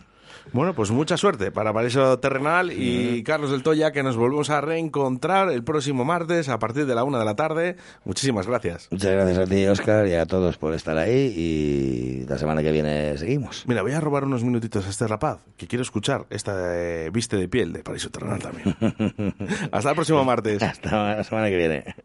[0.54, 4.62] Bueno, pues mucha suerte para Paraíso Terrenal y Carlos del Toya, que nos volvemos a
[4.62, 7.76] reencontrar el próximo martes a partir de la una de la tarde.
[8.06, 8.88] Muchísimas gracias.
[8.92, 12.72] Muchas gracias a ti, Oscar, y a todos por estar ahí y la semana que
[12.72, 13.64] viene seguimos.
[13.68, 17.38] Mira, voy a robar unos minutitos a este rapaz, que quiero escuchar esta eh, Viste
[17.38, 18.76] de piel de Paraíso Terrenal también.
[19.72, 20.62] Hasta el próximo martes.
[20.62, 21.96] Hasta la semana que viene.